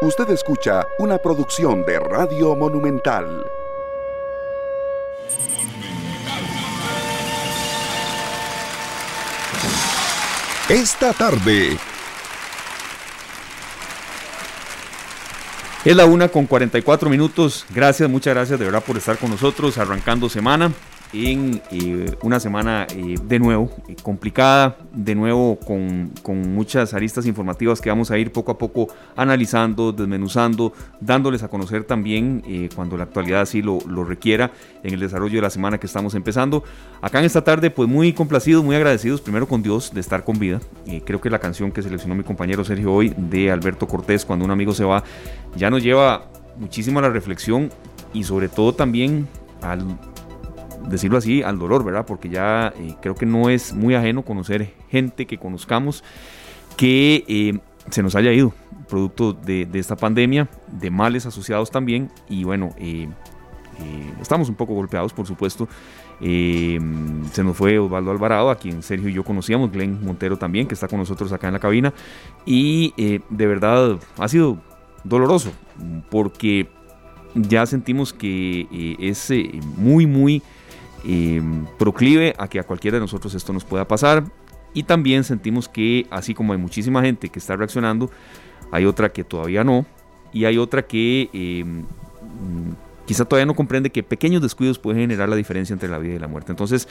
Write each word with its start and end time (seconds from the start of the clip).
Usted 0.00 0.30
escucha 0.30 0.86
una 1.00 1.18
producción 1.18 1.84
de 1.84 1.98
Radio 1.98 2.54
Monumental. 2.54 3.44
Esta 10.68 11.12
tarde. 11.12 11.76
Es 15.84 15.96
la 15.96 16.06
una 16.06 16.28
con 16.28 16.46
44 16.46 17.10
minutos. 17.10 17.66
Gracias, 17.70 18.08
muchas 18.08 18.34
gracias 18.34 18.60
de 18.60 18.66
verdad 18.66 18.84
por 18.84 18.96
estar 18.96 19.18
con 19.18 19.30
nosotros 19.30 19.78
arrancando 19.78 20.28
semana 20.28 20.72
en 21.12 21.62
eh, 21.70 22.14
una 22.22 22.38
semana 22.38 22.86
eh, 22.94 23.16
de 23.22 23.38
nuevo 23.38 23.70
eh, 23.88 23.96
complicada, 24.02 24.76
de 24.92 25.14
nuevo 25.14 25.58
con, 25.58 26.12
con, 26.22 26.54
muchas 26.54 26.92
aristas 26.92 27.26
informativas 27.26 27.80
que 27.80 27.88
vamos 27.88 28.10
a 28.10 28.18
ir 28.18 28.30
poco 28.32 28.52
a 28.52 28.58
poco 28.58 28.88
analizando, 29.16 29.92
desmenuzando, 29.92 30.72
dándoles 31.00 31.42
a 31.42 31.48
conocer 31.48 31.84
también 31.84 32.42
cuando 32.74 32.96
la 32.96 33.04
actualidad 33.04 33.42
así 33.42 33.62
lo, 33.62 33.78
lo, 33.86 34.04
requiera 34.04 34.50
en 34.82 34.94
el 34.94 35.00
desarrollo 35.00 35.36
de 35.36 35.42
la 35.42 35.50
semana 35.50 35.78
que 35.78 35.86
estamos 35.86 36.14
empezando. 36.14 36.64
Acá 37.00 37.20
en 37.20 37.24
esta 37.24 37.42
tarde 37.42 37.70
pues 37.70 37.88
muy 37.88 38.12
complacidos, 38.12 38.64
muy 38.64 38.76
agradecidos 38.76 39.20
primero 39.20 39.46
con 39.46 39.62
Dios 39.62 39.92
de 39.94 40.00
estar 40.00 40.24
con 40.24 40.38
vida. 40.38 40.60
creo 41.04 41.20
que 41.20 41.30
la 41.30 41.38
canción 41.38 41.72
que 41.72 41.82
seleccionó 41.82 42.14
mi 42.14 42.24
compañero 42.24 42.64
Sergio 42.64 42.92
hoy 42.92 43.14
de 43.16 43.50
Alberto 43.50 43.86
Cortés, 43.86 44.24
cuando 44.24 44.44
un 44.44 44.50
amigo 44.50 44.74
se 44.74 44.84
va, 44.84 45.04
ya 45.56 45.70
nos 45.70 45.82
lleva 45.82 46.28
muchísimo 46.58 46.98
a 46.98 47.02
la 47.02 47.10
reflexión 47.10 47.70
y 48.12 48.24
sobre 48.24 48.48
todo 48.48 48.74
también 48.74 49.28
al 49.62 49.84
decirlo 50.86 51.18
así, 51.18 51.42
al 51.42 51.58
dolor, 51.58 51.84
¿verdad? 51.84 52.06
Porque 52.06 52.28
ya 52.28 52.72
eh, 52.76 52.94
creo 53.00 53.14
que 53.14 53.26
no 53.26 53.50
es 53.50 53.72
muy 53.72 53.94
ajeno 53.94 54.22
conocer 54.22 54.74
gente 54.90 55.26
que 55.26 55.38
conozcamos 55.38 56.04
que 56.76 57.24
eh, 57.28 57.58
se 57.90 58.02
nos 58.02 58.14
haya 58.14 58.32
ido, 58.32 58.52
producto 58.88 59.32
de, 59.32 59.68
esta 59.74 59.96
pandemia, 59.96 60.48
de 60.68 60.90
males 60.90 61.26
asociados 61.26 61.70
también, 61.70 62.10
y 62.28 62.44
bueno, 62.44 62.70
eh, 62.78 63.08
estamos 64.20 64.48
un 64.48 64.54
poco 64.54 64.74
golpeados, 64.74 65.12
por 65.12 65.26
supuesto. 65.26 65.68
se 66.20 67.44
nos 67.44 67.56
fue 67.56 67.78
Osvaldo 67.78 68.10
Alvarado, 68.10 68.50
a 68.50 68.56
quien 68.56 68.82
Sergio 68.82 69.08
y 69.08 69.12
yo 69.12 69.24
conocíamos, 69.24 69.72
Glenn 69.72 70.04
Montero 70.04 70.36
también, 70.36 70.66
que 70.66 70.74
está 70.74 70.88
con 70.88 70.98
nosotros 70.98 71.32
acá 71.32 71.48
en 71.48 71.54
la 71.54 71.60
cabina, 71.60 71.92
y 72.44 72.92
de 72.96 73.46
verdad 73.46 73.98
ha 74.18 74.28
sido 74.28 74.58
doloroso, 75.04 75.52
porque 76.10 76.68
ya 77.34 77.66
sentimos 77.66 78.12
que 78.12 78.96
es 79.00 79.32
muy, 79.76 80.06
muy 80.06 80.42
proclive 81.78 82.34
a 82.38 82.48
que 82.48 82.58
a 82.58 82.64
cualquiera 82.64 82.96
de 82.96 83.00
nosotros 83.00 83.34
esto 83.34 83.52
nos 83.52 83.64
pueda 83.64 83.86
pasar. 83.86 84.24
Y 84.74 84.82
también 84.82 85.24
sentimos 85.24 85.68
que 85.68 86.06
así 86.10 86.34
como 86.34 86.52
hay 86.52 86.58
muchísima 86.58 87.02
gente 87.02 87.28
que 87.30 87.38
está 87.38 87.56
reaccionando, 87.56 88.10
hay 88.70 88.84
otra 88.84 89.10
que 89.10 89.24
todavía 89.24 89.64
no. 89.64 89.86
Y 90.32 90.44
hay 90.44 90.58
otra 90.58 90.82
que 90.86 91.30
em, 91.32 91.84
quizá 93.08 93.24
todavía 93.24 93.46
no 93.46 93.54
comprende 93.54 93.88
que 93.88 94.02
pequeños 94.02 94.42
descuidos 94.42 94.78
pueden 94.78 95.00
generar 95.00 95.30
la 95.30 95.36
diferencia 95.36 95.72
entre 95.72 95.88
la 95.88 95.96
vida 95.96 96.16
y 96.16 96.18
la 96.18 96.28
muerte. 96.28 96.52
Entonces, 96.52 96.86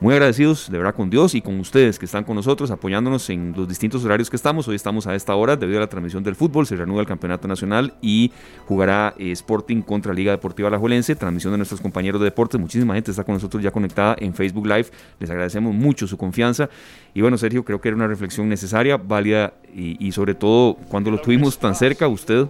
muy 0.00 0.12
agradecidos 0.12 0.70
de 0.70 0.76
verdad 0.76 0.94
con 0.94 1.08
Dios 1.08 1.34
y 1.34 1.40
con 1.40 1.58
ustedes 1.58 1.98
que 1.98 2.04
están 2.04 2.24
con 2.24 2.36
nosotros 2.36 2.70
apoyándonos 2.70 3.30
en 3.30 3.54
los 3.56 3.66
distintos 3.66 4.04
horarios 4.04 4.28
que 4.28 4.36
estamos. 4.36 4.68
Hoy 4.68 4.76
estamos 4.76 5.06
a 5.06 5.14
esta 5.14 5.34
hora 5.34 5.56
debido 5.56 5.78
a 5.78 5.80
la 5.80 5.86
transmisión 5.86 6.22
del 6.22 6.34
fútbol, 6.34 6.66
se 6.66 6.76
reanuda 6.76 7.00
el 7.00 7.06
campeonato 7.06 7.48
nacional 7.48 7.94
y 8.02 8.32
jugará 8.68 9.14
eh, 9.18 9.30
Sporting 9.32 9.80
contra 9.80 10.12
Liga 10.12 10.32
Deportiva 10.32 10.68
Alajuelense, 10.68 11.16
transmisión 11.16 11.54
de 11.54 11.56
nuestros 11.56 11.80
compañeros 11.80 12.20
de 12.20 12.26
deportes. 12.26 12.60
Muchísima 12.60 12.92
gente 12.92 13.10
está 13.10 13.24
con 13.24 13.32
nosotros 13.36 13.62
ya 13.62 13.70
conectada 13.70 14.14
en 14.18 14.34
Facebook 14.34 14.66
Live. 14.66 14.88
Les 15.20 15.30
agradecemos 15.30 15.74
mucho 15.74 16.06
su 16.06 16.18
confianza. 16.18 16.68
Y 17.14 17.22
bueno, 17.22 17.38
Sergio, 17.38 17.64
creo 17.64 17.80
que 17.80 17.88
era 17.88 17.96
una 17.96 18.08
reflexión 18.08 18.46
necesaria, 18.46 18.98
válida 18.98 19.54
y, 19.74 20.06
y 20.06 20.12
sobre 20.12 20.34
todo 20.34 20.74
cuando 20.90 21.10
lo 21.10 21.18
tuvimos 21.18 21.58
tan 21.58 21.74
cerca, 21.74 22.08
usted 22.08 22.46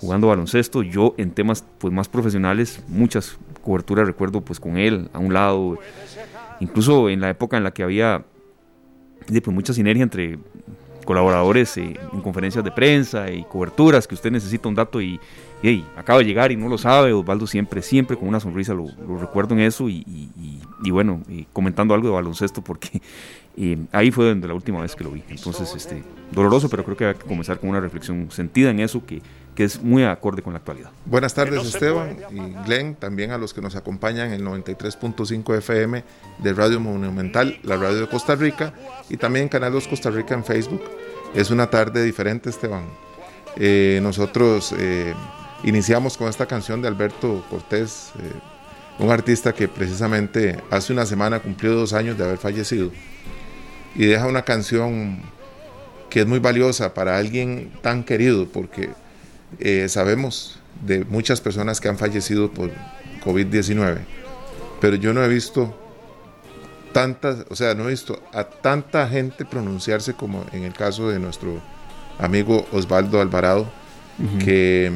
jugando 0.00 0.28
baloncesto, 0.28 0.82
yo 0.82 1.14
en 1.16 1.30
temas 1.30 1.64
pues 1.78 1.92
más 1.92 2.08
profesionales, 2.08 2.82
muchas 2.88 3.38
coberturas 3.62 4.06
recuerdo 4.06 4.40
pues 4.40 4.60
con 4.60 4.76
él 4.76 5.08
a 5.12 5.18
un 5.18 5.32
lado, 5.32 5.78
incluso 6.60 7.08
en 7.08 7.20
la 7.20 7.30
época 7.30 7.56
en 7.56 7.64
la 7.64 7.72
que 7.72 7.82
había 7.82 8.24
pues, 9.26 9.48
mucha 9.48 9.72
sinergia 9.72 10.02
entre 10.02 10.38
colaboradores 11.04 11.76
eh, 11.78 11.96
en 12.12 12.20
conferencias 12.20 12.62
de 12.62 12.70
prensa 12.70 13.30
y 13.30 13.44
coberturas, 13.44 14.06
que 14.06 14.14
usted 14.14 14.30
necesita 14.30 14.68
un 14.68 14.74
dato 14.74 15.00
y, 15.00 15.18
acaba 15.96 16.20
de 16.20 16.26
llegar 16.26 16.52
y 16.52 16.56
no 16.56 16.68
lo 16.68 16.78
sabe, 16.78 17.12
Osvaldo 17.12 17.46
siempre, 17.46 17.82
siempre 17.82 18.16
con 18.16 18.28
una 18.28 18.38
sonrisa 18.38 18.72
lo, 18.72 18.86
recuerdo 19.18 19.54
en 19.54 19.60
eso 19.60 19.88
y, 19.88 20.30
bueno, 20.90 21.22
comentando 21.52 21.94
algo 21.94 22.06
de 22.08 22.14
baloncesto 22.14 22.62
porque 22.62 23.00
eh, 23.56 23.78
ahí 23.92 24.10
fue 24.10 24.26
donde 24.28 24.48
la 24.48 24.54
última 24.54 24.80
vez 24.80 24.94
que 24.94 25.04
lo 25.04 25.10
vi. 25.10 25.22
Entonces, 25.28 25.72
este, 25.74 26.02
doloroso, 26.32 26.68
pero 26.68 26.84
creo 26.84 26.96
que 26.96 27.06
hay 27.06 27.14
que 27.14 27.26
comenzar 27.26 27.58
con 27.58 27.70
una 27.70 27.80
reflexión 27.80 28.30
sentida 28.30 28.70
en 28.70 28.80
eso 28.80 29.04
que 29.04 29.22
que 29.56 29.64
es 29.64 29.82
muy 29.82 30.04
acorde 30.04 30.42
con 30.42 30.52
la 30.52 30.58
actualidad. 30.58 30.90
Buenas 31.06 31.34
tardes 31.34 31.66
Esteban 31.66 32.18
y 32.30 32.66
Glenn, 32.66 32.94
también 32.94 33.32
a 33.32 33.38
los 33.38 33.54
que 33.54 33.62
nos 33.62 33.74
acompañan 33.74 34.32
en 34.32 34.34
el 34.34 34.46
93.5 34.46 35.56
FM 35.56 36.04
de 36.38 36.52
Radio 36.52 36.78
Monumental, 36.78 37.58
la 37.62 37.76
radio 37.76 38.02
de 38.02 38.06
Costa 38.06 38.36
Rica 38.36 38.74
y 39.08 39.16
también 39.16 39.48
Canal 39.48 39.72
2 39.72 39.88
Costa 39.88 40.10
Rica 40.10 40.34
en 40.34 40.44
Facebook. 40.44 40.82
Es 41.34 41.50
una 41.50 41.68
tarde 41.68 42.04
diferente 42.04 42.50
Esteban. 42.50 42.84
Eh, 43.56 43.98
nosotros 44.02 44.74
eh, 44.78 45.14
iniciamos 45.64 46.18
con 46.18 46.28
esta 46.28 46.44
canción 46.44 46.82
de 46.82 46.88
Alberto 46.88 47.42
Cortés, 47.48 48.12
eh, 48.18 48.32
un 48.98 49.10
artista 49.10 49.54
que 49.54 49.68
precisamente 49.68 50.62
hace 50.70 50.92
una 50.92 51.06
semana 51.06 51.40
cumplió 51.40 51.74
dos 51.74 51.94
años 51.94 52.18
de 52.18 52.24
haber 52.24 52.38
fallecido 52.38 52.90
y 53.96 54.06
deja 54.06 54.26
una 54.26 54.42
canción 54.42 55.20
que 56.10 56.20
es 56.20 56.26
muy 56.26 56.38
valiosa 56.38 56.94
para 56.94 57.16
alguien 57.16 57.72
tan 57.82 58.04
querido 58.04 58.46
porque 58.48 58.90
eh, 59.58 59.88
sabemos 59.88 60.58
de 60.84 61.04
muchas 61.04 61.40
personas 61.40 61.80
que 61.80 61.88
han 61.88 61.98
fallecido 61.98 62.50
por 62.50 62.70
COVID-19, 63.24 63.98
pero 64.80 64.96
yo 64.96 65.12
no 65.14 65.24
he 65.24 65.28
visto 65.28 65.74
tantas, 66.92 67.44
o 67.48 67.56
sea, 67.56 67.74
no 67.74 67.84
he 67.86 67.90
visto 67.90 68.22
a 68.32 68.44
tanta 68.44 69.08
gente 69.08 69.44
pronunciarse 69.44 70.14
como 70.14 70.44
en 70.52 70.64
el 70.64 70.72
caso 70.72 71.08
de 71.08 71.18
nuestro 71.18 71.60
amigo 72.18 72.66
Osvaldo 72.72 73.20
Alvarado, 73.20 73.66
que 74.42 74.90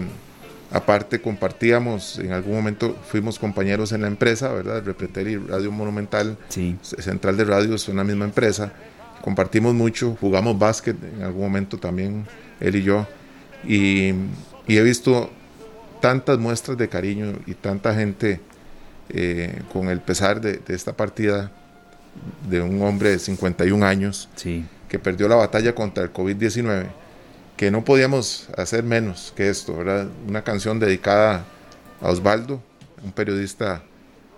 aparte 0.70 1.20
compartíamos, 1.20 2.18
en 2.18 2.32
algún 2.32 2.54
momento 2.54 2.96
fuimos 3.08 3.38
compañeros 3.38 3.92
en 3.92 4.02
la 4.02 4.06
empresa, 4.06 4.52
¿verdad? 4.52 4.84
Repretel 4.84 5.28
y 5.28 5.36
Radio 5.36 5.72
Monumental, 5.72 6.36
Central 6.82 7.36
de 7.36 7.44
Radio 7.44 7.74
es 7.74 7.88
una 7.88 8.04
misma 8.04 8.24
empresa, 8.24 8.72
compartimos 9.22 9.74
mucho, 9.74 10.16
jugamos 10.20 10.58
básquet 10.58 10.96
en 11.16 11.22
algún 11.22 11.42
momento 11.42 11.78
también, 11.78 12.26
él 12.60 12.76
y 12.76 12.82
yo. 12.82 13.06
Y, 13.66 14.14
he 14.68 14.82
visto 14.82 15.30
tantas 16.00 16.38
muestras 16.38 16.78
de 16.78 16.88
cariño 16.88 17.32
y 17.44 17.54
tanta 17.54 17.92
gente 17.92 18.40
eh, 19.08 19.62
con 19.72 19.88
el 19.88 20.00
pesar 20.00 20.40
de, 20.40 20.60
esta 20.68 20.96
partida 20.96 21.50
de 22.48 22.60
un 22.60 22.80
hombre 22.82 23.10
de 23.10 23.18
51 23.18 23.84
años 23.84 24.28
que 24.88 24.98
perdió 25.00 25.26
la 25.26 25.34
batalla 25.34 25.74
contra 25.74 26.04
el 26.04 26.12
COVID-19, 26.12 26.86
que 27.60 27.70
no 27.70 27.84
podíamos 27.84 28.48
hacer 28.56 28.82
menos 28.82 29.34
que 29.36 29.50
esto, 29.50 29.76
¿verdad? 29.76 30.08
Una 30.26 30.42
canción 30.42 30.80
dedicada 30.80 31.44
a 32.00 32.08
Osvaldo, 32.08 32.62
un 33.04 33.12
periodista 33.12 33.82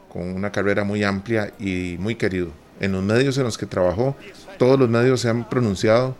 con 0.08 0.24
una 0.34 0.50
carrera 0.50 0.82
muy 0.82 1.04
amplia 1.04 1.52
y 1.60 1.94
muy 2.00 2.16
querido. 2.16 2.48
En 2.80 2.90
los 2.90 3.04
medios 3.04 3.38
en 3.38 3.44
los 3.44 3.56
que 3.56 3.64
trabajó, 3.64 4.16
todos 4.58 4.76
los 4.76 4.88
medios 4.88 5.20
se 5.20 5.28
han 5.28 5.48
pronunciado 5.48 6.16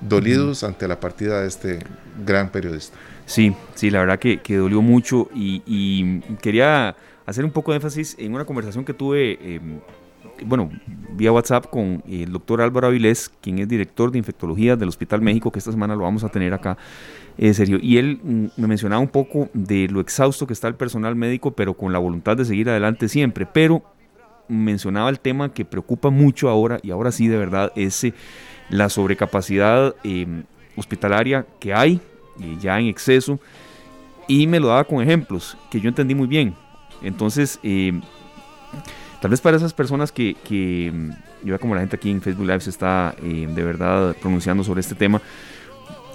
dolidos 0.00 0.62
ante 0.62 0.86
la 0.86 1.00
partida 1.00 1.40
de 1.40 1.48
este 1.48 1.80
gran 2.24 2.48
periodista. 2.50 2.96
Sí, 3.26 3.52
sí, 3.74 3.90
la 3.90 3.98
verdad 3.98 4.20
que, 4.20 4.40
que 4.40 4.56
dolió 4.56 4.82
mucho 4.82 5.28
y, 5.34 6.20
quería 6.40 6.94
hacer 7.26 7.44
un 7.44 7.50
poco 7.50 7.72
de 7.72 7.78
énfasis 7.78 8.14
en 8.20 8.32
una 8.32 8.44
conversación 8.44 8.84
que 8.84 8.94
tuve, 8.94 9.32
em, 9.42 9.80
bueno, 10.44 10.70
vía 11.12 11.32
WhatsApp 11.32 11.66
con 11.70 12.02
el 12.06 12.32
doctor 12.32 12.60
Álvaro 12.60 12.88
Avilés, 12.88 13.30
quien 13.40 13.58
es 13.58 13.68
director 13.68 14.10
de 14.10 14.18
infectología 14.18 14.76
del 14.76 14.88
Hospital 14.88 15.22
México, 15.22 15.50
que 15.50 15.58
esta 15.58 15.72
semana 15.72 15.94
lo 15.94 16.02
vamos 16.02 16.24
a 16.24 16.28
tener 16.28 16.52
acá, 16.52 16.76
en 17.38 17.54
serio. 17.54 17.78
Y 17.80 17.98
él 17.98 18.20
mm, 18.22 18.46
me 18.56 18.66
mencionaba 18.66 19.00
un 19.00 19.08
poco 19.08 19.48
de 19.54 19.88
lo 19.88 20.00
exhausto 20.00 20.46
que 20.46 20.52
está 20.52 20.68
el 20.68 20.74
personal 20.74 21.16
médico, 21.16 21.52
pero 21.52 21.74
con 21.74 21.92
la 21.92 21.98
voluntad 21.98 22.36
de 22.36 22.44
seguir 22.44 22.68
adelante 22.68 23.08
siempre. 23.08 23.46
Pero 23.46 23.82
mencionaba 24.48 25.10
el 25.10 25.20
tema 25.20 25.52
que 25.52 25.64
preocupa 25.64 26.10
mucho 26.10 26.48
ahora, 26.48 26.78
y 26.82 26.90
ahora 26.90 27.12
sí 27.12 27.28
de 27.28 27.36
verdad, 27.36 27.72
es 27.76 28.06
la 28.68 28.88
sobrecapacidad 28.88 29.94
em, 30.04 30.44
hospitalaria 30.76 31.46
que 31.60 31.72
hay 31.72 32.00
eh, 32.40 32.56
ya 32.60 32.78
en 32.78 32.86
exceso 32.86 33.38
y 34.28 34.46
me 34.46 34.60
lo 34.60 34.68
daba 34.68 34.84
con 34.84 35.02
ejemplos 35.02 35.56
que 35.70 35.80
yo 35.80 35.88
entendí 35.88 36.14
muy 36.14 36.26
bien. 36.26 36.54
Entonces, 37.02 37.58
em, 37.62 38.02
tal 39.26 39.32
vez 39.32 39.40
para 39.40 39.56
esas 39.56 39.74
personas 39.74 40.12
que, 40.12 40.36
que 40.44 40.92
yo 41.42 41.58
como 41.58 41.74
la 41.74 41.80
gente 41.80 41.96
aquí 41.96 42.12
en 42.12 42.22
Facebook 42.22 42.46
Live 42.46 42.60
se 42.60 42.70
está 42.70 43.12
em, 43.20 43.52
de 43.52 43.64
verdad 43.64 44.14
pronunciando 44.20 44.62
sobre 44.62 44.82
este 44.82 44.94
tema, 44.94 45.20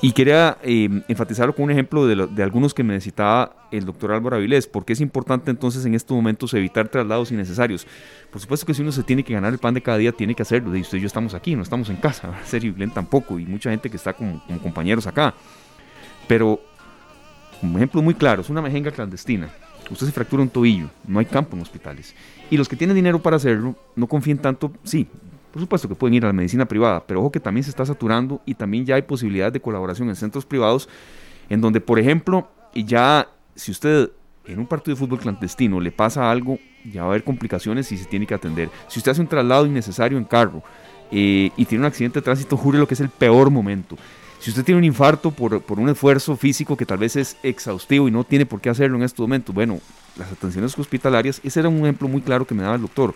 y 0.01 0.13
quería 0.13 0.57
eh, 0.63 1.03
enfatizarlo 1.09 1.53
con 1.53 1.65
un 1.65 1.71
ejemplo 1.71 2.07
de, 2.07 2.41
algunos 2.41 2.73
que 2.73 2.83
me 2.83 2.93
necesitaba 2.93 3.67
el 3.69 3.83
doctor 3.83 4.13
Álvaro 4.13 4.37
Avilés, 4.37 4.65
porque 4.65 4.93
es 4.93 5.01
importante 5.01 5.51
entonces 5.51 5.85
en 5.85 5.93
estos 5.93 6.15
momentos 6.15 6.53
evitar 6.53 6.87
traslados 6.87 7.33
innecesarios. 7.33 7.85
Por 8.31 8.39
supuesto 8.39 8.65
que 8.65 8.73
si 8.73 8.81
uno 8.81 8.93
se 8.93 9.03
tiene 9.03 9.25
que 9.25 9.33
ganar 9.33 9.51
el 9.51 9.59
pan 9.59 9.73
de 9.73 9.81
cada 9.81 9.97
día, 9.97 10.13
tiene 10.13 10.33
que 10.33 10.43
hacerlo. 10.43 10.73
Y 10.73 10.79
usted 10.79 10.97
y 10.97 11.01
yo 11.01 11.07
estamos 11.07 11.33
aquí, 11.33 11.53
no 11.53 11.63
estamos 11.63 11.89
en 11.89 11.97
casa, 11.97 12.31
Sergio 12.45 12.69
y 12.69 12.73
Glenn 12.75 12.91
tampoco, 12.91 13.39
y 13.39 13.45
mucha 13.45 13.71
gente 13.71 13.89
que 13.89 13.97
está 13.97 14.13
como, 14.13 14.41
compañeros 14.63 15.05
acá. 15.05 15.33
Pero 16.29 16.61
un 17.61 17.75
ejemplo 17.75 18.01
muy 18.01 18.13
claro, 18.13 18.41
es 18.41 18.49
una 18.49 18.61
mejenga 18.61 18.91
clandestina. 18.91 19.49
Usted 19.91 20.05
se 20.07 20.11
fractura 20.11 20.41
un 20.41 20.49
tobillo, 20.49 20.89
no 21.05 21.19
hay 21.19 21.25
campo 21.25 21.55
en 21.55 21.61
hospitales. 21.61 22.15
Y 22.49 22.57
los 22.57 22.67
que 22.69 22.75
tienen 22.75 22.95
dinero 22.95 23.21
para 23.21 23.35
hacerlo, 23.35 23.75
no 23.95 24.07
confíen 24.07 24.37
tanto, 24.37 24.71
sí, 24.83 25.07
por 25.51 25.61
supuesto 25.61 25.87
que 25.87 25.95
pueden 25.95 26.13
ir 26.13 26.23
a 26.23 26.27
la 26.27 26.33
medicina 26.33 26.65
privada, 26.65 27.03
pero 27.05 27.19
ojo 27.19 27.31
que 27.31 27.39
también 27.39 27.63
se 27.63 27.69
está 27.69 27.85
saturando 27.85 28.41
y 28.45 28.55
también 28.55 28.85
ya 28.85 28.95
hay 28.95 29.01
posibilidades 29.01 29.53
de 29.53 29.59
colaboración 29.59 30.09
en 30.09 30.15
centros 30.15 30.45
privados, 30.45 30.87
en 31.49 31.59
donde, 31.59 31.81
por 31.81 31.99
ejemplo, 31.99 32.49
ya 32.73 33.27
si 33.55 33.71
usted 33.71 34.09
en 34.45 34.59
un 34.59 34.65
partido 34.65 34.95
de 34.95 34.99
fútbol 34.99 35.19
clandestino 35.19 35.79
le 35.79 35.91
pasa 35.91 36.31
algo, 36.31 36.57
ya 36.85 37.01
va 37.01 37.07
a 37.07 37.09
haber 37.11 37.23
complicaciones 37.23 37.91
y 37.91 37.97
se 37.97 38.05
tiene 38.05 38.25
que 38.25 38.33
atender. 38.33 38.69
Si 38.87 38.99
usted 38.99 39.11
hace 39.11 39.21
un 39.21 39.27
traslado 39.27 39.65
innecesario 39.65 40.17
en 40.17 40.23
carro 40.23 40.63
eh, 41.11 41.51
y 41.55 41.65
tiene 41.65 41.83
un 41.83 41.87
accidente 41.87 42.19
de 42.19 42.23
tránsito, 42.23 42.57
jure 42.57 42.79
lo 42.79 42.87
que 42.87 42.93
es 42.93 43.01
el 43.01 43.09
peor 43.09 43.49
momento. 43.49 43.97
Si 44.41 44.49
usted 44.49 44.63
tiene 44.63 44.79
un 44.79 44.83
infarto 44.83 45.29
por, 45.29 45.61
por, 45.61 45.79
un 45.79 45.87
esfuerzo 45.89 46.35
físico 46.35 46.75
que 46.75 46.83
tal 46.83 46.97
vez 46.97 47.15
es 47.15 47.37
exhaustivo 47.43 48.07
y 48.07 48.11
no 48.11 48.23
tiene 48.23 48.47
por 48.47 48.59
qué 48.59 48.71
hacerlo 48.71 48.97
en 48.97 49.03
este 49.03 49.21
momento, 49.21 49.53
bueno, 49.53 49.79
las 50.17 50.31
atenciones 50.31 50.77
hospitalarias, 50.79 51.39
ese 51.43 51.59
era 51.59 51.69
un 51.69 51.77
ejemplo 51.77 52.07
muy 52.07 52.21
claro 52.21 52.47
que 52.47 52.55
me 52.55 52.63
daba 52.63 52.73
el 52.73 52.81
doctor. 52.81 53.13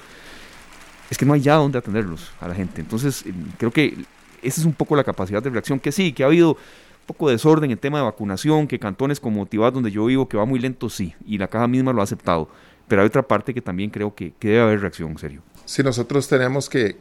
Es 1.09 1.17
que 1.17 1.25
no 1.25 1.33
hay 1.33 1.41
ya 1.41 1.55
dónde 1.55 1.79
atenderlos 1.79 2.31
a 2.39 2.47
la 2.47 2.53
gente. 2.53 2.79
Entonces, 2.79 3.25
eh, 3.25 3.33
creo 3.57 3.71
que 3.71 4.05
esa 4.43 4.61
es 4.61 4.67
un 4.67 4.73
poco 4.73 4.95
la 4.95 5.03
capacidad 5.03 5.41
de 5.41 5.49
reacción, 5.49 5.79
que 5.79 5.91
sí, 5.91 6.13
que 6.13 6.21
ha 6.21 6.27
habido 6.27 6.51
un 6.51 7.07
poco 7.07 7.27
de 7.27 7.33
desorden 7.33 7.71
en 7.71 7.77
tema 7.79 7.97
de 7.97 8.03
vacunación, 8.03 8.67
que 8.67 8.77
cantones 8.77 9.19
como 9.19 9.37
Motivad, 9.37 9.73
donde 9.73 9.89
yo 9.89 10.05
vivo, 10.05 10.29
que 10.29 10.37
va 10.37 10.45
muy 10.45 10.59
lento, 10.59 10.91
sí, 10.91 11.15
y 11.25 11.39
la 11.39 11.47
caja 11.47 11.67
misma 11.67 11.91
lo 11.91 12.01
ha 12.01 12.03
aceptado. 12.03 12.49
Pero 12.87 13.01
hay 13.01 13.07
otra 13.07 13.23
parte 13.23 13.51
que 13.51 13.61
también 13.61 13.89
creo 13.89 14.13
que, 14.13 14.31
debe 14.39 14.61
haber 14.61 14.81
reacción, 14.81 15.09
en 15.09 15.17
serio. 15.17 15.41
Sí, 15.65 15.81
nosotros 15.81 16.27
tenemos 16.27 16.69
que 16.69 16.95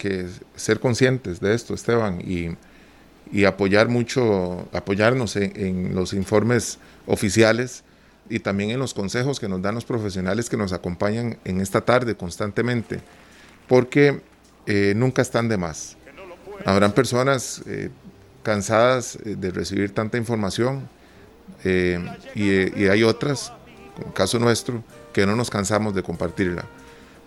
ser 0.57 0.81
conscientes 0.81 1.41
de 1.41 1.55
esto, 1.55 1.75
Esteban, 1.75 2.23
y 2.23 2.57
y 3.33 3.45
apoyar 3.45 3.89
mucho, 3.89 4.69
apoyarnos 4.73 5.37
en, 5.37 5.95
los 5.95 6.13
informes 6.13 6.79
oficiales 7.07 7.85
y 8.29 8.41
también 8.41 8.71
en 8.71 8.79
los 8.79 8.95
consejos 8.95 9.41
que 9.41 9.49
nos 9.49 9.61
dan 9.61 9.75
los 9.75 9.85
profesionales 9.85 10.49
que 10.49 10.57
nos 10.57 10.73
acompañan 10.73 11.39
en 11.45 11.61
esta 11.61 11.81
tarde 11.81 12.15
constantemente, 12.17 13.01
porque 13.69 14.21
eh, 14.67 14.95
nunca 14.97 15.23
están 15.23 15.49
de 15.49 15.57
más. 15.57 15.97
Habrán 16.65 16.93
personas 16.93 17.63
eh, 17.67 17.91
cansadas 18.43 19.17
eh, 19.25 19.37
de 19.37 19.51
recibir 19.51 19.93
tanta 19.93 20.17
información 20.17 20.89
y, 21.65 22.89
hay 22.89 23.03
otras, 23.05 23.53
como 23.97 24.13
caso 24.13 24.39
nuestro, 24.39 24.83
que 25.13 25.27
no 25.27 25.37
nos 25.37 25.51
cansamos 25.51 25.95
de 25.95 26.03
compartirla, 26.03 26.65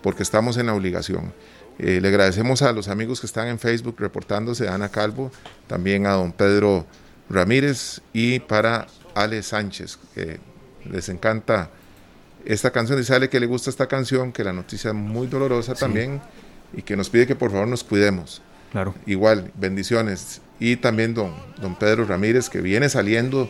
porque 0.02 0.22
estamos 0.22 0.56
en 0.56 0.66
la 0.66 0.74
obligación. 0.74 1.32
Eh, 1.78 2.00
le 2.00 2.08
agradecemos 2.08 2.62
a 2.62 2.72
los 2.72 2.88
amigos 2.88 3.20
que 3.20 3.26
están 3.26 3.48
en 3.48 3.58
Facebook 3.58 3.96
reportándose, 3.98 4.68
a 4.68 4.74
Ana 4.74 4.88
Calvo, 4.88 5.30
también 5.66 6.06
a 6.06 6.12
don 6.12 6.32
Pedro 6.32 6.86
Ramírez 7.30 8.00
y 8.12 8.40
para 8.40 8.86
Ale 9.14 9.42
Sánchez, 9.42 9.98
que 10.14 10.40
les 10.90 11.08
encanta 11.08 11.70
esta 12.44 12.70
canción. 12.70 12.98
Dice 12.98 13.14
Ale 13.14 13.28
que 13.28 13.38
le 13.38 13.46
gusta 13.46 13.70
esta 13.70 13.86
canción, 13.86 14.32
que 14.32 14.42
la 14.42 14.52
noticia 14.52 14.88
es 14.88 14.96
muy 14.96 15.26
dolorosa 15.28 15.74
también 15.74 16.20
y 16.72 16.82
que 16.82 16.96
nos 16.96 17.10
pide 17.10 17.26
que 17.26 17.36
por 17.36 17.50
favor 17.50 17.68
nos 17.68 17.84
cuidemos. 17.84 18.42
Claro. 18.72 18.94
Igual, 19.06 19.52
bendiciones. 19.54 20.40
Y 20.60 20.76
también 20.76 21.14
don, 21.14 21.34
don 21.60 21.76
Pedro 21.76 22.04
Ramírez, 22.04 22.50
que 22.50 22.60
viene 22.60 22.88
saliendo 22.88 23.48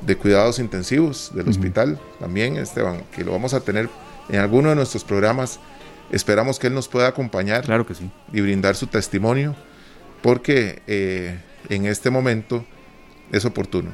de 0.00 0.16
cuidados 0.16 0.58
intensivos 0.58 1.32
del 1.34 1.48
hospital, 1.48 1.98
también 2.20 2.56
Esteban, 2.56 3.02
que 3.14 3.24
lo 3.24 3.32
vamos 3.32 3.54
a 3.54 3.60
tener 3.60 3.88
en 4.28 4.38
alguno 4.40 4.68
de 4.70 4.76
nuestros 4.76 5.04
programas 5.04 5.58
Esperamos 6.14 6.60
que 6.60 6.68
Él 6.68 6.74
nos 6.74 6.86
pueda 6.86 7.08
acompañar 7.08 7.64
claro 7.64 7.84
que 7.86 7.94
sí. 7.96 8.08
y 8.32 8.40
brindar 8.40 8.76
su 8.76 8.86
testimonio, 8.86 9.56
porque 10.22 10.80
eh, 10.86 11.40
en 11.68 11.86
este 11.86 12.08
momento 12.08 12.64
es 13.32 13.44
oportuno. 13.44 13.90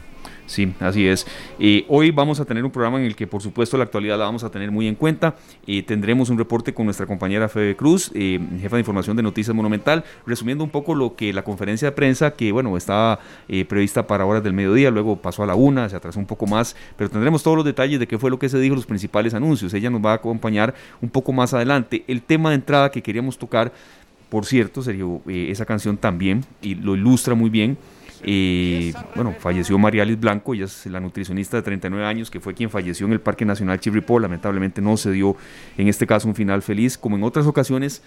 Sí, 0.51 0.75
así 0.81 1.07
es. 1.07 1.29
Eh, 1.61 1.85
hoy 1.87 2.11
vamos 2.11 2.41
a 2.41 2.45
tener 2.45 2.65
un 2.65 2.73
programa 2.73 2.99
en 2.99 3.05
el 3.05 3.15
que, 3.15 3.29
por 3.29 3.41
supuesto, 3.41 3.77
la 3.77 3.85
actualidad 3.85 4.19
la 4.19 4.25
vamos 4.25 4.43
a 4.43 4.51
tener 4.51 4.73
muy 4.73 4.89
en 4.89 4.97
cuenta. 4.97 5.37
Eh, 5.65 5.85
tendremos 5.85 6.29
un 6.29 6.39
reporte 6.39 6.75
con 6.75 6.87
nuestra 6.87 7.07
compañera 7.07 7.49
Fede 7.49 7.77
Cruz, 7.77 8.11
eh, 8.15 8.41
jefa 8.61 8.75
de 8.75 8.81
información 8.81 9.17
de 9.17 9.23
Noticias 9.23 9.55
Monumental, 9.55 10.03
resumiendo 10.27 10.65
un 10.65 10.71
poco 10.71 10.97
lo 10.97 11.15
que 11.15 11.33
la 11.33 11.45
conferencia 11.45 11.91
de 11.91 11.93
prensa, 11.93 12.33
que 12.33 12.51
bueno, 12.51 12.77
estaba 12.77 13.21
prevista 13.69 14.09
para 14.09 14.27
horas 14.27 14.43
del 14.43 14.53
mediodía, 14.53 14.91
luego 14.91 15.15
pasó 15.15 15.45
a 15.45 15.47
la 15.47 15.55
una, 15.55 15.89
se 15.89 15.95
atrasó 15.95 16.19
un 16.19 16.27
poco 16.27 16.49
más, 16.49 16.75
pero 16.97 17.09
tendremos 17.09 17.45
todos 17.45 17.57
los 17.57 17.65
detalles 17.65 18.01
de 18.01 18.09
qué 18.09 18.19
fue 18.19 18.29
lo 18.29 18.41
que 18.41 18.49
se 18.49 18.59
dijo, 18.59 18.75
los 18.75 18.87
principales 18.87 19.35
anuncios. 19.35 19.73
Ella 19.73 19.89
nos 19.89 20.05
va 20.05 20.11
a 20.11 20.15
acompañar 20.15 20.75
un 21.01 21.11
poco 21.11 21.33
más 21.33 21.55
adelante. 21.55 22.03
El 22.09 22.23
tema 22.23 22.49
de 22.49 22.57
entrada 22.57 22.91
que 22.91 23.03
queríamos 23.03 23.39
tocar, 23.39 23.73
por 24.29 24.45
cierto, 24.47 24.83
sería 24.83 25.05
esa 25.29 25.65
canción 25.65 25.97
también, 25.97 26.45
y 26.61 26.75
lo 26.75 26.97
ilustra 26.97 27.37
muy 27.37 27.51
bien 27.51 27.79
y 28.25 28.93
bueno, 29.15 29.35
falleció 29.39 29.79
Marialis 29.79 30.21
Blanco, 30.21 30.55
ella 30.55 30.67
es 30.67 30.87
la 30.87 31.01
nutricionista 31.01 31.57
de 31.57 31.63
39 31.63 32.05
años, 32.05 32.31
que 32.31 32.41
fue 32.41 32.55
quien 32.55 32.71
falleció 32.71 33.07
en 33.07 33.13
el 33.13 33.21
Parque 33.21 33.45
Nacional 33.45 33.81
Chirripó. 33.81 34.19
Lamentablemente 34.19 34.83
no 34.83 34.97
se 34.97 35.11
dio 35.13 35.37
en 35.77 35.89
este 35.89 36.07
caso 36.07 36.29
un 36.29 36.35
final 36.35 36.63
feliz, 36.63 36.99
como 36.99 37.17
en 37.17 37.25
otras 37.25 37.47
ocasiones. 37.47 38.03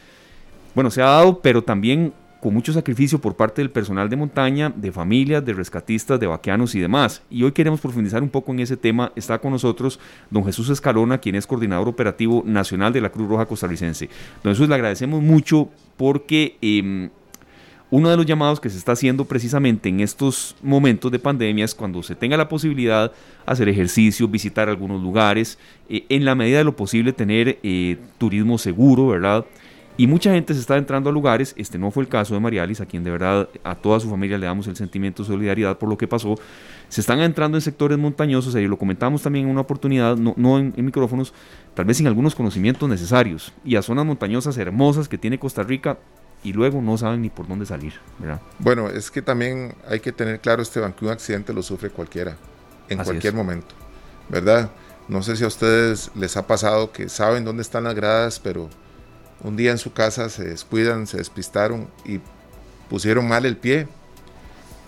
Bueno, 0.75 0.91
se 0.91 1.01
ha 1.01 1.05
dado, 1.05 1.39
pero 1.41 1.63
también 1.63 2.13
con 2.43 2.53
mucho 2.53 2.73
sacrificio 2.73 3.21
por 3.21 3.35
parte 3.35 3.61
del 3.61 3.71
personal 3.71 4.09
de 4.09 4.17
montaña, 4.17 4.69
de 4.75 4.91
familias, 4.91 5.45
de 5.45 5.53
rescatistas, 5.53 6.19
de 6.19 6.27
vaqueanos 6.27 6.75
y 6.75 6.79
demás. 6.79 7.21
Y 7.29 7.43
hoy 7.43 7.53
queremos 7.53 7.79
profundizar 7.79 8.21
un 8.21 8.29
poco 8.29 8.51
en 8.51 8.59
ese 8.59 8.75
tema. 8.75 9.13
Está 9.15 9.39
con 9.39 9.53
nosotros 9.53 9.97
don 10.29 10.43
Jesús 10.43 10.69
Escalona, 10.69 11.19
quien 11.19 11.35
es 11.35 11.47
coordinador 11.47 11.87
operativo 11.87 12.43
nacional 12.45 12.91
de 12.91 12.99
la 12.99 13.11
Cruz 13.11 13.29
Roja 13.29 13.45
Costarricense. 13.45 14.09
Don 14.43 14.53
Jesús, 14.53 14.67
le 14.67 14.75
agradecemos 14.75 15.21
mucho 15.21 15.69
porque... 15.95 16.57
Eh, 16.61 17.09
uno 17.95 18.09
de 18.09 18.17
los 18.17 18.25
llamados 18.25 18.59
que 18.59 18.71
se 18.71 18.79
está 18.79 18.93
haciendo 18.93 19.23
precisamente 19.25 19.87
en 19.87 19.99
estos 19.99 20.55
momentos 20.63 21.11
de 21.11 21.19
pandemia 21.19 21.63
es 21.63 21.75
cuando 21.75 22.01
se 22.01 22.15
tenga 22.15 22.35
la 22.35 22.49
posibilidad 22.49 23.11
hacer 23.45 23.69
ejercicio, 23.69 24.27
visitar 24.27 24.67
algunos 24.67 24.99
lugares, 24.99 25.59
eh, 25.87 26.03
en 26.09 26.25
la 26.25 26.33
medida 26.33 26.57
de 26.57 26.63
lo 26.63 26.75
posible 26.75 27.13
tener 27.13 27.59
eh, 27.61 27.97
turismo 28.17 28.57
seguro, 28.57 29.09
¿verdad? 29.09 29.45
Y 29.95 30.07
mucha 30.07 30.33
gente 30.33 30.55
se 30.55 30.59
está 30.59 30.75
entrando 30.77 31.11
a 31.11 31.13
lugares, 31.13 31.53
este 31.55 31.77
no 31.77 31.91
fue 31.91 32.01
el 32.01 32.09
caso 32.09 32.33
de 32.33 32.39
Marialis, 32.39 32.81
a 32.81 32.87
quien 32.87 33.03
de 33.03 33.11
verdad 33.11 33.47
a 33.63 33.75
toda 33.75 33.99
su 33.99 34.09
familia 34.09 34.39
le 34.39 34.47
damos 34.47 34.65
el 34.65 34.75
sentimiento 34.75 35.21
de 35.21 35.27
solidaridad 35.27 35.77
por 35.77 35.87
lo 35.87 35.95
que 35.95 36.07
pasó. 36.07 36.33
Se 36.89 36.99
están 36.99 37.19
entrando 37.19 37.57
en 37.57 37.61
sectores 37.61 37.99
montañosos, 37.99 38.55
y 38.55 38.65
lo 38.65 38.79
comentamos 38.79 39.21
también 39.21 39.45
en 39.45 39.51
una 39.51 39.61
oportunidad, 39.61 40.17
no, 40.17 40.57
en, 40.57 40.73
en, 40.75 40.83
micrófonos, 40.83 41.31
tal 41.75 41.85
vez 41.85 41.97
sin 41.97 42.07
algunos 42.07 42.33
conocimientos 42.33 42.89
necesarios, 42.89 43.53
y 43.63 43.75
a 43.75 43.83
zonas 43.83 44.03
montañosas 44.03 44.57
hermosas 44.57 45.07
que 45.07 45.19
tiene 45.19 45.37
Costa 45.37 45.61
Rica, 45.61 45.99
y 46.43 46.53
luego 46.53 46.81
no 46.81 46.97
saben 46.97 47.21
ni 47.21 47.29
por 47.29 47.47
dónde 47.47 47.65
salir. 47.65 47.93
¿verdad? 48.19 48.41
Bueno, 48.59 48.89
es 48.89 49.09
que 49.09 49.21
también 49.21 49.75
hay 49.87 49.99
que 49.99 50.11
tener 50.11 50.39
claro, 50.39 50.61
Esteban, 50.61 50.93
que 50.93 51.05
un 51.05 51.11
accidente 51.11 51.53
lo 51.53 51.63
sufre 51.63 51.89
cualquiera, 51.89 52.37
en 52.89 53.03
cualquier 53.03 53.33
momento, 53.33 53.73
¿verdad? 54.29 54.69
No 55.07 55.21
sé 55.23 55.35
si 55.35 55.43
a 55.43 55.47
ustedes 55.47 56.11
les 56.15 56.37
ha 56.37 56.47
pasado 56.47 56.91
que 56.91 57.09
saben 57.09 57.43
dónde 57.43 57.61
están 57.61 57.83
las 57.85 57.95
gradas, 57.95 58.39
pero 58.39 58.69
un 59.41 59.55
día 59.57 59.71
en 59.71 59.77
su 59.77 59.93
casa 59.93 60.29
se 60.29 60.43
descuidan, 60.45 61.07
se 61.07 61.17
despistaron 61.17 61.89
y 62.05 62.19
pusieron 62.89 63.27
mal 63.27 63.45
el 63.45 63.57
pie 63.57 63.87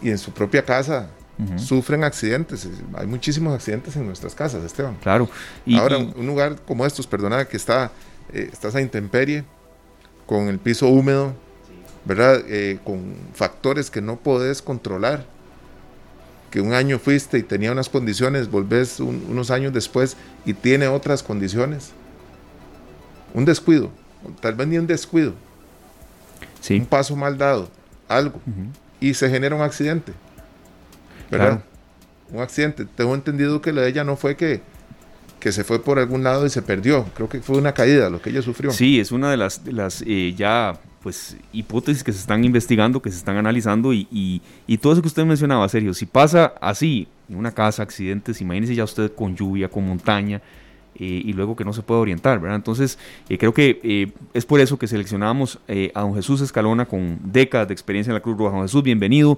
y 0.02 0.10
en 0.10 0.18
su 0.18 0.32
propia 0.32 0.64
casa 0.64 1.10
sufren 1.58 2.04
accidentes. 2.04 2.68
Hay 2.94 3.08
muchísimos 3.08 3.54
accidentes 3.54 3.96
en 3.98 4.06
nuestras 4.06 4.34
casas, 4.34 4.64
Esteban. 4.64 4.96
Claro. 5.02 5.30
Y, 5.66 5.78
Ahora, 5.78 5.98
un 5.98 6.26
lugar 6.26 6.62
como 6.66 6.86
estos, 6.86 7.08
perdona, 7.08 7.46
que 7.46 7.58
está, 7.58 7.92
eh, 8.32 8.50
estás 8.52 8.74
a 8.76 8.82
intemperie, 8.82 9.44
con 10.26 10.48
el 10.48 10.60
piso 10.60 10.88
húmedo, 10.88 11.36
¿verdad? 12.06 12.44
Eh, 12.48 12.80
con 12.84 13.16
factores 13.34 13.90
que 13.90 14.02
no 14.02 14.18
podés 14.18 14.62
controlar. 14.62 15.26
Que 16.52 16.62
un 16.62 16.74
año 16.74 17.00
fuiste 17.00 17.38
y 17.38 17.44
tenía 17.44 17.72
unas 17.72 17.90
condiciones, 17.90 18.50
volvés 18.50 19.02
unos 19.02 19.52
años 19.52 19.74
después 19.74 20.16
y 20.46 20.54
tiene 20.54 20.88
otras 20.88 21.22
condiciones. 21.22 21.92
Un 23.34 23.44
descuido, 23.44 23.92
tal 24.40 24.56
vez 24.56 24.68
ni 24.68 24.78
un 24.78 24.88
descuido. 24.88 25.34
Sí. 26.62 26.80
Un 26.80 26.86
paso 26.86 27.16
mal 27.18 27.38
dado, 27.38 27.70
algo. 28.08 28.40
Y 29.02 29.14
se 29.16 29.30
genera 29.30 29.56
un 29.56 29.62
accidente. 29.62 30.14
¿Verdad? 31.30 31.62
Un 32.32 32.42
accidente. 32.42 32.86
Tengo 32.86 33.14
entendido 33.14 33.62
que 33.62 33.74
la 33.74 33.82
de 33.82 33.90
ella 33.90 34.06
no 34.06 34.16
fue 34.16 34.38
que, 34.38 34.62
que 35.42 35.52
se 35.52 35.66
fue 35.66 35.84
por 35.84 36.00
algún 36.00 36.24
lado 36.24 36.46
y 36.46 36.50
se 36.50 36.62
perdió. 36.62 37.06
Creo 37.16 37.28
que 37.28 37.42
fue 37.42 37.58
una 37.58 37.74
caída 37.74 38.10
lo 38.10 38.22
que 38.22 38.30
ella 38.30 38.42
sufrió. 38.42 38.72
Sí, 38.72 39.00
es 39.02 39.12
una 39.12 39.30
de 39.30 39.38
las, 39.38 39.66
de 39.66 39.74
las 39.74 40.02
eh, 40.08 40.34
ya 40.38 40.80
pues 41.06 41.38
hipótesis 41.54 42.04
que 42.04 42.12
se 42.12 42.18
están 42.18 42.44
investigando, 42.44 43.00
que 43.00 43.12
se 43.12 43.18
están 43.18 43.38
analizando 43.38 43.94
y, 43.94 44.08
y, 44.10 44.78
todo 44.80 44.92
eso 44.92 45.04
que 45.04 45.08
usted 45.08 45.24
mencionaba, 45.24 45.70
serio, 45.70 45.94
si 45.94 46.08
pasa 46.08 46.56
así 46.60 47.08
en 47.30 47.38
una 47.38 47.52
casa, 47.52 47.84
accidentes, 47.84 48.42
imagínese 48.42 48.74
ya 48.74 48.86
usted 48.86 49.14
con 49.14 49.36
lluvia, 49.36 49.70
con 49.70 49.86
montaña, 49.86 50.42
eh, 50.96 51.22
y 51.24 51.32
luego 51.34 51.56
que 51.56 51.64
no 51.64 51.74
se 51.74 51.84
puede 51.84 52.02
orientar, 52.02 52.40
¿verdad? 52.40 52.56
Entonces, 52.56 52.98
eh, 53.30 53.38
creo 53.38 53.54
que 53.54 53.80
eh, 53.84 54.12
es 54.34 54.48
por 54.48 54.60
eso 54.60 54.80
que 54.80 54.88
seleccionamos 54.88 55.60
a 55.94 56.02
don 56.02 56.16
Jesús 56.16 56.42
Escalona 56.42 56.88
con 56.88 57.20
décadas 57.24 57.68
de 57.68 57.76
experiencia 57.76 58.10
en 58.10 58.16
la 58.16 58.22
Cruz 58.22 58.36
Roja. 58.36 58.56
Don 58.56 58.66
Jesús, 58.66 58.82
bienvenido. 58.82 59.38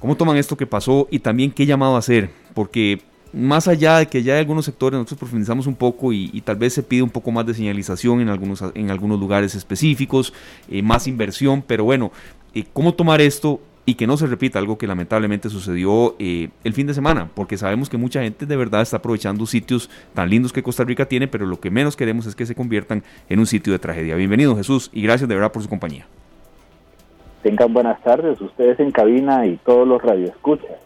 ¿Cómo 0.00 0.16
toman 0.16 0.38
esto 0.38 0.56
que 0.56 0.66
pasó 0.66 1.08
y 1.10 1.18
también 1.18 1.50
qué 1.50 1.66
llamado 1.66 1.96
a 1.96 1.98
hacer? 1.98 2.30
Porque 2.54 3.02
más 3.36 3.68
allá 3.68 3.98
de 3.98 4.06
que 4.06 4.22
ya 4.22 4.34
hay 4.34 4.40
algunos 4.40 4.64
sectores, 4.64 4.98
nosotros 4.98 5.18
profundizamos 5.18 5.66
un 5.66 5.74
poco 5.74 6.12
y, 6.12 6.40
tal 6.40 6.56
vez 6.56 6.72
se 6.72 6.82
pide 6.82 7.02
un 7.02 7.10
poco 7.10 7.30
más 7.30 7.46
de 7.46 7.54
señalización 7.54 8.20
en 8.20 8.28
algunos, 8.30 8.64
en 8.74 8.90
algunos 8.90 9.20
lugares 9.20 9.54
específicos, 9.54 10.32
eh, 10.70 10.82
más 10.82 11.06
inversión, 11.06 11.62
pero 11.66 11.84
bueno, 11.84 12.10
eh, 12.54 12.64
¿cómo 12.72 12.94
tomar 12.94 13.20
esto 13.20 13.60
y 13.84 13.94
que 13.94 14.06
no 14.06 14.16
se 14.16 14.26
repita 14.26 14.58
algo 14.58 14.78
que 14.78 14.86
lamentablemente 14.86 15.48
sucedió 15.48 16.16
eh, 16.18 16.48
el 16.64 16.72
fin 16.72 16.88
de 16.88 16.94
semana, 16.94 17.28
porque 17.34 17.56
sabemos 17.56 17.88
que 17.88 17.96
mucha 17.96 18.22
gente 18.22 18.46
de 18.46 18.56
verdad 18.56 18.82
está 18.82 18.96
aprovechando 18.96 19.46
sitios 19.46 19.88
tan 20.12 20.28
lindos 20.28 20.52
que 20.52 20.62
Costa 20.62 20.82
Rica 20.82 21.06
tiene, 21.06 21.28
pero 21.28 21.46
lo 21.46 21.60
que 21.60 21.70
menos 21.70 21.94
queremos 21.94 22.26
es 22.26 22.34
que 22.34 22.46
se 22.46 22.54
conviertan 22.54 23.04
en 23.28 23.38
un 23.38 23.46
sitio 23.46 23.72
de 23.72 23.78
tragedia. 23.78 24.16
Bienvenido 24.16 24.56
Jesús 24.56 24.90
y 24.92 25.02
gracias 25.02 25.28
de 25.28 25.34
verdad 25.36 25.52
por 25.52 25.62
su 25.62 25.68
compañía. 25.68 26.06
Tengan 27.42 27.72
buenas 27.72 28.02
tardes, 28.02 28.40
ustedes 28.40 28.80
en 28.80 28.90
cabina 28.90 29.46
y 29.46 29.56
todos 29.58 29.86
los 29.86 30.02
radioescuchas. 30.02 30.85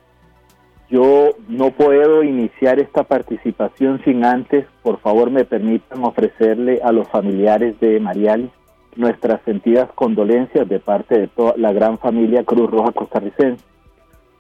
Yo 0.91 1.31
no 1.49 1.71
puedo 1.71 2.25
iniciar 2.25 2.81
esta 2.81 3.05
participación 3.05 4.03
sin 4.05 4.25
antes, 4.25 4.67
por 4.83 4.99
favor 4.99 5.31
me 5.31 5.45
permitan 5.45 6.03
ofrecerle 6.05 6.81
a 6.83 6.91
los 6.91 7.09
familiares 7.09 7.79
de 7.79 8.01
Mariali 8.01 8.51
nuestras 8.97 9.41
sentidas 9.43 9.89
condolencias 9.95 10.69
de 10.69 10.81
parte 10.81 11.19
de 11.19 11.29
toda 11.29 11.55
la 11.57 11.73
gran 11.73 11.99
familia 11.99 12.43
Cruz 12.43 12.69
Roja 12.71 12.91
costarricense. 12.91 13.65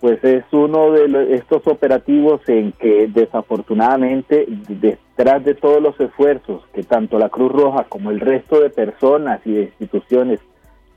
Pues 0.00 0.24
es 0.24 0.44
uno 0.50 0.90
de 0.92 1.34
estos 1.34 1.66
operativos 1.66 2.40
en 2.48 2.72
que 2.72 3.06
desafortunadamente 3.06 4.46
detrás 4.48 5.44
de 5.44 5.54
todos 5.54 5.80
los 5.80 6.00
esfuerzos 6.00 6.64
que 6.72 6.82
tanto 6.82 7.18
la 7.18 7.28
Cruz 7.28 7.52
Roja 7.52 7.84
como 7.88 8.10
el 8.10 8.18
resto 8.18 8.60
de 8.60 8.70
personas 8.70 9.40
y 9.44 9.52
de 9.52 9.62
instituciones 9.64 10.40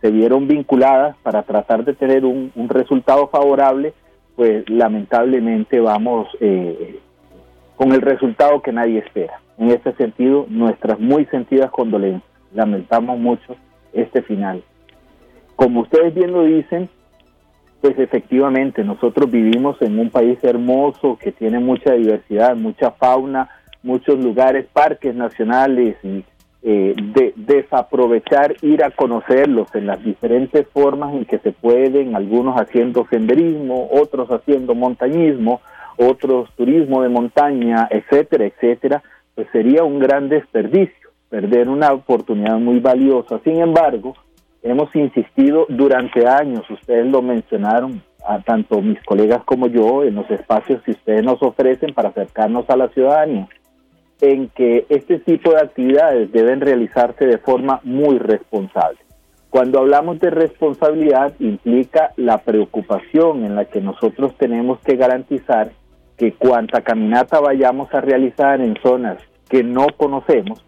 se 0.03 0.09
vieron 0.09 0.47
vinculadas 0.47 1.15
para 1.23 1.43
tratar 1.43 1.85
de 1.85 1.93
tener 1.93 2.25
un, 2.25 2.51
resultado 2.67 3.27
favorable, 3.27 3.93
pues 4.35 4.67
lamentablemente 4.69 5.79
vamos 5.79 6.27
eh, 6.39 6.99
con 7.75 7.91
el 7.91 8.01
resultado 8.01 8.61
que 8.61 8.71
nadie 8.71 8.99
espera. 8.99 9.39
En 9.57 9.69
ese 9.69 9.93
sentido, 9.93 10.45
nuestras 10.49 10.99
muy 10.99 11.25
sentidas 11.25 11.69
condolencias 11.71 12.23
lamentamos 12.53 13.19
mucho 13.19 13.55
este 13.93 14.21
final. 14.21 14.63
Como 15.55 15.81
ustedes 15.81 16.13
bien 16.13 16.31
lo 16.31 16.43
dicen, 16.43 16.89
pues 17.81 17.97
efectivamente 17.99 18.83
nosotros 18.83 19.29
vivimos 19.29 19.81
en 19.81 19.99
un 19.99 20.09
país 20.09 20.39
hermoso 20.43 21.17
que 21.17 21.31
tiene 21.31 21.59
mucha 21.59 21.93
diversidad, 21.93 22.55
mucha 22.55 22.91
fauna, 22.91 23.49
muchos 23.83 24.17
lugares, 24.19 24.65
parques 24.71 25.13
nacionales 25.13 25.97
y 26.03 26.23
eh, 26.65 26.95
de, 26.97 27.33
desaprovechar, 27.35 28.55
ir 28.61 28.85
a 28.85 28.91
conocerlos 28.91 29.67
en 29.75 29.85
las 29.85 30.01
diferentes 30.01 30.65
formas 30.69 31.13
en 31.13 31.25
que 31.25 31.39
se 31.39 31.51
pueden, 31.51 32.15
algunos 32.15 32.55
haciendo 32.55 33.05
senderismo, 33.09 33.89
otros 33.91 34.29
haciendo 34.29 34.73
montañismo, 34.73 35.59
otros 35.97 36.49
turismo 36.55 37.01
de 37.03 37.09
montaña, 37.09 37.87
etcétera, 37.91 38.45
etcétera, 38.45 39.03
pues 39.35 39.47
sería 39.51 39.83
un 39.83 39.99
gran 39.99 40.29
desperdicio 40.29 41.09
perder 41.29 41.67
una 41.67 41.91
oportunidad 41.91 42.57
muy 42.59 42.79
valiosa. 42.79 43.41
Sin 43.43 43.59
embargo, 43.59 44.15
hemos 44.61 44.95
insistido 44.95 45.65
durante 45.67 46.25
años, 46.27 46.69
ustedes 46.69 47.07
lo 47.07 47.21
mencionaron, 47.21 48.01
a 48.25 48.39
tanto 48.39 48.81
mis 48.81 49.03
colegas 49.03 49.43
como 49.43 49.67
yo, 49.67 50.03
en 50.03 50.15
los 50.15 50.31
espacios 50.31 50.81
que 50.83 50.91
ustedes 50.91 51.25
nos 51.25 51.41
ofrecen 51.43 51.93
para 51.93 52.09
acercarnos 52.09 52.69
a 52.69 52.77
la 52.77 52.87
ciudadanía, 52.87 53.49
en 54.23 54.47
que 54.47 54.85
este 54.87 55.19
tipo 55.19 55.51
de 55.51 55.59
actividades 55.59 56.31
deben 56.31 56.61
realizarse 56.61 57.25
de 57.25 57.39
forma 57.39 57.81
muy 57.83 58.17
responsable. 58.19 58.97
Cuando 59.49 59.79
hablamos 59.79 60.17
de 60.21 60.29
responsabilidad 60.29 61.33
implica 61.39 62.13
la 62.15 62.37
preocupación 62.37 63.43
en 63.43 63.55
la 63.57 63.65
que 63.65 63.81
nosotros 63.81 64.33
tenemos 64.37 64.79
que 64.79 64.95
garantizar 64.95 65.71
que 66.17 66.31
cuanta 66.31 66.79
caminata 66.83 67.41
vayamos 67.41 67.93
a 67.93 67.99
realizar 67.99 68.61
en 68.61 68.77
zonas 68.81 69.17
que 69.49 69.61
no 69.61 69.87
conocemos, 69.97 70.63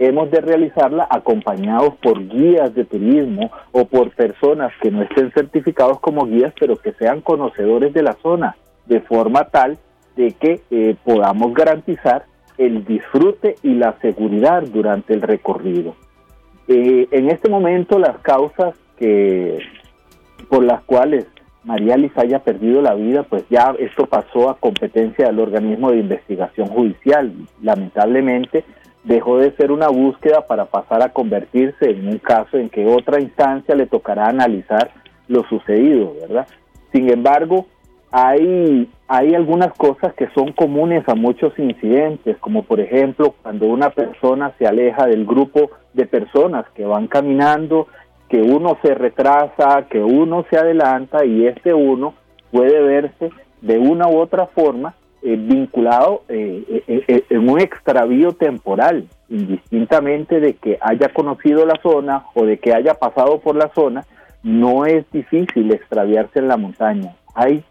hemos 0.00 0.28
de 0.32 0.40
realizarla 0.40 1.06
acompañados 1.08 1.94
por 2.02 2.26
guías 2.26 2.74
de 2.74 2.86
turismo 2.86 3.52
o 3.70 3.84
por 3.84 4.10
personas 4.16 4.72
que 4.82 4.90
no 4.90 5.02
estén 5.02 5.30
certificados 5.30 6.00
como 6.00 6.26
guías, 6.26 6.52
pero 6.58 6.74
que 6.76 6.92
sean 6.94 7.20
conocedores 7.20 7.94
de 7.94 8.02
la 8.02 8.14
zona, 8.14 8.56
de 8.86 9.00
forma 9.02 9.44
tal 9.44 9.78
de 10.16 10.32
que 10.32 10.60
eh, 10.72 10.96
podamos 11.04 11.54
garantizar 11.54 12.24
el 12.58 12.84
disfrute 12.84 13.56
y 13.62 13.74
la 13.74 13.98
seguridad 14.00 14.62
durante 14.62 15.14
el 15.14 15.22
recorrido. 15.22 15.94
Eh, 16.68 17.08
en 17.10 17.30
este 17.30 17.48
momento 17.48 17.98
las 17.98 18.18
causas 18.18 18.74
que 18.98 19.58
por 20.48 20.64
las 20.64 20.82
cuales 20.82 21.26
María 21.64 21.96
Liz 21.96 22.12
haya 22.16 22.38
perdido 22.38 22.80
la 22.80 22.94
vida, 22.94 23.24
pues 23.24 23.44
ya 23.50 23.74
esto 23.78 24.06
pasó 24.06 24.48
a 24.48 24.58
competencia 24.58 25.26
del 25.26 25.40
organismo 25.40 25.90
de 25.90 25.98
investigación 25.98 26.68
judicial. 26.68 27.32
Lamentablemente, 27.60 28.64
dejó 29.02 29.38
de 29.38 29.50
ser 29.56 29.72
una 29.72 29.88
búsqueda 29.88 30.46
para 30.46 30.66
pasar 30.66 31.02
a 31.02 31.08
convertirse 31.08 31.90
en 31.90 32.06
un 32.06 32.18
caso 32.18 32.56
en 32.56 32.68
que 32.68 32.86
otra 32.86 33.20
instancia 33.20 33.74
le 33.74 33.86
tocará 33.86 34.28
analizar 34.28 34.92
lo 35.26 35.42
sucedido, 35.48 36.14
¿verdad? 36.20 36.46
Sin 36.92 37.10
embargo, 37.10 37.66
hay, 38.10 38.88
hay 39.08 39.34
algunas 39.34 39.72
cosas 39.74 40.14
que 40.14 40.28
son 40.34 40.52
comunes 40.52 41.08
a 41.08 41.14
muchos 41.14 41.58
incidentes, 41.58 42.36
como 42.38 42.62
por 42.62 42.80
ejemplo 42.80 43.34
cuando 43.42 43.66
una 43.66 43.90
persona 43.90 44.52
se 44.58 44.66
aleja 44.66 45.06
del 45.06 45.26
grupo 45.26 45.70
de 45.92 46.06
personas 46.06 46.66
que 46.74 46.84
van 46.84 47.08
caminando, 47.08 47.88
que 48.28 48.40
uno 48.40 48.78
se 48.82 48.94
retrasa, 48.94 49.86
que 49.88 50.02
uno 50.02 50.44
se 50.50 50.56
adelanta 50.56 51.24
y 51.24 51.46
este 51.46 51.74
uno 51.74 52.14
puede 52.50 52.80
verse 52.82 53.30
de 53.60 53.78
una 53.78 54.08
u 54.08 54.18
otra 54.18 54.46
forma 54.46 54.94
eh, 55.22 55.36
vinculado 55.36 56.22
eh, 56.28 56.82
eh, 56.86 57.24
en 57.30 57.48
un 57.48 57.60
extravío 57.60 58.32
temporal, 58.32 59.08
indistintamente 59.28 60.40
de 60.40 60.54
que 60.54 60.78
haya 60.80 61.08
conocido 61.08 61.66
la 61.66 61.80
zona 61.82 62.26
o 62.34 62.44
de 62.44 62.58
que 62.58 62.72
haya 62.72 62.94
pasado 62.94 63.40
por 63.40 63.56
la 63.56 63.70
zona, 63.74 64.04
no 64.42 64.86
es 64.86 65.04
difícil 65.10 65.72
extraviarse 65.72 66.38
en 66.38 66.48
la 66.48 66.56
montaña. 66.56 67.16
Hay 67.34 67.64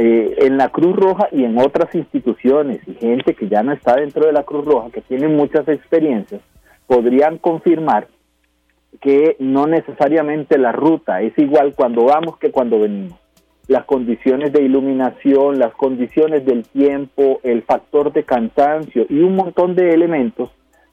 en 0.00 0.56
la 0.56 0.68
Cruz 0.68 0.94
Roja 0.94 1.28
y 1.32 1.42
en 1.42 1.58
otras 1.58 1.92
instituciones 1.92 2.80
y 2.86 2.94
gente 2.94 3.34
que 3.34 3.48
ya 3.48 3.64
no 3.64 3.72
está 3.72 3.96
dentro 3.96 4.26
de 4.26 4.32
la 4.32 4.44
Cruz 4.44 4.64
Roja, 4.64 4.90
que 4.90 5.00
tienen 5.00 5.34
muchas 5.34 5.66
experiencias, 5.66 6.40
podrían 6.86 7.38
confirmar 7.38 8.06
que 9.00 9.34
no 9.40 9.66
necesariamente 9.66 10.56
la 10.56 10.70
ruta 10.70 11.20
es 11.20 11.36
igual 11.36 11.74
cuando 11.74 12.04
vamos 12.04 12.38
que 12.38 12.52
cuando 12.52 12.78
venimos 12.80 13.18
las 13.66 13.84
condiciones 13.84 14.52
de 14.52 14.62
iluminación, 14.62 15.58
las 15.58 15.74
condiciones 15.74 16.46
del 16.46 16.62
tiempo, 16.62 17.40
el 17.42 17.62
factor 17.62 18.12
de 18.12 18.22
cansancio 18.22 19.04
y 19.08 19.18
un 19.18 19.34
montón 19.34 19.74
de 19.74 19.90
elementos 19.90 20.50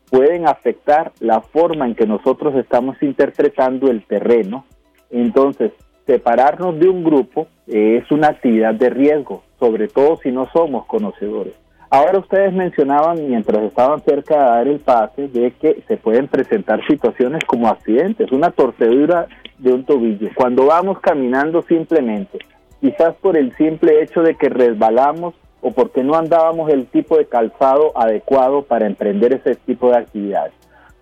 pueden 0.09 0.47
afectar 0.47 1.13
la 1.19 1.41
forma 1.41 1.85
en 1.85 1.95
que 1.95 2.07
nosotros 2.07 2.55
estamos 2.55 3.01
interpretando 3.01 3.89
el 3.89 4.03
terreno. 4.05 4.65
Entonces, 5.09 5.71
separarnos 6.05 6.79
de 6.79 6.89
un 6.89 7.03
grupo 7.03 7.47
es 7.67 8.09
una 8.11 8.27
actividad 8.27 8.75
de 8.75 8.89
riesgo, 8.89 9.43
sobre 9.59 9.87
todo 9.87 10.17
si 10.17 10.31
no 10.31 10.47
somos 10.53 10.85
conocedores. 10.85 11.53
Ahora 11.89 12.19
ustedes 12.19 12.51
mencionaban, 12.53 13.27
mientras 13.27 13.63
estaban 13.63 14.01
cerca 14.01 14.35
de 14.35 14.41
dar 14.41 14.67
el 14.67 14.79
pase, 14.79 15.27
de 15.27 15.51
que 15.51 15.83
se 15.87 15.97
pueden 15.97 16.27
presentar 16.27 16.85
situaciones 16.87 17.43
como 17.45 17.67
accidentes, 17.67 18.31
una 18.31 18.51
torcedura 18.51 19.27
de 19.59 19.73
un 19.73 19.85
tobillo. 19.85 20.29
Cuando 20.35 20.65
vamos 20.65 20.99
caminando 20.99 21.61
simplemente 21.61 22.39
quizás 22.81 23.15
por 23.15 23.37
el 23.37 23.55
simple 23.55 24.03
hecho 24.03 24.21
de 24.21 24.35
que 24.35 24.49
resbalamos 24.49 25.33
o 25.61 25.71
porque 25.71 26.03
no 26.03 26.15
andábamos 26.15 26.69
el 26.71 26.85
tipo 26.87 27.17
de 27.17 27.25
calzado 27.25 27.97
adecuado 27.97 28.63
para 28.63 28.85
emprender 28.85 29.33
ese 29.33 29.55
tipo 29.55 29.89
de 29.89 29.97
actividades. 29.97 30.53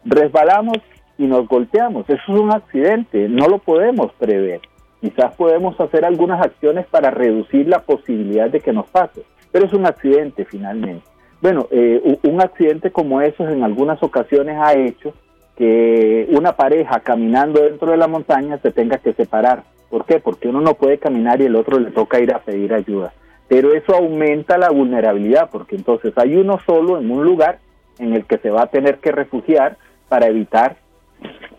Resbalamos 0.06 0.78
y 1.18 1.26
nos 1.26 1.48
golpeamos, 1.48 2.10
eso 2.10 2.22
es 2.22 2.40
un 2.40 2.52
accidente, 2.52 3.28
no 3.30 3.48
lo 3.48 3.60
podemos 3.60 4.12
prever. 4.14 4.62
Quizás 5.04 5.36
podemos 5.36 5.80
hacer 5.80 6.06
algunas 6.06 6.42
acciones 6.42 6.88
para 6.88 7.12
reducir 7.12 7.68
la 7.68 7.80
posibilidad 7.80 8.50
de 8.50 8.62
que 8.62 8.72
nos 8.72 8.88
pase, 8.88 9.22
pero 9.52 9.66
es 9.66 9.74
un 9.74 9.86
accidente 9.86 10.46
finalmente. 10.46 11.06
Bueno, 11.42 11.68
eh, 11.72 12.18
un 12.24 12.42
accidente 12.42 12.90
como 12.90 13.20
eso 13.22 13.48
en 13.48 13.64
algunas 13.64 14.02
ocasiones 14.02 14.58
ha 14.60 14.74
hecho 14.74 15.14
que 15.58 16.28
una 16.32 16.54
pareja 16.56 17.02
caminando 17.02 17.62
dentro 17.62 17.92
de 17.92 17.98
la 17.98 18.08
montaña 18.08 18.58
se 18.60 18.72
tenga 18.72 18.98
que 18.98 19.14
separar 19.14 19.64
¿Por 19.94 20.06
qué? 20.06 20.20
Porque 20.20 20.48
uno 20.48 20.60
no 20.60 20.74
puede 20.74 20.98
caminar 20.98 21.40
y 21.40 21.46
el 21.46 21.56
otro 21.56 21.78
le 21.78 21.92
toca 21.92 22.20
ir 22.20 22.34
a 22.34 22.40
pedir 22.40 22.74
ayuda. 22.74 23.14
Pero 23.48 23.76
eso 23.76 23.94
aumenta 23.94 24.58
la 24.58 24.72
vulnerabilidad, 24.72 25.52
porque 25.52 25.76
entonces 25.76 26.18
hay 26.18 26.36
uno 26.36 26.60
solo 26.66 26.98
en 26.98 27.12
un 27.12 27.24
lugar 27.24 27.60
en 28.00 28.14
el 28.14 28.26
que 28.26 28.40
se 28.40 28.50
va 28.50 28.64
a 28.64 28.72
tener 28.72 28.98
que 28.98 29.12
refugiar 29.12 29.78
para 30.10 30.26
evitar 30.26 30.78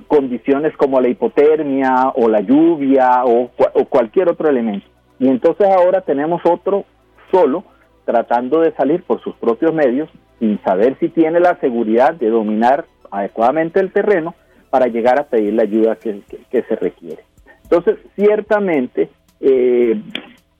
condiciones 0.07 0.77
como 0.77 1.01
la 1.01 1.09
hipotermia 1.09 2.13
o 2.15 2.29
la 2.29 2.41
lluvia 2.41 3.25
o, 3.25 3.51
o 3.75 3.85
cualquier 3.87 4.29
otro 4.29 4.49
elemento. 4.49 4.87
Y 5.19 5.29
entonces 5.29 5.69
ahora 5.69 6.01
tenemos 6.01 6.43
otro 6.45 6.85
solo 7.31 7.65
tratando 8.05 8.61
de 8.61 8.73
salir 8.73 9.03
por 9.03 9.23
sus 9.23 9.35
propios 9.37 9.73
medios 9.73 10.09
sin 10.39 10.61
saber 10.63 10.97
si 11.01 11.09
tiene 11.09 11.41
la 11.41 11.59
seguridad 11.61 12.15
de 12.15 12.29
dominar 12.29 12.85
adecuadamente 13.11 13.81
el 13.81 13.93
terreno 13.93 14.35
para 14.71 14.87
llegar 14.87 15.21
a 15.21 15.25
pedir 15.25 15.55
la 15.55 15.63
ayuda 15.63 15.97
que 15.97 16.63
se 16.63 16.77
requiere. 16.77 17.23
Entonces, 17.63 17.97
ciertamente, 18.15 19.09
eh, 19.41 20.01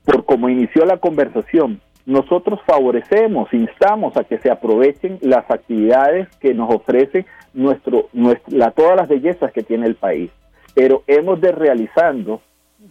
por 0.05 0.25
como 0.25 0.49
inició 0.49 0.85
la 0.85 0.99
conversación, 0.99 1.81
nosotros 2.07 2.61
favorecemos, 2.67 3.53
instamos 3.53 4.17
a 4.17 4.25
que 4.25 4.39
se 4.39 4.51
aprovechen 4.51 5.19
las 5.23 5.51
actividades 5.51 6.29
que 6.37 6.55
nos 6.55 6.75
ofrecen 6.75 7.25
nuestro, 7.55 8.09
nuestra, 8.13 8.71
todas 8.73 8.97
las 8.97 9.09
bellezas 9.09 9.53
que 9.53 9.63
tiene 9.63 9.87
el 9.87 9.95
país, 9.95 10.31
pero 10.75 11.03
hemos 11.07 11.41
de 11.41 11.53
realizando 11.53 12.41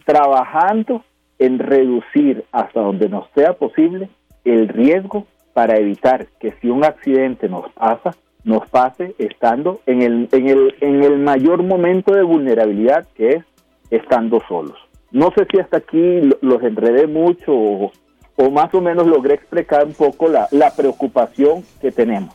trabajando 0.04 1.04
en 1.38 1.58
reducir 1.58 2.44
hasta 2.52 2.80
donde 2.80 3.08
nos 3.08 3.28
sea 3.34 3.54
posible 3.54 4.08
el 4.44 4.68
riesgo 4.68 5.26
para 5.52 5.76
evitar 5.76 6.26
que 6.40 6.52
si 6.60 6.68
un 6.68 6.84
accidente 6.84 7.48
nos 7.48 7.70
pasa, 7.72 8.14
nos 8.42 8.68
pase 8.68 9.14
estando 9.18 9.80
en 9.86 10.02
el, 10.02 10.28
en 10.32 10.48
el, 10.48 10.74
en 10.80 11.02
el 11.02 11.18
mayor 11.18 11.62
momento 11.62 12.14
de 12.14 12.22
vulnerabilidad 12.22 13.06
que 13.14 13.30
es 13.30 13.44
estando 13.90 14.40
solos. 14.48 14.76
No 15.12 15.30
sé 15.36 15.46
si 15.50 15.60
hasta 15.60 15.76
aquí 15.78 16.20
los 16.40 16.62
enredé 16.62 17.06
mucho 17.06 17.52
o, 17.52 18.50
más 18.50 18.74
o 18.74 18.80
menos 18.80 19.06
logré 19.06 19.34
explicar 19.34 19.84
un 19.86 19.94
poco 19.94 20.28
la, 20.28 20.72
preocupación 20.76 21.62
que 21.80 21.92
tenemos. 21.92 22.34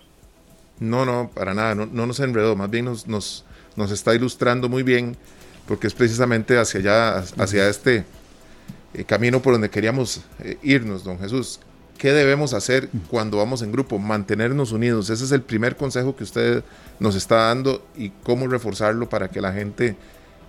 No, 0.79 1.05
no, 1.05 1.29
para 1.33 1.53
nada, 1.53 1.75
no, 1.75 1.85
nos 1.87 2.19
enredó, 2.19 2.55
más 2.55 2.69
bien 2.69 2.85
nos, 2.85 3.07
nos, 3.07 3.45
nos 3.75 3.91
está 3.91 4.15
ilustrando 4.15 4.69
muy 4.69 4.83
bien 4.83 5.17
porque 5.67 5.87
es 5.87 5.93
precisamente 5.93 6.57
hacia 6.57 6.79
allá, 6.79 7.17
hacia 7.37 7.69
este 7.69 8.05
eh, 8.93 9.03
camino 9.03 9.41
por 9.41 9.53
donde 9.53 9.69
queríamos 9.69 10.21
eh, 10.39 10.57
irnos, 10.63 11.03
don 11.03 11.19
Jesús. 11.19 11.59
¿Qué 11.97 12.13
debemos 12.13 12.53
hacer 12.53 12.89
cuando 13.09 13.37
vamos 13.37 13.61
en 13.61 13.71
grupo? 13.73 13.99
Mantenernos 13.99 14.71
unidos. 14.71 15.09
Ese 15.09 15.25
es 15.25 15.31
el 15.33 15.41
primer 15.41 15.75
consejo 15.75 16.15
que 16.15 16.23
usted 16.23 16.63
nos 16.99 17.13
está 17.15 17.35
dando 17.35 17.85
y 17.95 18.09
cómo 18.23 18.47
reforzarlo 18.47 19.09
para 19.09 19.27
que 19.27 19.41
la 19.41 19.51
gente 19.51 19.97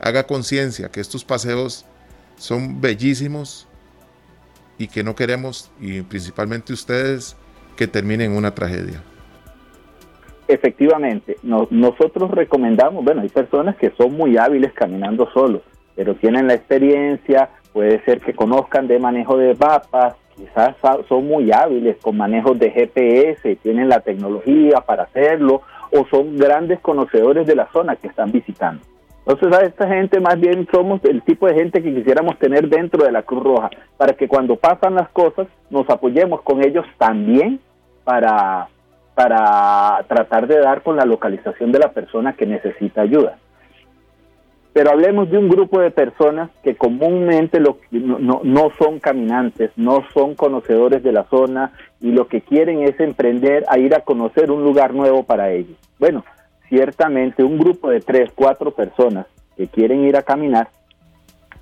haga 0.01 0.27
conciencia 0.27 0.91
que 0.91 1.01
estos 1.01 1.25
paseos 1.25 1.85
son 2.39 2.81
bellísimos 2.81 3.67
y 4.79 4.89
que 4.89 5.05
no 5.05 5.15
queremos, 5.15 5.71
y 5.79 6.01
principalmente 6.01 6.73
ustedes, 6.73 7.37
que 7.77 7.87
terminen 7.87 8.33
una 8.33 8.55
tragedia. 8.55 9.03
Efectivamente, 10.51 11.37
nosotros 11.45 12.29
recomendamos, 12.33 13.05
bueno, 13.05 13.21
hay 13.21 13.29
personas 13.29 13.77
que 13.77 13.91
son 13.91 14.17
muy 14.17 14.37
hábiles 14.37 14.73
caminando 14.73 15.31
solos, 15.31 15.63
pero 15.95 16.17
tienen 16.17 16.49
la 16.49 16.55
experiencia, 16.55 17.51
puede 17.73 18.05
ser 18.05 18.21
que 18.21 18.35
conozcan 18.35 18.89
de 18.89 18.99
manejo 18.99 19.37
de 19.37 19.55
mapas, 19.55 20.17
quizás 20.35 20.75
son 21.09 21.29
muy 21.29 21.53
hábiles 21.53 21.99
con 21.99 22.17
manejos 22.17 22.59
de 22.59 22.73
GPS, 22.73 23.55
tienen 23.63 23.89
la 23.89 24.01
tecnología 24.01 24.81
para 24.81 25.05
hacerlo, 25.05 25.63
o 25.93 26.05
son 26.11 26.37
grandes 26.37 26.81
conocedores 26.81 27.47
de 27.47 27.55
la 27.55 27.71
zona 27.71 27.95
que 27.95 28.09
están 28.09 28.33
visitando. 28.33 28.83
Entonces 29.25 29.57
a 29.57 29.63
esta 29.63 29.87
gente 29.87 30.19
más 30.19 30.41
bien 30.41 30.67
somos 30.73 31.01
el 31.05 31.23
tipo 31.23 31.47
de 31.47 31.55
gente 31.55 31.81
que 31.81 31.95
quisiéramos 31.95 32.41
tener 32.41 32.69
dentro 32.69 33.05
de 33.05 33.13
la 33.13 33.23
Cruz 33.23 33.45
Roja, 33.45 33.71
para 33.97 34.15
que 34.15 34.27
cuando 34.27 34.57
pasan 34.57 34.97
las 34.97 35.11
cosas 35.11 35.47
nos 35.71 35.89
apoyemos 35.89 36.43
con 36.43 36.61
ellos 36.65 36.85
también 36.99 37.61
para, 38.03 38.67
para 39.23 40.03
tratar 40.09 40.47
de 40.47 40.59
dar 40.61 40.83
con 40.83 40.97
la 40.97 41.05
localización 41.05 41.73
de 41.73 41.79
la 41.79 41.93
persona 41.93 42.33
que 42.33 42.47
necesita 42.47 43.03
ayuda. 43.03 43.37
Pero 44.73 44.93
hablemos 44.93 45.31
de 45.31 45.37
un 45.37 45.51
grupo 45.51 45.79
de 45.79 45.91
personas 45.91 46.49
que 46.63 46.75
comúnmente 46.75 47.61
lo, 47.61 47.77
no, 47.91 48.41
no, 48.43 48.73
son 48.79 48.99
caminantes, 48.99 49.73
no 49.77 50.05
son 50.15 50.35
conocedores 50.37 51.03
de 51.03 51.13
la 51.13 51.25
zona 51.25 51.73
y 52.01 52.13
lo 52.13 52.29
que 52.29 52.41
quieren 52.41 52.83
es 52.83 52.99
emprender 52.99 53.67
a 53.69 53.79
ir 53.79 53.95
a 53.95 54.01
conocer 54.01 54.51
un 54.51 54.65
lugar 54.65 54.95
nuevo 54.95 55.23
para 55.25 55.51
ellos. 55.51 55.77
Bueno, 55.99 56.25
ciertamente 56.71 57.45
un 57.45 57.59
grupo 57.59 57.91
de 57.91 58.01
tres, 58.01 58.31
cuatro 58.35 58.71
personas 58.71 59.27
que 59.55 59.67
quieren 59.67 60.03
ir 60.03 60.17
a 60.17 60.23
caminar, 60.23 60.69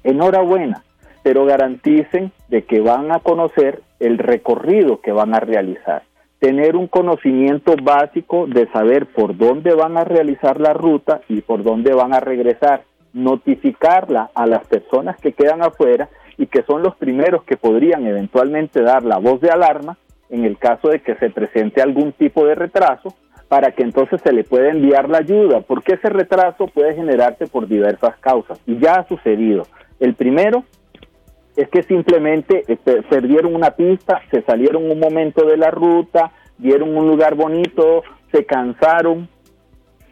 enhorabuena, 0.04 0.84
pero 1.24 1.44
garanticen 1.44 2.30
de 2.46 2.62
que 2.62 2.80
van 2.80 3.10
a 3.10 3.18
conocer 3.18 3.80
el 3.98 4.18
recorrido 4.18 5.00
que 5.00 5.10
van 5.10 5.34
a 5.34 5.40
realizar 5.40 6.02
tener 6.38 6.76
un 6.76 6.87
conocimiento 6.87 7.75
básico 7.83 8.47
de 8.47 8.68
saber 8.68 9.07
por 9.07 9.37
dónde 9.37 9.75
van 9.75 9.97
a 9.97 10.04
realizar 10.04 10.61
la 10.61 10.73
ruta 10.73 11.21
y 11.28 11.40
por 11.40 11.62
dónde 11.62 11.92
van 11.92 12.14
a 12.14 12.21
regresar 12.21 12.85
notificarla 13.12 14.30
a 14.35 14.47
las 14.47 14.66
personas 14.66 15.18
que 15.21 15.33
quedan 15.33 15.62
afuera 15.62 16.09
y 16.37 16.47
que 16.47 16.62
son 16.62 16.83
los 16.83 16.95
primeros 16.97 17.42
que 17.45 17.57
podrían 17.57 18.07
eventualmente 18.07 18.83
dar 18.83 19.02
la 19.02 19.18
voz 19.18 19.40
de 19.40 19.50
alarma 19.50 19.97
en 20.30 20.45
el 20.45 20.59
caso 20.59 20.88
de 20.88 21.00
que 21.00 21.16
se 21.16 21.30
presente 21.30 21.83
algún 21.83 22.12
tipo 22.12 22.47
de 22.47 22.54
retraso 22.54 23.14
para 23.48 23.72
que 23.72 23.83
entonces 23.83 24.20
se 24.22 24.33
le 24.33 24.44
pueda 24.44 24.70
enviar 24.70 25.09
la 25.09 25.18
ayuda, 25.18 25.62
porque 25.62 25.94
ese 25.94 26.11
retraso 26.11 26.66
puede 26.66 26.94
generarse 26.94 27.46
por 27.46 27.66
diversas 27.66 28.16
causas 28.18 28.61
y 28.66 28.79
ya 28.79 28.96
ha 28.96 29.09
sucedido. 29.09 29.66
El 30.01 30.14
primero 30.14 30.64
es 31.59 31.68
que 31.71 31.83
simplemente 31.83 32.62
perdieron 33.11 33.53
una 33.57 33.73
pista, 33.73 34.23
se 34.31 34.42
salieron 34.42 34.88
un 34.88 35.01
momento 35.01 35.44
de 35.44 35.57
la 35.57 35.73
ruta, 35.73 36.31
vieron 36.57 36.97
un 36.97 37.09
lugar 37.09 37.35
bonito, 37.35 38.05
se 38.31 38.47
cansaron, 38.47 39.29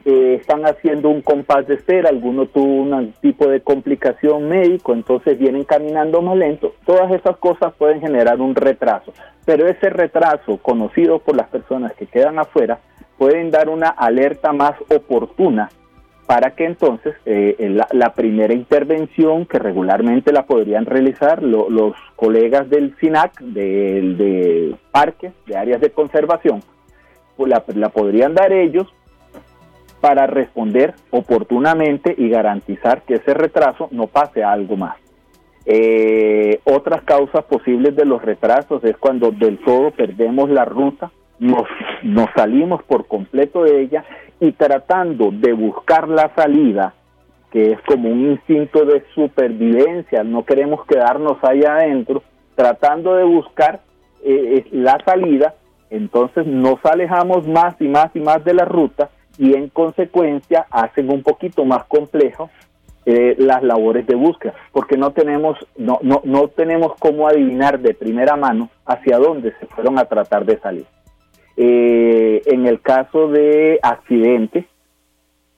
están 0.04 0.66
haciendo 0.66 1.08
un 1.08 1.22
compás 1.22 1.68
de 1.68 1.74
espera, 1.74 2.08
alguno 2.08 2.46
tuvo 2.46 2.82
un 2.82 3.12
tipo 3.20 3.46
de 3.46 3.60
complicación 3.60 4.48
médico, 4.48 4.92
entonces 4.92 5.38
vienen 5.38 5.62
caminando 5.62 6.20
más 6.20 6.36
lento. 6.36 6.74
Todas 6.84 7.12
esas 7.12 7.36
cosas 7.36 7.72
pueden 7.74 8.00
generar 8.00 8.40
un 8.40 8.56
retraso, 8.56 9.12
pero 9.44 9.68
ese 9.68 9.88
retraso 9.88 10.56
conocido 10.56 11.20
por 11.20 11.36
las 11.36 11.46
personas 11.46 11.92
que 11.92 12.06
quedan 12.06 12.40
afuera 12.40 12.80
pueden 13.18 13.52
dar 13.52 13.68
una 13.68 13.90
alerta 13.90 14.52
más 14.52 14.74
oportuna 14.92 15.68
para 16.26 16.50
que 16.56 16.64
entonces 16.64 17.14
eh, 17.24 17.56
la, 17.92 18.12
primera 18.14 18.52
intervención 18.52 19.46
que 19.46 19.58
regularmente 19.58 20.32
la 20.32 20.44
podrían 20.46 20.84
realizar 20.84 21.42
los 21.42 21.94
colegas 22.16 22.68
del 22.68 22.96
SINAC, 22.98 23.40
del 23.40 24.18
de 24.18 24.74
parques, 24.90 25.32
de 25.46 25.56
áreas 25.56 25.80
de 25.80 25.90
conservación, 25.90 26.62
pues 27.36 27.48
la, 27.48 27.62
la 27.74 27.90
podrían 27.90 28.34
dar 28.34 28.52
ellos 28.52 28.88
para 30.00 30.26
responder 30.26 30.94
oportunamente 31.10 32.14
y 32.16 32.28
garantizar 32.28 33.02
que 33.02 33.14
ese 33.14 33.32
retraso 33.32 33.88
no 33.92 34.08
pase 34.08 34.42
a 34.42 34.52
algo 34.52 34.76
más. 34.76 34.96
Eh, 35.64 36.60
otras 36.64 37.02
causas 37.02 37.44
posibles 37.44 37.96
de 37.96 38.04
los 38.04 38.22
retrasos 38.22 38.82
es 38.84 38.96
cuando 38.96 39.30
del 39.30 39.58
todo 39.58 39.90
perdemos 39.90 40.48
la 40.50 40.64
ruta, 40.64 41.10
nos, 41.38 41.64
nos 42.02 42.28
salimos 42.34 42.82
por 42.84 43.06
completo 43.06 43.64
de 43.64 43.82
ella 43.82 44.04
y 44.40 44.52
tratando 44.52 45.30
de 45.30 45.52
buscar 45.52 46.08
la 46.08 46.34
salida, 46.34 46.94
que 47.50 47.72
es 47.72 47.80
como 47.82 48.10
un 48.10 48.32
instinto 48.32 48.84
de 48.84 49.04
supervivencia, 49.14 50.24
no 50.24 50.44
queremos 50.44 50.84
quedarnos 50.86 51.38
allá 51.42 51.76
adentro, 51.76 52.22
tratando 52.54 53.14
de 53.14 53.24
buscar 53.24 53.80
eh, 54.24 54.66
la 54.72 54.98
salida, 55.04 55.54
entonces 55.90 56.46
nos 56.46 56.84
alejamos 56.84 57.46
más 57.46 57.80
y 57.80 57.88
más 57.88 58.14
y 58.14 58.20
más 58.20 58.44
de 58.44 58.54
la 58.54 58.64
ruta 58.64 59.10
y 59.38 59.54
en 59.54 59.68
consecuencia 59.68 60.66
hacen 60.70 61.10
un 61.12 61.22
poquito 61.22 61.64
más 61.64 61.84
complejo 61.84 62.50
eh, 63.04 63.36
las 63.38 63.62
labores 63.62 64.06
de 64.06 64.16
búsqueda, 64.16 64.54
porque 64.72 64.96
no 64.96 65.12
tenemos, 65.12 65.56
no, 65.76 66.00
no, 66.02 66.22
no 66.24 66.48
tenemos 66.48 66.94
cómo 66.98 67.28
adivinar 67.28 67.78
de 67.78 67.94
primera 67.94 68.34
mano 68.34 68.68
hacia 68.84 69.18
dónde 69.18 69.54
se 69.60 69.66
fueron 69.66 69.98
a 69.98 70.06
tratar 70.06 70.44
de 70.44 70.58
salir. 70.58 70.86
Eh, 71.56 72.42
en 72.46 72.66
el 72.66 72.80
caso 72.80 73.28
de 73.28 73.78
accidentes, 73.82 74.66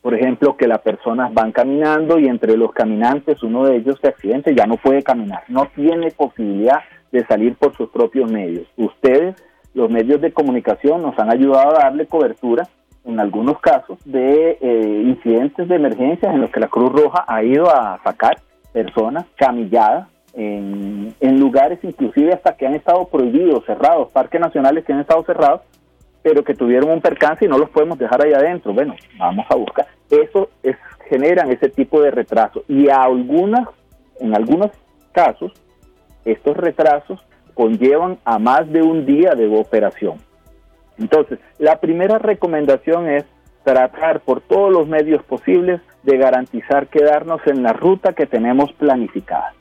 por 0.00 0.14
ejemplo, 0.14 0.56
que 0.56 0.68
las 0.68 0.80
personas 0.80 1.34
van 1.34 1.52
caminando 1.52 2.18
y 2.18 2.26
entre 2.26 2.56
los 2.56 2.72
caminantes 2.72 3.42
uno 3.42 3.64
de 3.64 3.76
ellos 3.76 3.96
se 4.00 4.08
accidente, 4.08 4.54
ya 4.54 4.66
no 4.66 4.76
puede 4.76 5.02
caminar, 5.02 5.42
no 5.48 5.66
tiene 5.74 6.10
posibilidad 6.12 6.80
de 7.10 7.26
salir 7.26 7.56
por 7.56 7.76
sus 7.76 7.90
propios 7.90 8.30
medios. 8.30 8.66
Ustedes, 8.76 9.34
los 9.74 9.90
medios 9.90 10.20
de 10.20 10.32
comunicación, 10.32 11.02
nos 11.02 11.18
han 11.18 11.32
ayudado 11.32 11.76
a 11.76 11.84
darle 11.84 12.06
cobertura 12.06 12.68
en 13.04 13.18
algunos 13.18 13.58
casos 13.60 13.98
de 14.04 14.58
eh, 14.60 15.02
incidentes 15.04 15.68
de 15.68 15.74
emergencia 15.74 16.30
en 16.30 16.40
los 16.40 16.50
que 16.50 16.60
la 16.60 16.68
Cruz 16.68 16.92
Roja 16.92 17.24
ha 17.26 17.42
ido 17.42 17.68
a 17.68 18.00
sacar 18.04 18.38
personas 18.72 19.24
camilladas 19.36 20.08
en, 20.34 21.40
lugares 21.40 21.78
inclusive 21.82 22.32
hasta 22.32 22.56
que 22.56 22.66
han 22.66 22.74
estado 22.74 23.08
prohibidos, 23.08 23.64
cerrados, 23.64 24.10
parques 24.10 24.40
nacionales 24.40 24.84
que 24.84 24.92
han 24.92 25.00
estado 25.00 25.24
cerrados, 25.24 25.62
pero 26.22 26.44
que 26.44 26.54
tuvieron 26.54 26.90
un 26.90 27.00
percance 27.00 27.44
y 27.44 27.48
no 27.48 27.58
los 27.58 27.70
podemos 27.70 27.98
dejar 27.98 28.24
ahí 28.24 28.32
adentro. 28.32 28.72
Bueno, 28.72 28.94
vamos 29.18 29.46
a 29.48 29.54
buscar. 29.54 29.86
Eso 30.10 30.50
es, 30.62 30.76
generan 31.08 31.50
ese 31.50 31.68
tipo 31.68 32.00
de 32.00 32.10
retraso 32.10 32.64
y 32.68 32.88
a 32.88 33.02
algunas, 33.02 33.68
en 34.20 34.34
algunos 34.34 34.70
casos, 35.12 35.52
estos 36.24 36.56
retrasos 36.56 37.20
conllevan 37.54 38.18
a 38.24 38.38
más 38.38 38.70
de 38.70 38.82
un 38.82 39.06
día 39.06 39.34
de 39.34 39.48
operación. 39.48 40.18
Entonces, 40.98 41.38
la 41.58 41.80
primera 41.80 42.18
recomendación 42.18 43.08
es 43.08 43.24
tratar 43.64 44.20
por 44.20 44.40
todos 44.40 44.72
los 44.72 44.88
medios 44.88 45.22
posibles 45.24 45.80
de 46.02 46.16
garantizar 46.16 46.88
quedarnos 46.88 47.40
en 47.46 47.62
la 47.62 47.72
ruta 47.72 48.12
que 48.12 48.26
tenemos 48.26 48.72
planificada. 48.72 49.54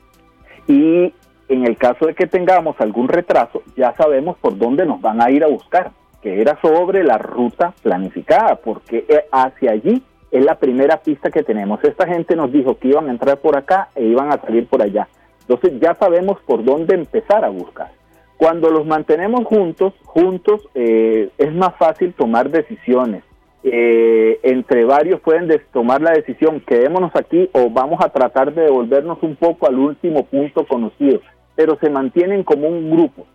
Y 0.66 1.12
en 1.48 1.66
el 1.66 1.76
caso 1.76 2.06
de 2.06 2.14
que 2.14 2.26
tengamos 2.26 2.80
algún 2.80 3.08
retraso, 3.08 3.62
ya 3.76 3.94
sabemos 3.96 4.36
por 4.38 4.56
dónde 4.56 4.86
nos 4.86 5.00
van 5.00 5.22
a 5.22 5.30
ir 5.30 5.44
a 5.44 5.48
buscar, 5.48 5.92
que 6.22 6.40
era 6.40 6.58
sobre 6.60 7.04
la 7.04 7.18
ruta 7.18 7.72
planificada, 7.82 8.56
porque 8.56 9.04
eh, 9.08 9.24
hacia 9.30 9.72
allí 9.72 10.02
es 10.30 10.44
la 10.44 10.56
primera 10.56 10.98
pista 10.98 11.30
que 11.30 11.42
tenemos. 11.42 11.82
Esta 11.84 12.06
gente 12.06 12.36
nos 12.36 12.52
dijo 12.52 12.76
que 12.78 12.88
iban 12.88 13.08
a 13.08 13.12
entrar 13.12 13.38
por 13.38 13.56
acá 13.56 13.88
e 13.94 14.04
iban 14.04 14.32
a 14.32 14.40
salir 14.40 14.66
por 14.66 14.82
allá. 14.82 15.08
Entonces 15.42 15.80
ya 15.80 15.94
sabemos 15.94 16.38
por 16.46 16.62
dónde 16.64 16.94
empezar 16.94 17.44
a 17.44 17.48
buscar. 17.48 17.90
Cuando 18.36 18.70
los 18.70 18.86
mantenemos 18.86 19.44
juntos, 19.46 19.94
juntos 20.04 20.68
eh, 20.74 21.30
es 21.38 21.52
más 21.54 21.74
fácil 21.76 22.12
tomar 22.14 22.50
decisiones. 22.50 23.22
eh, 23.64 24.38
entre 24.42 24.84
varios 24.84 25.20
pueden 25.20 25.48
tomar 25.72 26.00
la 26.00 26.12
decisión, 26.12 26.60
quedémonos 26.60 27.10
aquí 27.14 27.50
o 27.52 27.68
vamos 27.70 28.00
a 28.04 28.08
tratar 28.08 28.54
de 28.54 28.62
devolvernos 28.62 29.18
un 29.22 29.36
poco 29.36 29.66
al 29.66 29.78
último 29.78 30.24
punto 30.26 30.66
conocido, 30.66 31.20
pero 31.56 31.76
se 31.80 31.90
mantienen 31.90 32.44
como 32.44 32.68
un 32.68 32.90
grupo. 32.90 33.26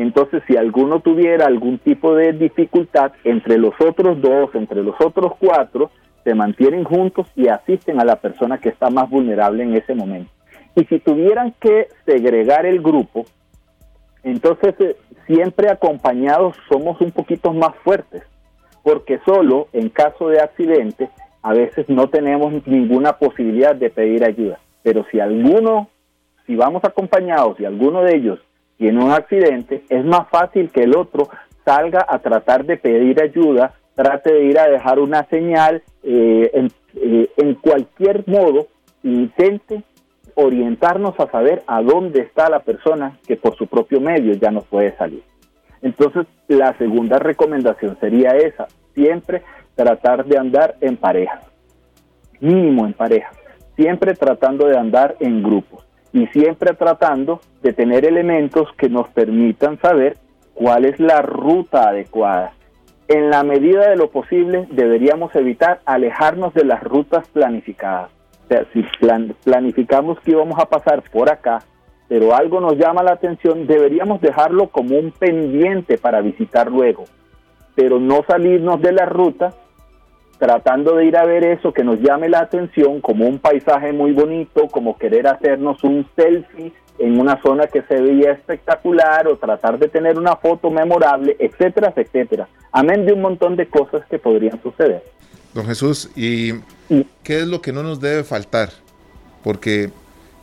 Entonces, 0.00 0.42
si 0.46 0.56
alguno 0.56 1.00
tuviera 1.00 1.44
algún 1.44 1.76
tipo 1.76 2.14
de 2.14 2.32
dificultad, 2.32 3.12
entre 3.22 3.58
los 3.58 3.74
otros 3.78 4.18
dos, 4.22 4.48
entre 4.54 4.82
los 4.82 4.98
otros 4.98 5.34
cuatro, 5.38 5.90
se 6.24 6.34
mantienen 6.34 6.84
juntos 6.84 7.26
y 7.36 7.48
asisten 7.48 8.00
a 8.00 8.06
la 8.06 8.16
persona 8.16 8.56
que 8.56 8.70
está 8.70 8.88
más 8.88 9.10
vulnerable 9.10 9.62
en 9.62 9.76
ese 9.76 9.94
momento. 9.94 10.30
Y 10.74 10.86
si 10.86 11.00
tuvieran 11.00 11.52
que 11.60 11.88
segregar 12.06 12.64
el 12.64 12.80
grupo, 12.80 13.26
entonces 14.22 14.74
eh, 14.78 14.96
siempre 15.26 15.68
acompañados 15.68 16.56
somos 16.70 16.98
un 17.02 17.10
poquito 17.10 17.52
más 17.52 17.76
fuertes, 17.84 18.22
porque 18.82 19.20
solo 19.26 19.68
en 19.74 19.90
caso 19.90 20.28
de 20.28 20.40
accidente 20.40 21.10
a 21.42 21.52
veces 21.52 21.90
no 21.90 22.08
tenemos 22.08 22.66
ninguna 22.66 23.18
posibilidad 23.18 23.76
de 23.76 23.90
pedir 23.90 24.24
ayuda. 24.24 24.60
Pero 24.82 25.04
si 25.10 25.20
alguno, 25.20 25.90
si 26.46 26.56
vamos 26.56 26.84
acompañados 26.84 27.60
y 27.60 27.66
alguno 27.66 28.00
de 28.00 28.16
ellos 28.16 28.40
tiene 28.80 29.04
un 29.04 29.10
accidente, 29.10 29.84
es 29.90 30.06
más 30.06 30.26
fácil 30.30 30.70
que 30.70 30.84
el 30.84 30.96
otro 30.96 31.28
salga 31.66 32.06
a 32.08 32.18
tratar 32.20 32.64
de 32.64 32.78
pedir 32.78 33.22
ayuda, 33.22 33.74
trate 33.94 34.32
de 34.32 34.44
ir 34.44 34.58
a 34.58 34.70
dejar 34.70 34.98
una 34.98 35.24
señal, 35.24 35.82
eh, 36.02 36.50
en, 36.54 36.72
eh, 36.94 37.28
en 37.36 37.56
cualquier 37.56 38.26
modo, 38.26 38.68
intente 39.02 39.82
orientarnos 40.34 41.12
a 41.20 41.30
saber 41.30 41.62
a 41.66 41.82
dónde 41.82 42.22
está 42.22 42.48
la 42.48 42.60
persona 42.60 43.18
que 43.26 43.36
por 43.36 43.54
su 43.54 43.66
propio 43.66 44.00
medio 44.00 44.32
ya 44.32 44.50
no 44.50 44.62
puede 44.62 44.96
salir. 44.96 45.24
Entonces, 45.82 46.26
la 46.48 46.72
segunda 46.78 47.18
recomendación 47.18 47.98
sería 48.00 48.30
esa, 48.30 48.66
siempre 48.94 49.42
tratar 49.74 50.24
de 50.24 50.38
andar 50.38 50.76
en 50.80 50.96
pareja, 50.96 51.42
mínimo 52.40 52.86
en 52.86 52.94
pareja, 52.94 53.30
siempre 53.76 54.14
tratando 54.14 54.68
de 54.68 54.78
andar 54.78 55.16
en 55.20 55.42
grupos 55.42 55.89
y 56.12 56.26
siempre 56.28 56.74
tratando 56.74 57.40
de 57.62 57.72
tener 57.72 58.04
elementos 58.04 58.68
que 58.76 58.88
nos 58.88 59.08
permitan 59.08 59.78
saber 59.80 60.16
cuál 60.54 60.84
es 60.84 60.98
la 60.98 61.22
ruta 61.22 61.88
adecuada. 61.88 62.52
En 63.08 63.30
la 63.30 63.42
medida 63.42 63.88
de 63.90 63.96
lo 63.96 64.10
posible 64.10 64.66
deberíamos 64.70 65.34
evitar 65.34 65.80
alejarnos 65.84 66.54
de 66.54 66.64
las 66.64 66.82
rutas 66.82 67.28
planificadas. 67.28 68.10
Si 68.72 68.84
planificamos 69.44 70.18
que 70.20 70.32
íbamos 70.32 70.58
a 70.58 70.66
pasar 70.66 71.02
por 71.10 71.30
acá, 71.30 71.60
pero 72.08 72.34
algo 72.34 72.60
nos 72.60 72.76
llama 72.76 73.04
la 73.04 73.12
atención, 73.12 73.68
deberíamos 73.68 74.20
dejarlo 74.20 74.68
como 74.68 74.98
un 74.98 75.12
pendiente 75.12 75.96
para 75.96 76.20
visitar 76.20 76.68
luego, 76.68 77.04
pero 77.76 78.00
no 78.00 78.24
salirnos 78.26 78.82
de 78.82 78.92
la 78.92 79.06
ruta 79.06 79.54
tratando 80.40 80.96
de 80.96 81.04
ir 81.04 81.16
a 81.18 81.26
ver 81.26 81.44
eso 81.44 81.72
que 81.72 81.84
nos 81.84 82.00
llame 82.00 82.30
la 82.30 82.40
atención 82.40 83.02
como 83.02 83.28
un 83.28 83.38
paisaje 83.38 83.92
muy 83.92 84.12
bonito, 84.12 84.68
como 84.68 84.96
querer 84.96 85.28
hacernos 85.28 85.84
un 85.84 86.08
selfie 86.16 86.72
en 86.98 87.20
una 87.20 87.40
zona 87.42 87.66
que 87.66 87.82
se 87.82 88.00
veía 88.00 88.32
espectacular 88.32 89.28
o 89.28 89.36
tratar 89.36 89.78
de 89.78 89.88
tener 89.88 90.18
una 90.18 90.36
foto 90.36 90.70
memorable, 90.70 91.36
etcétera, 91.38 91.92
etcétera. 91.94 92.48
Amén 92.72 93.04
de 93.04 93.12
un 93.12 93.20
montón 93.20 93.54
de 93.54 93.68
cosas 93.68 94.02
que 94.08 94.18
podrían 94.18 94.60
suceder. 94.62 95.04
Don 95.52 95.66
Jesús, 95.66 96.10
¿y 96.16 96.54
qué 97.22 97.40
es 97.40 97.46
lo 97.46 97.60
que 97.60 97.72
no 97.72 97.82
nos 97.82 98.00
debe 98.00 98.24
faltar? 98.24 98.70
Porque 99.44 99.90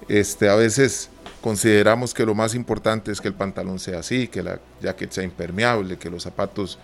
este, 0.08 0.48
a 0.48 0.56
veces 0.56 1.10
consideramos 1.42 2.14
que 2.14 2.24
lo 2.24 2.36
más 2.36 2.54
importante 2.54 3.12
es 3.12 3.20
que 3.20 3.30
el 3.30 3.34
pantalón 3.34 3.80
sea 3.80 4.00
así, 4.00 4.28
que 4.28 4.44
la 4.44 4.60
jacket 4.80 5.10
sea 5.10 5.24
impermeable, 5.24 5.98
que 5.98 6.12
los 6.12 6.22
zapatos 6.22 6.78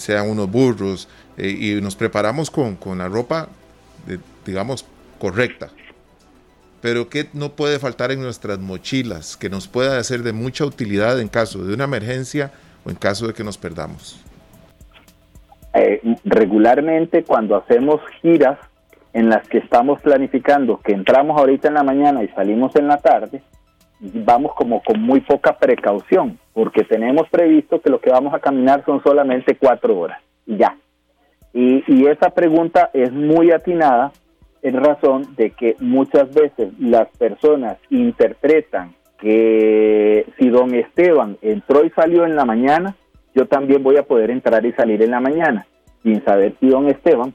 sean 0.00 0.30
unos 0.30 0.50
burros 0.50 1.08
eh, 1.36 1.50
y 1.50 1.80
nos 1.80 1.94
preparamos 1.94 2.50
con, 2.50 2.78
la 2.96 3.08
ropa, 3.08 3.48
digamos, 4.46 4.86
correcta. 5.18 5.68
Pero 6.80 7.10
¿qué 7.10 7.28
no 7.34 7.50
puede 7.50 7.78
faltar 7.78 8.10
en 8.10 8.22
nuestras 8.22 8.58
mochilas 8.58 9.36
que 9.36 9.50
nos 9.50 9.68
pueda 9.68 10.02
ser 10.02 10.22
de 10.22 10.32
mucha 10.32 10.64
utilidad 10.64 11.20
en 11.20 11.28
caso 11.28 11.64
de 11.64 11.74
una 11.74 11.84
emergencia 11.84 12.50
o 12.84 12.90
en 12.90 12.96
caso 12.96 13.26
de 13.26 13.34
que 13.34 13.44
nos 13.44 13.58
perdamos? 13.58 14.24
Eh, 15.74 16.00
regularmente 16.24 17.22
cuando 17.22 17.56
hacemos 17.56 18.00
giras 18.22 18.58
en 19.12 19.28
las 19.28 19.46
que 19.48 19.58
estamos 19.58 20.00
planificando 20.00 20.80
que 20.80 20.92
entramos 20.92 21.38
ahorita 21.38 21.68
en 21.68 21.74
la 21.74 21.82
mañana 21.82 22.22
y 22.24 22.28
salimos 22.28 22.74
en 22.76 22.88
la 22.88 22.96
tarde, 22.96 23.42
vamos 24.00 24.54
como 24.54 24.82
con 24.82 25.00
muy 25.00 25.20
poca 25.20 25.58
precaución, 25.58 26.38
porque 26.52 26.84
tenemos 26.84 27.28
previsto 27.28 27.80
que 27.80 27.90
lo 27.90 28.00
que 28.00 28.10
vamos 28.10 28.34
a 28.34 28.40
caminar 28.40 28.84
son 28.84 29.02
solamente 29.02 29.56
cuatro 29.56 29.98
horas, 29.98 30.20
y 30.46 30.56
ya. 30.56 30.76
Y, 31.52 31.84
y 31.86 32.06
esa 32.06 32.30
pregunta 32.30 32.90
es 32.92 33.12
muy 33.12 33.50
atinada 33.50 34.12
en 34.62 34.74
razón 34.74 35.34
de 35.36 35.50
que 35.50 35.76
muchas 35.80 36.32
veces 36.32 36.72
las 36.78 37.08
personas 37.16 37.78
interpretan 37.90 38.94
que 39.18 40.26
si 40.38 40.48
don 40.48 40.74
Esteban 40.74 41.36
entró 41.42 41.84
y 41.84 41.90
salió 41.90 42.24
en 42.24 42.36
la 42.36 42.44
mañana, 42.44 42.96
yo 43.34 43.46
también 43.46 43.82
voy 43.82 43.96
a 43.96 44.02
poder 44.02 44.30
entrar 44.30 44.64
y 44.64 44.72
salir 44.72 45.02
en 45.02 45.10
la 45.10 45.20
mañana, 45.20 45.66
sin 46.02 46.24
saber 46.24 46.54
si 46.58 46.68
don 46.68 46.88
Esteban 46.88 47.34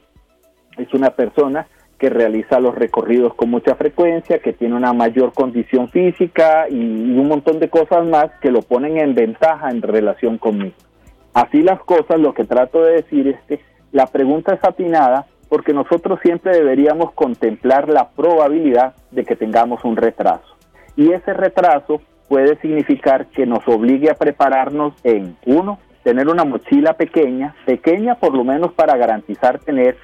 es 0.77 0.93
una 0.93 1.11
persona 1.11 1.67
que 1.97 2.09
realiza 2.09 2.59
los 2.59 2.75
recorridos 2.75 3.33
con 3.35 3.49
mucha 3.49 3.75
frecuencia, 3.75 4.39
que 4.39 4.53
tiene 4.53 4.75
una 4.75 4.93
mayor 4.93 5.33
condición 5.33 5.89
física 5.89 6.67
y, 6.69 6.75
un 6.75 7.27
montón 7.27 7.59
de 7.59 7.69
cosas 7.69 8.05
más 8.05 8.27
que 8.41 8.51
lo 8.51 8.61
ponen 8.61 8.97
en 8.97 9.15
ventaja 9.15 9.69
en 9.69 9.81
relación 9.81 10.37
conmigo. 10.37 10.75
Así 11.33 11.61
las 11.61 11.79
cosas, 11.81 12.19
lo 12.19 12.33
que 12.33 12.45
trato 12.45 12.83
de 12.83 12.93
decir 12.93 13.27
es 13.27 13.39
que 13.47 13.59
la 13.91 14.07
pregunta 14.07 14.53
es 14.53 14.63
atinada 14.63 15.25
porque 15.49 15.73
nosotros 15.73 16.19
siempre 16.21 16.51
deberíamos 16.53 17.13
contemplar 17.13 17.87
la 17.87 18.09
probabilidad 18.09 18.93
de 19.11 19.23
que 19.23 19.35
tengamos 19.35 19.83
un 19.85 19.95
retraso. 19.95 20.55
Y 20.97 21.11
ese 21.11 21.33
retraso 21.33 22.01
puede 22.27 22.57
significar 22.57 23.27
que 23.27 23.45
nos 23.45 23.67
obligue 23.67 24.09
a 24.09 24.15
prepararnos 24.15 24.93
en, 25.03 25.37
uno, 25.45 25.79
tener 26.03 26.27
una 26.27 26.43
mochila 26.43 26.93
pequeña, 26.93 27.55
pequeña 27.65 28.15
por 28.15 28.33
lo 28.33 28.43
menos 28.43 28.73
para 28.73 28.97
garantizar 28.97 29.59
tener 29.59 29.97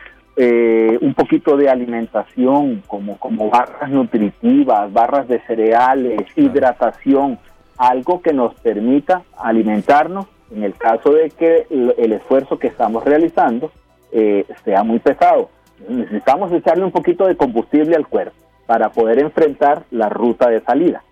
eh, 0.44 0.98
un 1.02 1.14
poquito 1.14 1.56
de 1.56 1.70
alimentación, 1.70 2.82
como, 2.88 3.20
como 3.20 3.52
barras 3.52 3.92
nutritivas, 3.92 4.92
barras 4.92 5.28
de 5.28 5.40
cereales, 5.42 6.20
hidratación, 6.36 7.38
algo 7.78 8.24
que 8.24 8.34
nos 8.34 8.56
permita 8.56 9.22
alimentarnos 9.38 10.26
en 10.52 10.64
el 10.64 10.74
caso 10.74 11.14
de 11.14 11.30
que 11.30 11.68
el, 11.70 12.12
esfuerzo 12.12 12.58
que 12.58 12.66
estamos 12.66 13.04
realizando 13.06 13.72
eh, 14.12 14.46
sea 14.66 14.82
muy 14.82 14.98
pesado. 14.98 15.52
Necesitamos 15.88 16.52
echarle 16.54 16.86
un 16.86 16.92
poquito 16.92 17.28
de 17.28 17.38
combustible 17.38 17.96
al 17.96 18.08
cuerpo 18.08 18.36
para 18.66 18.90
poder 18.90 19.20
enfrentar 19.20 19.84
la 19.92 20.10
ruta 20.10 20.50
de 20.50 20.62
salida. 20.62 21.04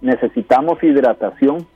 Necesitamos 0.00 0.80
hidratación, 0.80 1.66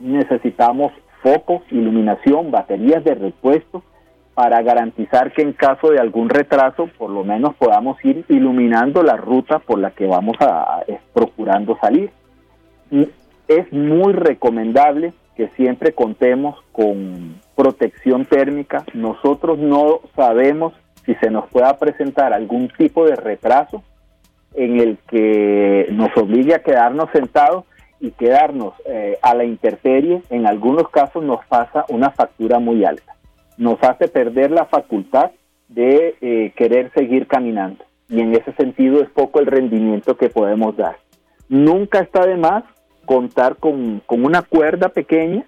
necesitamos 0.00 0.92
focos, 1.22 1.62
iluminación, 1.70 2.50
baterías 2.50 3.04
de 3.04 3.14
repuesto, 3.14 3.84
para 4.36 4.60
garantizar 4.60 5.32
que 5.32 5.40
en 5.40 5.54
caso 5.54 5.88
de 5.88 5.98
algún 5.98 6.28
retraso, 6.28 6.90
por 6.98 7.08
lo 7.08 7.24
menos 7.24 7.54
podamos 7.54 7.96
ir 8.04 8.26
iluminando 8.28 9.02
la 9.02 9.16
ruta 9.16 9.60
por 9.60 9.78
la 9.78 9.92
que 9.92 10.04
vamos 10.04 10.36
a, 10.40 10.82
procurando 11.14 11.78
salir. 11.80 12.10
es 13.48 13.72
muy 13.72 14.12
recomendable 14.12 15.14
que 15.36 15.48
siempre 15.56 15.94
contemos 15.94 16.62
con 16.72 17.40
protección 17.54 18.26
térmica. 18.26 18.84
Nosotros 18.92 19.58
no 19.58 20.00
sabemos 20.14 20.74
si 21.06 21.14
se 21.14 21.30
nos 21.30 21.48
pueda 21.48 21.78
presentar 21.78 22.34
algún 22.34 22.68
tipo 22.76 23.06
de 23.06 23.16
retraso 23.16 23.82
en 24.54 24.80
el 24.80 24.98
que 25.08 25.86
nos 25.92 26.14
obligue 26.14 26.54
a 26.54 26.62
quedarnos 26.62 27.08
sentados 27.10 27.64
y 28.00 28.10
quedarnos 28.10 28.74
eh, 28.84 29.16
a 29.22 29.34
la 29.34 29.44
intemperie, 29.44 30.20
en 30.28 30.46
algunos 30.46 30.90
casos 30.90 31.24
nos 31.24 31.42
pasa 31.46 31.86
una 31.88 32.10
factura 32.10 32.58
muy 32.58 32.84
alta 32.84 33.15
nos 33.56 33.82
hace 33.82 34.08
perder 34.08 34.50
la 34.50 34.66
facultad 34.66 35.30
de 35.68 36.16
eh, 36.20 36.52
querer 36.56 36.92
seguir 36.94 37.26
caminando. 37.26 37.84
Y 38.08 38.20
en 38.20 38.34
ese 38.34 38.52
sentido 38.52 39.02
es 39.02 39.10
poco 39.10 39.40
el 39.40 39.46
rendimiento 39.46 40.16
que 40.16 40.28
podemos 40.28 40.76
dar. 40.76 40.96
Nunca 41.48 42.00
está 42.00 42.24
de 42.26 42.36
más 42.36 42.64
contar 43.04 43.56
con, 43.56 44.02
una 44.08 44.42
cuerda 44.42 44.88
pequeña 44.88 45.44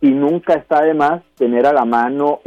y 0.00 0.10
nunca 0.10 0.54
está 0.54 0.82
de 0.82 0.94
más 0.94 1.22
tener 1.36 1.66
a 1.66 1.72
la 1.72 1.84
mano 1.84 2.40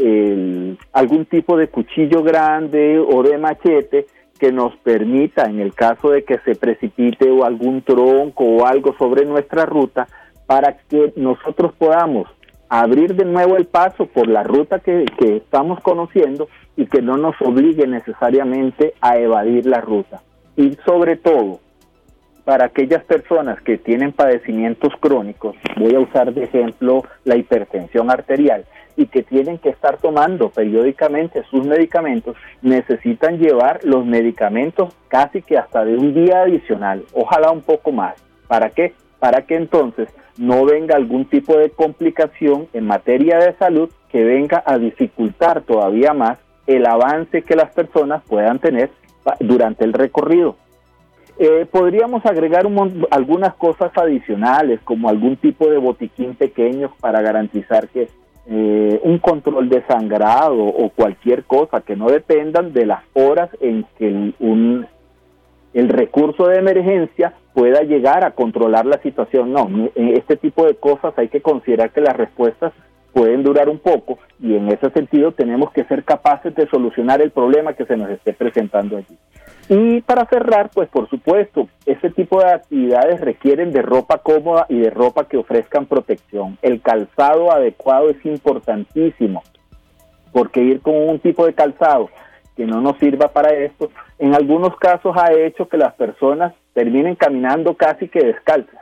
algún 0.93 1.25
tipo 1.25 1.57
de 1.57 1.67
cuchillo 1.67 2.23
grande 2.23 2.99
o 2.99 3.23
de 3.23 3.37
machete 3.37 4.05
que 4.39 4.51
nos 4.51 4.75
permita, 4.77 5.45
en 5.45 5.59
el 5.59 5.73
caso 5.73 6.11
de 6.11 6.23
que 6.23 6.39
se 6.45 6.55
precipite 6.55 7.29
o 7.29 7.43
algún 7.43 7.81
tronco 7.81 8.45
o 8.45 8.65
algo 8.65 8.95
sobre 8.97 9.25
nuestra 9.25 9.65
ruta, 9.65 10.07
para 10.45 10.77
que 10.77 11.11
nosotros 11.17 11.73
podamos 11.77 12.27
abrir 12.69 13.15
de 13.15 13.25
nuevo 13.25 13.57
el 13.57 13.65
paso 13.65 14.05
por 14.05 14.27
la 14.27 14.43
ruta 14.43 14.79
que, 14.79 15.05
estamos 15.19 15.81
conociendo 15.81 16.47
y 16.77 16.85
que 16.85 17.01
no 17.01 17.17
nos 17.17 17.35
obligue 17.41 17.87
necesariamente 17.87 18.93
a 19.01 19.17
evadir 19.17 19.65
la 19.65 19.81
ruta. 19.81 20.21
Y 20.55 20.77
sobre 20.85 21.17
todo, 21.17 21.59
para 22.45 22.65
aquellas 22.65 23.03
personas 23.03 23.61
que 23.61 23.77
tienen 23.77 24.11
padecimientos 24.11 24.93
crónicos, 24.99 25.55
voy 25.77 25.95
a 25.95 25.99
usar 25.99 26.33
de 26.33 26.43
ejemplo 26.43 27.03
la 27.25 27.35
hipertensión 27.35 28.09
arterial, 28.09 28.65
y 28.99 29.07
que 29.07 29.23
tienen 29.23 29.57
que 29.59 29.69
estar 29.69 29.97
tomando 29.97 30.49
periódicamente 30.49 31.43
sus 31.49 31.65
medicamentos, 31.65 32.35
necesitan 32.61 33.37
llevar 33.37 33.79
los 33.83 34.05
medicamentos 34.05 34.93
casi 35.07 35.41
que 35.41 35.57
hasta 35.57 35.85
de 35.85 35.95
un 35.95 36.13
día 36.13 36.41
adicional, 36.41 37.05
ojalá 37.13 37.49
un 37.49 37.61
poco 37.61 37.93
más. 37.93 38.15
¿Para 38.49 38.71
qué? 38.71 38.93
Para 39.19 39.41
que 39.41 39.55
entonces 39.55 40.09
no 40.37 40.65
venga 40.65 40.95
algún 40.95 41.25
tipo 41.25 41.57
de 41.57 41.69
complicación 41.69 42.67
en 42.73 42.87
materia 42.87 43.37
de 43.39 43.53
salud 43.57 43.89
que 44.11 44.23
venga 44.23 44.63
a 44.65 44.77
dificultar 44.77 45.61
todavía 45.61 46.13
más 46.13 46.37
el 46.67 46.85
avance 46.85 47.41
que 47.41 47.55
las 47.55 47.71
personas 47.71 48.23
puedan 48.27 48.59
tener 48.59 48.89
durante 49.39 49.83
el 49.83 49.93
recorrido. 49.93 50.55
Eh, 51.37 51.65
podríamos 51.71 52.25
agregar 52.25 52.65
algunas 53.11 53.53
cosas 53.55 53.91
adicionales, 53.95 54.81
como 54.83 55.09
algún 55.09 55.37
tipo 55.37 55.69
de 55.69 55.77
botiquín 55.77 56.35
pequeño 56.35 56.91
para 56.99 57.21
garantizar 57.21 57.87
que 57.87 58.09
eh, 58.45 58.99
un 59.03 59.19
control 59.19 59.69
de 59.69 59.81
sangrado 59.87 60.57
o 60.63 60.89
cualquier 60.89 61.43
cosa 61.43 61.81
que 61.81 61.95
no 61.95 62.07
dependan 62.07 62.73
de 62.73 62.85
las 62.85 63.03
horas 63.13 63.49
en 63.61 63.85
que 63.97 64.33
un, 64.39 64.85
el 65.73 65.89
recurso 65.89 66.47
de 66.47 66.57
emergencia 66.57 67.33
pueda 67.53 67.81
llegar 67.81 68.23
a 68.23 68.31
controlar 68.31 68.85
la 68.85 69.01
situación. 69.01 69.51
No, 69.51 69.67
en 69.95 70.17
este 70.17 70.35
tipo 70.37 70.65
de 70.65 70.75
cosas 70.75 71.13
hay 71.17 71.29
que 71.29 71.41
considerar 71.41 71.91
que 71.91 72.01
las 72.01 72.15
respuestas 72.15 72.73
pueden 73.13 73.43
durar 73.43 73.69
un 73.69 73.79
poco 73.79 74.19
y 74.39 74.55
en 74.55 74.69
ese 74.69 74.89
sentido 74.91 75.31
tenemos 75.31 75.71
que 75.71 75.83
ser 75.85 76.03
capaces 76.03 76.53
de 76.55 76.67
solucionar 76.67 77.21
el 77.21 77.31
problema 77.31 77.73
que 77.73 77.85
se 77.85 77.97
nos 77.97 78.09
esté 78.09 78.33
presentando 78.33 78.97
allí. 78.97 79.17
Y 79.67 80.01
para 80.01 80.25
cerrar, 80.25 80.69
pues 80.73 80.89
por 80.89 81.09
supuesto, 81.09 81.67
ese 81.85 82.09
tipo 82.09 82.39
de 82.39 82.51
actividades 82.51 83.21
requieren 83.21 83.71
de 83.71 83.81
ropa 83.81 84.19
cómoda 84.19 84.65
y 84.69 84.79
de 84.79 84.89
ropa 84.89 85.25
que 85.25 85.37
ofrezcan 85.37 85.85
protección. 85.85 86.57
El 86.61 86.81
calzado 86.81 87.51
adecuado 87.51 88.09
es 88.09 88.25
importantísimo, 88.25 89.43
porque 90.31 90.61
ir 90.61 90.81
con 90.81 90.95
un 90.95 91.19
tipo 91.19 91.45
de 91.45 91.53
calzado 91.53 92.09
que 92.55 92.65
no 92.65 92.81
nos 92.81 92.97
sirva 92.97 93.29
para 93.31 93.53
esto, 93.53 93.89
en 94.17 94.35
algunos 94.35 94.75
casos 94.77 95.15
ha 95.15 95.31
hecho 95.33 95.69
que 95.69 95.77
las 95.77 95.93
personas 95.93 96.53
terminen 96.79 97.15
caminando 97.15 97.73
casi 97.73 98.07
que 98.07 98.21
descalzas 98.21 98.79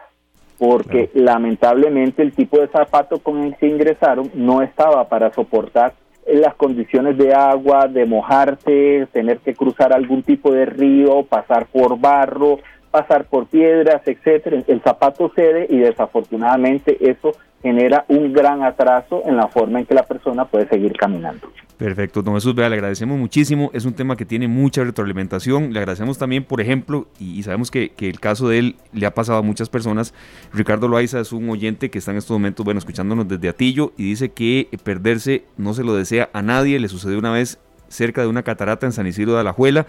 porque 0.60 1.10
lamentablemente 1.16 2.22
el 2.22 2.32
tipo 2.32 2.60
de 2.60 2.68
zapato 2.68 3.18
con 3.18 3.44
el 3.44 3.56
que 3.56 3.68
ingresaron 3.68 4.30
no 4.36 4.62
estaba 4.62 5.10
para 5.10 5.34
soportar 5.34 5.94
las 6.28 6.54
condiciones 6.54 7.18
de 7.18 7.34
agua, 7.34 7.88
de 7.88 8.06
mojarse, 8.06 9.08
tener 9.12 9.40
que 9.40 9.56
cruzar 9.56 9.94
algún 9.94 10.22
tipo 10.22 10.52
de 10.52 10.68
río, 10.68 11.24
pasar 11.24 11.66
por 11.66 12.00
barro, 12.00 12.60
pasar 12.92 13.26
por 13.26 13.48
piedras, 13.48 14.02
etcétera. 14.06 14.62
El 14.68 14.82
zapato 14.82 15.32
cede 15.36 15.66
y 15.68 15.78
desafortunadamente 15.78 16.98
eso 17.10 17.32
genera 17.62 18.06
un 18.08 18.34
gran 18.34 18.64
atraso 18.64 19.24
en 19.26 19.36
la 19.36 19.48
forma 19.48 19.80
en 19.80 19.86
que 19.86 19.94
la 19.94 20.04
persona 20.04 20.46
puede 20.46 20.68
seguir 20.68 20.94
caminando. 20.94 21.48
Perfecto, 21.78 22.24
don 22.24 22.34
Jesús, 22.34 22.56
vea, 22.56 22.70
le 22.70 22.76
agradecemos 22.76 23.20
muchísimo, 23.20 23.70
es 23.72 23.86
un 23.86 23.94
tema 23.94 24.16
que 24.16 24.26
tiene 24.26 24.48
mucha 24.48 24.84
retroalimentación, 24.84 25.74
le 25.74 25.80
agradecemos 25.80 26.18
también, 26.18 26.44
por 26.44 26.60
ejemplo, 26.60 27.08
y, 27.20 27.44
sabemos 27.44 27.70
que, 27.70 27.92
el 28.00 28.20
caso 28.20 28.50
de 28.50 28.58
él 28.58 28.76
le 28.94 29.06
ha 29.06 29.14
pasado 29.14 29.38
a 29.38 29.42
muchas 29.44 29.70
personas, 29.70 30.16
Ricardo 30.54 30.88
Loaiza 30.88 31.20
es 31.20 31.32
un 31.32 31.48
oyente 31.50 31.92
que 31.92 32.00
está 32.00 32.12
en 32.12 32.18
estos 32.18 32.34
momentos, 32.34 32.64
bueno, 32.66 32.80
escuchándonos 32.80 33.28
desde 33.28 33.50
Atillo 33.50 33.94
y 33.96 34.06
dice 34.06 34.30
que 34.30 34.68
perderse 34.84 35.44
no 35.56 35.76
se 35.76 35.84
lo 35.84 35.94
desea 35.94 36.32
a 36.34 36.42
nadie, 36.42 36.80
le 36.80 36.88
sucedió 36.88 37.20
una 37.20 37.32
vez 37.32 37.60
cerca 37.90 38.22
de 38.22 38.28
una 38.28 38.42
catarata 38.42 38.88
en 38.88 38.92
San 38.92 39.06
Isidro 39.06 39.34
de 39.34 39.42
Alajuela 39.42 39.86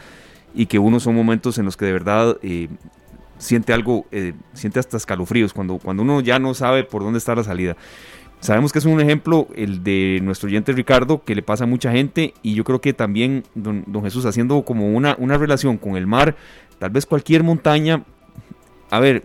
y 0.54 0.66
que 0.66 0.78
unos 0.78 1.04
son 1.04 1.14
momentos 1.14 1.56
en 1.58 1.64
los 1.64 1.76
que 1.76 1.86
de 1.86 1.92
verdad 1.92 2.36
eh, 2.42 2.68
siente 3.38 3.72
algo, 3.72 4.06
eh, 4.10 4.34
siente 4.52 4.78
hasta 4.78 4.96
escalofríos, 4.96 5.52
cuando, 5.52 5.78
cuando 5.78 6.02
uno 6.02 6.20
ya 6.20 6.38
no 6.38 6.54
sabe 6.54 6.84
por 6.84 7.02
dónde 7.02 7.18
está 7.18 7.34
la 7.34 7.44
salida. 7.44 7.76
Sabemos 8.40 8.72
que 8.72 8.78
es 8.78 8.84
un 8.84 9.00
ejemplo 9.00 9.48
el 9.56 9.82
de 9.82 10.20
nuestro 10.22 10.48
oyente 10.48 10.72
Ricardo, 10.72 11.24
que 11.24 11.34
le 11.34 11.42
pasa 11.42 11.64
a 11.64 11.66
mucha 11.66 11.90
gente, 11.90 12.34
y 12.42 12.54
yo 12.54 12.62
creo 12.62 12.80
que 12.80 12.92
también, 12.92 13.42
don, 13.54 13.84
Jesús, 14.02 14.26
haciendo 14.26 14.62
como 14.62 14.94
una, 14.94 15.16
una 15.18 15.36
relación 15.38 15.76
con 15.76 15.96
el 15.96 16.06
mar, 16.06 16.36
tal 16.78 16.90
vez 16.90 17.04
cualquier 17.04 17.42
montaña, 17.42 18.04
a 18.90 19.00
ver, 19.00 19.24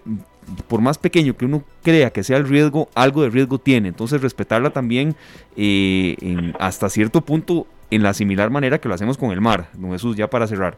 por 0.67 0.81
más 0.81 0.97
pequeño 0.97 1.37
que 1.37 1.45
uno 1.45 1.63
crea 1.83 2.09
que 2.09 2.23
sea 2.23 2.37
el 2.37 2.47
riesgo, 2.47 2.89
algo 2.95 3.21
de 3.21 3.29
riesgo 3.29 3.59
tiene. 3.59 3.89
Entonces 3.89 4.21
respetarla 4.21 4.71
también 4.71 5.15
eh, 5.55 6.53
hasta 6.59 6.89
cierto 6.89 7.21
punto 7.21 7.67
en 7.91 8.03
la 8.03 8.13
similar 8.13 8.49
manera 8.49 8.79
que 8.79 8.89
lo 8.89 8.95
hacemos 8.95 9.17
con 9.17 9.31
el 9.31 9.41
mar. 9.41 9.69
Don 9.73 9.91
Jesús, 9.91 10.15
ya 10.15 10.29
para 10.29 10.47
cerrar. 10.47 10.77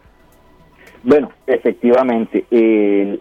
Bueno, 1.06 1.30
efectivamente, 1.46 2.46
eh, 2.50 3.20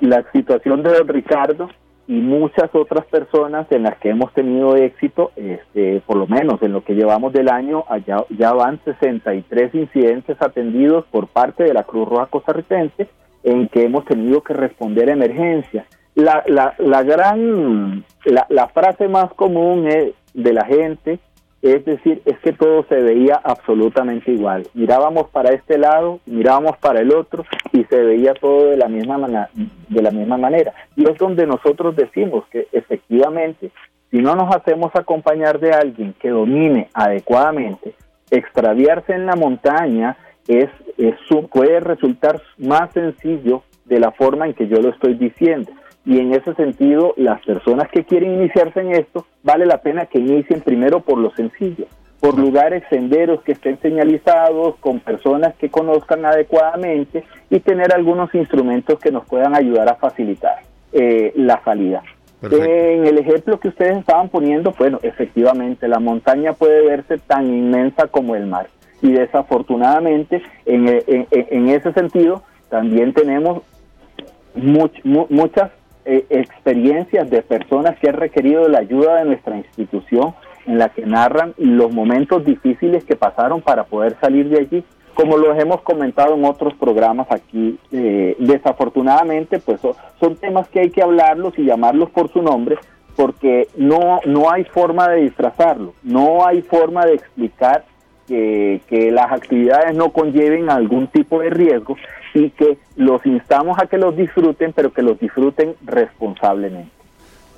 la 0.00 0.24
situación 0.32 0.82
de 0.84 0.92
don 0.92 1.08
Ricardo 1.08 1.68
y 2.06 2.20
muchas 2.20 2.72
otras 2.72 3.04
personas 3.06 3.66
en 3.72 3.82
las 3.82 3.98
que 3.98 4.10
hemos 4.10 4.32
tenido 4.32 4.76
éxito, 4.76 5.32
este, 5.34 6.00
por 6.06 6.16
lo 6.16 6.28
menos 6.28 6.62
en 6.62 6.72
lo 6.72 6.84
que 6.84 6.94
llevamos 6.94 7.32
del 7.32 7.48
año, 7.48 7.84
allá, 7.88 8.24
ya 8.30 8.52
van 8.52 8.78
63 8.84 9.74
incidentes 9.74 10.40
atendidos 10.40 11.04
por 11.10 11.26
parte 11.26 11.64
de 11.64 11.74
la 11.74 11.82
Cruz 11.82 12.08
Roja 12.08 12.26
costarricense 12.26 13.08
en 13.42 13.66
que 13.66 13.82
hemos 13.82 14.04
tenido 14.04 14.40
que 14.42 14.54
responder 14.54 15.08
emergencias. 15.08 15.84
La, 16.14 16.44
la, 16.46 16.74
la 16.78 17.02
gran, 17.02 18.04
la, 18.24 18.46
la 18.48 18.68
frase 18.68 19.08
más 19.08 19.34
común 19.34 19.88
es 19.88 20.14
de 20.32 20.52
la 20.52 20.64
gente 20.64 21.18
es 21.62 21.84
decir, 21.84 22.22
es 22.24 22.38
que 22.40 22.52
todo 22.52 22.84
se 22.88 22.96
veía 22.96 23.40
absolutamente 23.42 24.30
igual. 24.30 24.66
Mirábamos 24.74 25.28
para 25.30 25.50
este 25.50 25.78
lado, 25.78 26.20
mirábamos 26.26 26.76
para 26.78 27.00
el 27.00 27.12
otro 27.12 27.44
y 27.72 27.84
se 27.84 27.96
veía 27.96 28.34
todo 28.34 28.70
de 28.70 28.76
la 28.76 28.88
misma, 28.88 29.48
de 29.88 30.02
la 30.02 30.10
misma 30.10 30.36
manera. 30.36 30.72
Y 30.96 31.10
es 31.10 31.18
donde 31.18 31.46
nosotros 31.46 31.96
decimos 31.96 32.44
que 32.50 32.68
efectivamente, 32.72 33.70
si 34.10 34.18
no 34.18 34.36
nos 34.36 34.54
hacemos 34.54 34.94
acompañar 34.94 35.58
de 35.58 35.72
alguien 35.72 36.14
que 36.20 36.28
domine 36.28 36.88
adecuadamente, 36.94 37.94
extraviarse 38.30 39.14
en 39.14 39.26
la 39.26 39.36
montaña 39.36 40.16
es, 40.46 40.68
es 40.98 41.14
puede 41.50 41.80
resultar 41.80 42.40
más 42.58 42.92
sencillo 42.92 43.62
de 43.84 43.98
la 43.98 44.12
forma 44.12 44.46
en 44.46 44.54
que 44.54 44.68
yo 44.68 44.76
lo 44.80 44.90
estoy 44.90 45.14
diciendo 45.14 45.72
y 46.06 46.20
en 46.20 46.32
ese 46.32 46.54
sentido 46.54 47.12
las 47.16 47.44
personas 47.44 47.88
que 47.90 48.04
quieren 48.04 48.34
iniciarse 48.34 48.80
en 48.80 48.92
esto 48.92 49.26
vale 49.42 49.66
la 49.66 49.82
pena 49.82 50.06
que 50.06 50.20
inicien 50.20 50.60
primero 50.60 51.00
por 51.00 51.18
lo 51.18 51.32
sencillo, 51.32 51.86
por 52.20 52.38
lugares 52.38 52.84
senderos 52.88 53.42
que 53.42 53.52
estén 53.52 53.78
señalizados, 53.80 54.76
con 54.76 55.00
personas 55.00 55.54
que 55.56 55.68
conozcan 55.68 56.24
adecuadamente 56.24 57.24
y 57.50 57.58
tener 57.58 57.92
algunos 57.92 58.32
instrumentos 58.34 59.00
que 59.00 59.10
nos 59.10 59.26
puedan 59.26 59.56
ayudar 59.56 59.88
a 59.88 59.96
facilitar 59.96 60.60
eh, 60.92 61.32
la 61.34 61.60
salida. 61.64 62.02
En 62.42 63.06
el 63.06 63.18
ejemplo 63.18 63.58
que 63.58 63.68
ustedes 63.68 63.98
estaban 63.98 64.28
poniendo, 64.28 64.72
bueno, 64.78 65.00
efectivamente 65.02 65.88
la 65.88 65.98
montaña 65.98 66.52
puede 66.52 66.86
verse 66.86 67.18
tan 67.18 67.46
inmensa 67.46 68.06
como 68.06 68.36
el 68.36 68.46
mar. 68.46 68.68
Y 69.02 69.10
desafortunadamente 69.10 70.42
en, 70.64 71.02
en, 71.06 71.68
ese 71.68 71.92
sentido 71.92 72.42
también 72.70 73.12
tenemos 73.12 73.62
muchas 74.54 75.70
eh, 76.06 76.24
experiencias 76.30 77.28
de 77.28 77.42
personas 77.42 77.98
que 77.98 78.08
han 78.08 78.14
requerido 78.14 78.68
la 78.68 78.78
ayuda 78.78 79.16
de 79.16 79.24
nuestra 79.24 79.56
institución 79.56 80.34
en 80.64 80.78
la 80.78 80.88
que 80.88 81.04
narran 81.04 81.52
los 81.58 81.92
momentos 81.92 82.44
difíciles 82.44 83.04
que 83.04 83.16
pasaron 83.16 83.60
para 83.60 83.84
poder 83.84 84.16
salir 84.20 84.48
de 84.48 84.60
allí. 84.60 84.84
Como 85.14 85.36
lo 85.36 85.52
hemos 85.54 85.80
comentado 85.80 86.34
en 86.34 86.44
otros 86.44 86.74
programas 86.74 87.26
aquí, 87.30 87.78
eh, 87.90 88.36
desafortunadamente, 88.38 89.58
pues 89.58 89.80
son 90.20 90.36
temas 90.36 90.68
que 90.68 90.80
hay 90.80 90.90
que 90.90 91.02
hablarlos 91.02 91.58
y 91.58 91.64
llamarlos 91.64 92.10
por 92.10 92.30
su 92.30 92.40
nombre, 92.40 92.76
porque 93.16 93.66
no, 93.76 94.20
no 94.26 94.50
hay 94.50 94.62
forma 94.64 95.08
de 95.08 95.22
disfrazarlo, 95.22 95.94
no 96.04 96.46
hay 96.46 96.62
forma 96.62 97.04
de 97.04 97.14
explicar 97.14 97.84
que, 98.26 98.80
que, 98.88 99.10
las 99.10 99.32
actividades 99.32 99.96
no 99.96 100.12
conlleven 100.12 100.70
algún 100.70 101.08
tipo 101.08 101.40
de 101.40 101.50
riesgo 101.50 101.96
y 102.34 102.50
que 102.50 102.78
los 102.96 103.24
instamos 103.24 103.78
a 103.80 103.86
que 103.86 103.98
los 103.98 104.16
disfruten, 104.16 104.72
pero 104.72 104.92
que 104.92 105.02
los 105.02 105.18
disfruten 105.18 105.74
responsablemente. 105.84 106.90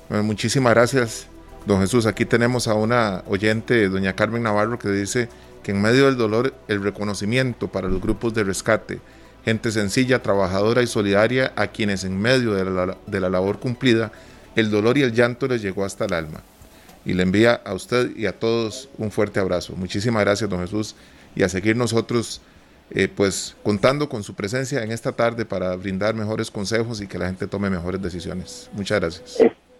Muchísimas 0.09 0.73
gracias, 0.73 1.29
don 1.65 1.81
Jesús. 1.81 2.05
Aquí 2.05 2.25
tenemos 2.25 2.67
a 2.67 2.73
una 2.73 3.23
oyente, 3.27 3.89
doña 3.89 4.13
Carmen 4.13 4.43
Navarro, 4.43 4.79
que 4.79 4.89
dice 4.89 5.29
que 5.63 5.71
en 5.71 5.81
medio 5.81 6.05
del 6.05 6.17
dolor 6.17 6.53
el 6.67 6.81
reconocimiento 6.81 7.67
para 7.67 7.87
los 7.87 8.01
grupos 8.01 8.33
de 8.33 8.43
rescate, 8.43 8.99
gente 9.45 9.71
sencilla, 9.71 10.21
trabajadora 10.21 10.81
y 10.81 10.87
solidaria, 10.87 11.51
a 11.55 11.67
quienes 11.67 12.03
en 12.03 12.19
medio 12.19 12.53
de 12.53 12.65
la, 12.65 12.97
de 13.05 13.19
la 13.19 13.29
labor 13.29 13.59
cumplida, 13.59 14.11
el 14.55 14.71
dolor 14.71 14.97
y 14.97 15.03
el 15.03 15.13
llanto 15.13 15.47
les 15.47 15.61
llegó 15.61 15.85
hasta 15.85 16.05
el 16.05 16.13
alma 16.13 16.41
y 17.09 17.13
le 17.13 17.23
envía 17.23 17.59
a 17.65 17.73
usted 17.73 18.15
y 18.15 18.27
a 18.27 18.33
todos 18.33 18.87
un 18.99 19.09
fuerte 19.09 19.39
abrazo. 19.39 19.73
Muchísimas 19.75 20.23
gracias, 20.23 20.47
don 20.47 20.59
Jesús, 20.59 20.95
y 21.35 21.41
a 21.41 21.49
seguir 21.49 21.75
nosotros, 21.75 22.39
eh, 22.91 23.07
pues 23.07 23.57
contando 23.63 24.07
con 24.09 24.21
su 24.21 24.35
presencia 24.35 24.83
en 24.83 24.91
esta 24.91 25.11
tarde 25.13 25.43
para 25.43 25.75
brindar 25.75 26.13
mejores 26.13 26.51
consejos 26.51 27.01
y 27.01 27.07
que 27.07 27.17
la 27.17 27.25
gente 27.25 27.47
tome 27.47 27.71
mejores 27.71 27.99
decisiones. 27.99 28.69
Muchas 28.73 28.99
gracias. 28.99 29.37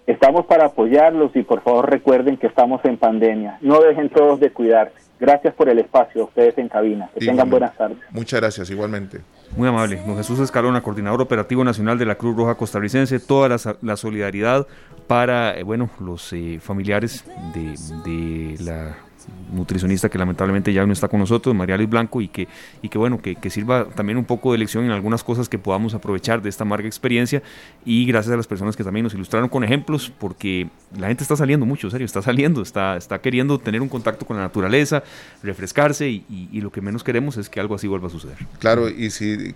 Estamos 0.07 0.47
para 0.47 0.65
apoyarlos 0.65 1.35
y 1.35 1.43
por 1.43 1.61
favor 1.61 1.87
recuerden 1.87 2.35
que 2.37 2.47
estamos 2.47 2.83
en 2.83 2.97
pandemia. 2.97 3.59
No 3.61 3.79
dejen 3.79 4.09
todos 4.09 4.39
de 4.39 4.51
cuidarse. 4.51 4.95
Gracias 5.19 5.53
por 5.53 5.69
el 5.69 5.77
espacio, 5.77 6.25
ustedes 6.25 6.57
en 6.57 6.69
cabina. 6.69 7.09
Que 7.13 7.25
tengan 7.25 7.49
buenas 7.49 7.75
tardes. 7.77 7.97
Muchas 8.09 8.39
gracias, 8.39 8.71
igualmente. 8.71 9.19
Muy 9.55 9.67
amable. 9.67 10.01
Don 10.05 10.15
Jesús 10.15 10.39
Escalona, 10.39 10.81
coordinador 10.81 11.21
operativo 11.21 11.63
nacional 11.63 11.99
de 11.99 12.05
la 12.05 12.15
Cruz 12.15 12.37
Roja 12.37 12.55
Costarricense, 12.55 13.19
toda 13.19 13.49
la, 13.81 13.97
solidaridad 13.97 14.65
para 15.09 15.57
eh, 15.57 15.63
bueno, 15.63 15.89
los 15.99 16.31
eh, 16.33 16.59
familiares 16.61 17.25
de, 17.55 17.73
de 18.05 18.63
la 18.63 18.95
nutricionista 19.51 20.07
que 20.07 20.19
lamentablemente 20.19 20.71
ya 20.71 20.85
no 20.85 20.93
está 20.93 21.07
con 21.07 21.19
nosotros, 21.19 21.55
María 21.55 21.75
Luis 21.77 21.89
Blanco, 21.89 22.21
y 22.21 22.27
que, 22.27 22.47
y 22.83 22.89
que 22.89 22.97
bueno, 22.99 23.19
que, 23.19 23.49
sirva 23.49 23.85
también 23.95 24.19
un 24.19 24.25
poco 24.25 24.51
de 24.51 24.59
lección 24.59 24.85
en 24.85 24.91
algunas 24.91 25.23
cosas 25.23 25.49
que 25.49 25.57
podamos 25.57 25.95
aprovechar 25.95 26.43
de 26.43 26.49
esta 26.49 26.63
amarga 26.63 26.87
experiencia 26.87 27.41
y 27.83 28.05
gracias 28.05 28.31
a 28.31 28.37
las 28.37 28.45
personas 28.45 28.75
que 28.75 28.83
también 28.83 29.03
nos 29.03 29.15
ilustraron 29.15 29.49
con 29.49 29.63
ejemplos, 29.63 30.13
porque 30.15 30.69
la 30.95 31.07
gente 31.07 31.23
está 31.23 31.35
saliendo 31.35 31.65
mucho, 31.65 31.89
serio, 31.89 32.05
está 32.05 32.21
saliendo, 32.21 32.61
está, 32.61 32.95
está 32.95 33.19
queriendo 33.19 33.57
tener 33.57 33.81
un 33.81 33.89
contacto 33.89 34.27
con 34.27 34.37
la 34.37 34.43
naturaleza, 34.43 35.01
refrescarse 35.41 36.07
y, 36.07 36.61
lo 36.61 36.71
que 36.71 36.81
menos 36.81 37.03
queremos 37.03 37.37
es 37.37 37.49
que 37.49 37.59
algo 37.59 37.73
así 37.73 37.87
vuelva 37.87 38.09
a 38.09 38.11
suceder. 38.11 38.37
Claro, 38.59 38.87
y 38.87 39.09
si 39.09 39.55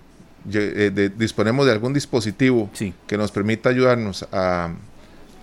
eh, 0.51 1.11
disponemos 1.15 1.67
de 1.67 1.73
algún 1.73 1.93
dispositivo 1.93 2.71
que 3.05 3.17
nos 3.17 3.31
permita 3.31 3.69
ayudarnos 3.69 4.25
a, 4.31 4.73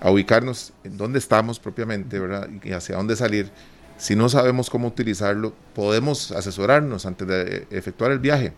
a 0.01 0.11
ubicarnos 0.11 0.73
en 0.85 0.97
dónde 0.97 1.19
estamos 1.19 1.61
propiamente, 1.61 2.19
¿verdad? 2.19 2.49
Y 2.63 2.73
hacia 2.73 2.97
dónde 2.97 3.17
salir 3.17 3.51
si 4.01 4.17
no 4.17 4.31
sabemos 4.31 4.71
cómo 4.71 4.89
utilizarlo, 4.89 5.53
podemos 5.75 6.33
asesorarnos 6.33 7.05
antes 7.05 7.29
de 7.29 7.67
efectuar 7.71 8.11
el 8.13 8.19
viaje. 8.19 8.55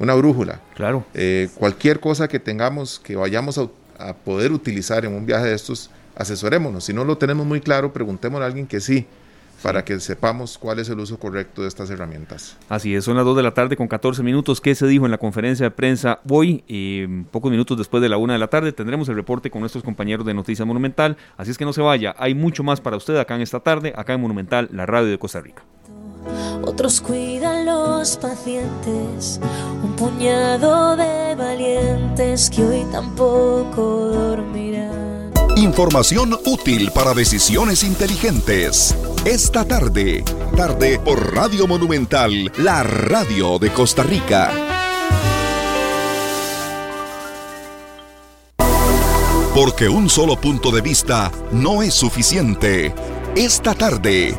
Una 0.00 0.14
brújula. 0.14 0.60
Claro. 0.74 1.06
Eh, 1.14 1.48
cualquier 1.54 2.00
cosa 2.00 2.26
que 2.26 2.40
tengamos, 2.40 2.98
que 2.98 3.14
vayamos 3.14 3.56
a, 3.58 3.68
poder 4.24 4.50
utilizar 4.50 5.04
en 5.04 5.14
un 5.14 5.24
viaje 5.24 5.46
de 5.46 5.54
estos, 5.54 5.90
asesorémonos. 6.16 6.84
Si 6.84 6.92
no 6.92 7.04
lo 7.04 7.16
tenemos 7.16 7.46
muy 7.46 7.60
claro, 7.60 7.92
preguntémosle 7.92 8.44
a 8.44 8.48
alguien 8.48 8.66
que 8.66 8.80
sí 8.80 9.06
para 9.64 9.82
que 9.82 9.98
sepamos 9.98 10.58
cuál 10.58 10.78
es 10.78 10.90
el 10.90 10.98
uso 10.98 11.18
correcto 11.18 11.62
de 11.62 11.68
estas 11.68 11.88
herramientas. 11.88 12.58
Así 12.68 12.94
es, 12.94 13.02
son 13.02 13.16
las 13.16 13.24
2 13.24 13.38
de 13.38 13.42
la 13.42 13.54
tarde 13.54 13.78
con 13.78 13.88
14 13.88 14.22
minutos. 14.22 14.60
¿Qué 14.60 14.74
se 14.74 14.86
dijo 14.86 15.06
en 15.06 15.10
la 15.10 15.16
conferencia 15.16 15.64
de 15.64 15.70
prensa 15.70 16.20
hoy? 16.28 16.62
Eh, 16.68 17.24
pocos 17.30 17.50
minutos 17.50 17.78
después 17.78 18.02
de 18.02 18.10
la 18.10 18.18
1 18.18 18.34
de 18.34 18.38
la 18.38 18.48
tarde 18.48 18.72
tendremos 18.72 19.08
el 19.08 19.14
reporte 19.14 19.50
con 19.50 19.60
nuestros 19.60 19.82
compañeros 19.82 20.26
de 20.26 20.34
Noticia 20.34 20.66
Monumental. 20.66 21.16
Así 21.38 21.50
es 21.50 21.56
que 21.56 21.64
no 21.64 21.72
se 21.72 21.80
vaya, 21.80 22.14
hay 22.18 22.34
mucho 22.34 22.62
más 22.62 22.82
para 22.82 22.98
usted 22.98 23.16
acá 23.16 23.36
en 23.36 23.40
esta 23.40 23.60
tarde, 23.60 23.94
acá 23.96 24.12
en 24.12 24.20
Monumental, 24.20 24.68
la 24.70 24.84
radio 24.84 25.08
de 25.08 25.18
Costa 25.18 25.40
Rica. 25.40 25.62
Otros 26.62 27.00
cuidan 27.00 27.64
los 27.64 28.18
pacientes, 28.18 29.40
un 29.82 29.96
puñado 29.96 30.94
de 30.94 31.34
valientes 31.36 32.50
que 32.50 32.62
hoy 32.62 32.84
tampoco 32.92 34.08
dormirán. 34.08 35.13
Información 35.56 36.36
útil 36.46 36.90
para 36.90 37.14
decisiones 37.14 37.84
inteligentes. 37.84 38.96
Esta 39.24 39.64
tarde, 39.64 40.24
tarde 40.56 40.98
por 40.98 41.32
Radio 41.32 41.68
Monumental, 41.68 42.50
la 42.58 42.82
radio 42.82 43.60
de 43.60 43.70
Costa 43.70 44.02
Rica. 44.02 44.50
Porque 49.54 49.88
un 49.88 50.10
solo 50.10 50.40
punto 50.40 50.72
de 50.72 50.80
vista 50.80 51.30
no 51.52 51.82
es 51.82 51.94
suficiente. 51.94 52.92
Esta 53.36 53.74
tarde. 53.74 54.36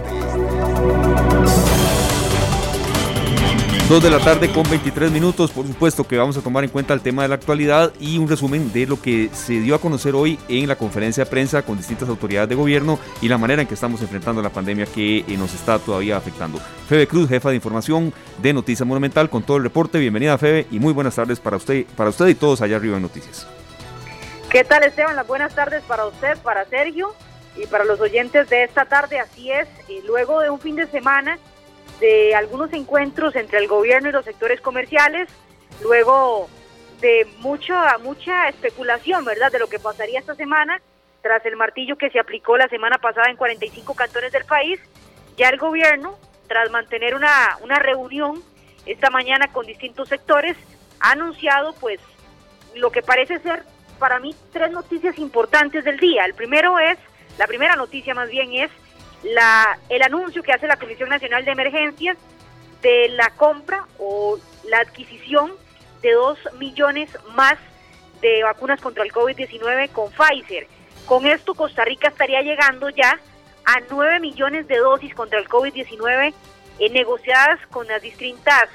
Dos 3.88 4.02
de 4.02 4.10
la 4.10 4.17
tarde 4.17 4.52
con 4.52 4.67
23 4.67 5.12
minutos, 5.12 5.52
por 5.52 5.67
supuesto 5.67 6.08
que 6.08 6.17
vamos 6.17 6.36
a 6.36 6.41
tomar 6.41 6.63
en 6.63 6.71
cuenta 6.71 6.95
el 6.95 7.02
tema 7.02 7.21
de 7.21 7.28
la 7.28 7.36
actualidad 7.36 7.93
y 8.00 8.17
un 8.17 8.28
resumen 8.28 8.74
de 8.74 8.88
lo 8.88 9.00
que 9.00 9.30
se 9.32 9.60
dio 9.60 9.76
a 9.76 9.80
conocer 9.80 10.15
hoy 10.15 10.39
en 10.50 10.67
la 10.67 10.76
conferencia 10.76 11.24
de 11.24 11.30
prensa 11.30 11.62
con 11.62 11.78
distintas 11.78 12.10
autoridades 12.10 12.50
de 12.50 12.56
gobierno 12.56 12.98
y 13.21 13.30
la 13.30 13.38
manera 13.38 13.62
en 13.62 13.67
que 13.67 13.76
estamos 13.76 14.02
enfrentando 14.02 14.41
la 14.41 14.50
pandemia 14.50 14.88
que 14.88 15.19
eh, 15.19 15.38
nos 15.38 15.54
está 15.54 15.78
todavía 15.78 16.17
afectando. 16.17 16.60
Febe 16.89 17.06
Cruz, 17.06 17.30
jefa 17.30 17.50
de 17.50 17.58
información 17.58 18.12
de 18.39 18.54
Noticias 18.54 18.88
Monumental, 18.88 19.30
con 19.30 19.43
todo 19.43 19.58
el 19.58 19.63
reporte. 19.63 20.00
Bienvenida 20.00 20.36
Febe 20.39 20.65
y 20.71 20.80
muy 20.80 20.91
buenas 20.91 21.13
tardes 21.13 21.39
para 21.39 21.58
usted, 21.58 21.86
para 21.95 22.10
usted 22.10 22.26
y 22.26 22.34
todos 22.34 22.62
allá 22.62 22.78
arriba 22.78 22.95
en 22.95 23.04
Noticias. 23.04 23.45
¿Qué 24.50 24.63
tal 24.63 24.84
Esteban? 24.84 25.15
Las 25.15 25.28
buenas 25.28 25.54
tardes 25.54 25.84
para 25.84 26.08
usted, 26.08 26.39
para 26.39 26.65
Sergio 26.65 27.13
y 27.56 27.67
para 27.67 27.86
los 27.86 28.02
oyentes 28.02 28.50
de 28.50 28.63
esta 28.63 28.86
tarde. 28.86 29.19
Así 29.19 29.52
es, 29.52 29.67
y 29.88 30.02
luego 30.08 30.39
de 30.39 30.50
un 30.50 30.60
fin 30.60 30.76
de 30.76 30.88
semana 30.88 31.38
de 31.99 32.36
algunos 32.36 32.71
encuentros 32.73 33.36
entre 33.36 33.60
el 33.60 33.67
gobierno 33.67 34.10
y 34.10 34.12
los 34.12 34.25
sectores 34.25 34.62
comerciales, 34.62 35.29
luego 35.81 36.49
de 37.01 37.27
mucha, 37.39 37.97
mucha 37.99 38.49
especulación, 38.49 39.25
¿verdad?, 39.25 39.51
de 39.51 39.60
lo 39.60 39.67
que 39.67 39.79
pasaría 39.79 40.19
esta 40.19 40.36
semana, 40.36 40.81
tras 41.21 41.45
el 41.45 41.55
martillo 41.55 41.97
que 41.97 42.10
se 42.10 42.19
aplicó 42.19 42.58
la 42.58 42.67
semana 42.67 42.97
pasada 42.97 43.29
en 43.29 43.38
45 43.38 43.95
cantones 43.95 44.31
del 44.31 44.45
país, 44.45 44.79
ya 45.38 45.49
el 45.49 45.58
gobierno, 45.58 46.17
tras 46.47 46.69
mantener 46.71 47.15
una, 47.15 47.58
una 47.62 47.79
reunión 47.79 48.43
esta 48.86 49.10
mañana 49.10 49.47
con 49.51 49.65
distintos 49.65 50.10
sectores, 50.10 50.55
ha 50.99 51.12
anunciado, 51.12 51.73
pues, 51.79 51.99
lo 52.75 52.91
que 52.91 53.01
parece 53.01 53.39
ser 53.39 53.63
para 53.99 54.19
mí 54.19 54.36
tres 54.51 54.71
noticias 54.71 55.17
importantes 55.17 55.84
del 55.84 55.97
día. 55.97 56.25
El 56.25 56.34
primero 56.34 56.77
es, 56.77 56.97
la 57.38 57.47
primera 57.47 57.75
noticia 57.75 58.13
más 58.13 58.29
bien 58.29 58.53
es 58.53 58.71
la, 59.33 59.77
el 59.89 60.01
anuncio 60.03 60.43
que 60.43 60.53
hace 60.53 60.67
la 60.67 60.77
Comisión 60.77 61.09
Nacional 61.09 61.43
de 61.45 61.51
Emergencias 61.51 62.17
de 62.81 63.09
la 63.09 63.29
compra 63.31 63.88
o 63.97 64.38
la 64.69 64.79
adquisición 64.79 65.51
de 66.01 66.13
dos 66.13 66.38
millones 66.59 67.09
más 67.33 67.57
de 68.21 68.43
vacunas 68.43 68.79
contra 68.81 69.03
el 69.03 69.11
COVID-19 69.11 69.89
con 69.89 70.11
Pfizer. 70.11 70.67
Con 71.05 71.25
esto 71.25 71.55
Costa 71.55 71.83
Rica 71.85 72.09
estaría 72.09 72.41
llegando 72.41 72.89
ya 72.89 73.19
a 73.65 73.79
9 73.89 74.19
millones 74.19 74.67
de 74.67 74.77
dosis 74.77 75.13
contra 75.15 75.39
el 75.39 75.47
COVID-19 75.47 76.33
eh, 76.79 76.89
negociadas 76.91 77.59
con 77.71 77.88
las 77.88 78.01
distintas 78.01 78.65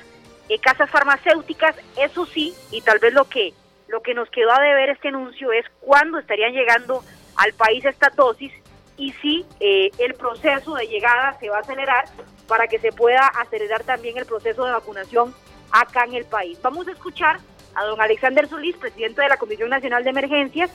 eh, 0.48 0.58
casas 0.58 0.90
farmacéuticas. 0.90 1.76
Eso 1.96 2.26
sí, 2.26 2.54
y 2.72 2.80
tal 2.80 2.98
vez 2.98 3.14
lo 3.14 3.26
que, 3.26 3.54
lo 3.88 4.02
que 4.02 4.14
nos 4.14 4.28
quedó 4.30 4.50
a 4.52 4.60
deber 4.60 4.90
este 4.90 5.08
anuncio 5.08 5.52
es 5.52 5.66
cuándo 5.80 6.18
estarían 6.18 6.52
llegando 6.52 7.04
al 7.36 7.52
país 7.52 7.84
estas 7.84 8.14
dosis 8.16 8.52
y 9.00 9.12
si 9.22 9.46
eh, 9.60 9.90
el 9.96 10.12
proceso 10.14 10.74
de 10.74 10.86
llegada 10.86 11.34
se 11.40 11.48
va 11.48 11.56
a 11.56 11.60
acelerar 11.60 12.04
para 12.46 12.68
que 12.68 12.78
se 12.78 12.92
pueda 12.92 13.26
acelerar 13.28 13.82
también 13.82 14.18
el 14.18 14.26
proceso 14.26 14.62
de 14.66 14.72
vacunación 14.72 15.34
acá 15.72 16.04
en 16.04 16.14
el 16.14 16.26
país. 16.26 16.60
Vamos 16.62 16.86
a 16.86 16.92
escuchar 16.92 17.40
a 17.74 17.84
don 17.84 17.98
Alexander 17.98 18.46
Solís, 18.46 18.76
presidente 18.76 19.22
de 19.22 19.30
la 19.30 19.38
Comisión 19.38 19.70
Nacional 19.70 20.04
de 20.04 20.10
Emergencias, 20.10 20.70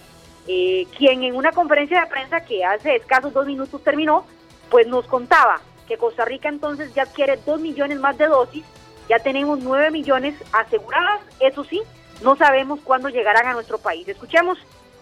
eh, 0.47 0.88
quien 0.97 1.23
en 1.23 1.35
una 1.35 1.51
conferencia 1.51 2.01
de 2.01 2.07
prensa 2.07 2.43
que 2.43 2.65
hace 2.65 2.95
escasos 2.95 3.31
dos 3.31 3.45
minutos 3.45 3.83
terminó, 3.83 4.25
pues 4.71 4.88
nos 4.88 5.05
contaba 5.05 5.61
que 5.88 5.97
Costa 5.97 6.25
Rica 6.25 6.49
entonces 6.49 6.95
ya 6.95 7.03
adquiere 7.03 7.38
dos 7.45 7.61
millones 7.61 7.99
más 7.99 8.17
de 8.17 8.25
dosis, 8.25 8.65
ya 9.07 9.19
tenemos 9.19 9.59
nueve 9.59 9.91
millones 9.91 10.33
aseguradas, 10.51 11.21
eso 11.39 11.63
sí, 11.63 11.83
no 12.23 12.35
sabemos 12.35 12.79
cuándo 12.83 13.09
llegarán 13.09 13.45
a 13.45 13.53
nuestro 13.53 13.77
país. 13.77 14.07
Escuchemos 14.07 14.57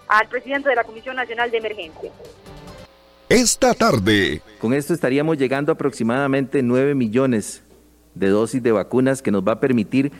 al 0.09 0.27
presidente 0.27 0.67
de 0.67 0.75
la 0.75 0.83
Comisión 0.83 1.15
Nacional 1.15 1.51
de 1.51 1.59
Emergencias 1.59 2.11
esta 3.33 3.73
tarde. 3.73 4.43
Con 4.59 4.75
esto 4.75 4.93
estaríamos 4.93 5.39
llegando 5.39 5.71
a 5.71 5.73
aproximadamente 5.73 6.61
9 6.61 6.93
millones 6.93 7.63
de 8.13 8.29
dosis 8.29 8.61
de 8.61 8.71
vacunas 8.71 9.23
que 9.23 9.31
nos 9.31 9.41
va 9.41 9.53
a 9.53 9.59
permitir 9.59 10.11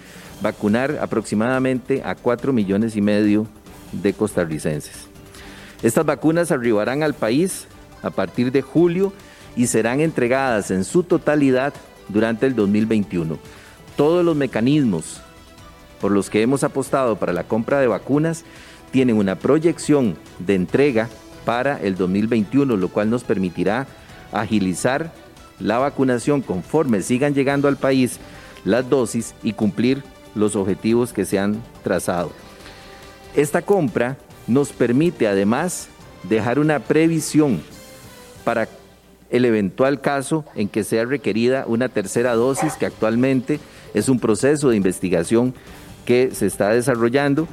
vacunar 0.42 0.98
aproximadamente 1.00 2.02
a 2.04 2.16
4 2.16 2.52
millones 2.52 2.96
y 2.96 3.02
medio 3.02 3.46
de 3.92 4.14
costarricenses. 4.14 5.08
Estas 5.84 6.08
vacunas 6.08 6.50
arribarán 6.50 7.04
al 7.04 7.14
país 7.14 7.68
a 8.02 8.10
partir 8.10 8.52
de 8.52 8.64
julio 8.64 9.14
y 9.56 9.68
serán 9.68 10.02
entregadas 10.02 10.72
en 10.72 10.84
su 10.84 11.04
totalidad 11.04 11.72
durante 12.10 12.48
el 12.48 12.56
2021. 12.56 13.38
Todos 13.96 14.26
los 14.26 14.36
mecanismos 14.36 15.22
por 16.02 16.12
los 16.12 16.32
que 16.32 16.42
hemos 16.42 16.64
apostado 16.64 17.18
para 17.18 17.32
la 17.32 17.44
compra 17.44 17.80
de 17.80 17.86
vacunas 17.86 18.44
tienen 18.90 19.18
una 19.18 19.38
proyección 19.38 20.18
de 20.40 20.56
entrega 20.56 21.10
para 21.46 21.78
el 21.78 21.96
2021, 21.96 22.78
lo 22.78 22.88
cual 22.90 23.10
nos 23.10 23.24
permitirá 23.24 23.88
agilizar 24.32 25.12
la 25.60 25.78
vacunación 25.78 26.42
conforme 26.42 27.02
sigan 27.02 27.34
llegando 27.34 27.68
al 27.68 27.78
país 27.78 28.20
las 28.66 28.90
dosis 28.90 29.36
y 29.44 29.54
cumplir 29.54 30.04
los 30.36 30.56
objetivos 30.56 31.14
que 31.14 31.26
se 31.26 31.40
han 31.40 31.62
trazado. 31.84 32.32
Esta 33.36 33.62
compra 33.62 34.18
nos 34.48 34.72
permite 34.72 35.28
además 35.28 35.90
dejar 36.24 36.60
una 36.60 36.80
previsión 36.80 37.62
para 38.44 38.68
el 39.30 39.46
eventual 39.46 40.00
caso 40.02 40.46
en 40.56 40.70
que 40.70 40.84
sea 40.84 41.06
requerida 41.06 41.66
una 41.68 41.90
tercera 41.90 42.36
dosis, 42.36 42.74
que 42.74 42.86
actualmente 42.86 43.60
es 43.94 44.10
un 44.10 44.20
proceso 44.20 44.70
de 44.70 44.78
investigación 44.78 45.54
que 46.06 46.32
se 46.34 46.46
está 46.46 46.70
desarrollando, 46.70 47.48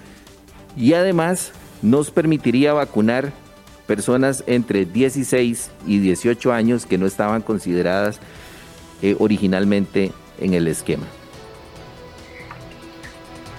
y 0.76 0.92
además 0.92 1.52
nos 1.82 2.10
permitiría 2.10 2.72
vacunar 2.72 3.32
personas 3.90 4.44
entre 4.46 4.84
16 4.84 5.68
y 5.84 5.98
18 5.98 6.52
años 6.52 6.86
que 6.86 6.96
no 6.96 7.06
estaban 7.06 7.42
consideradas 7.42 8.20
eh, 9.02 9.16
originalmente 9.18 10.12
en 10.38 10.54
el 10.54 10.68
esquema. 10.68 11.08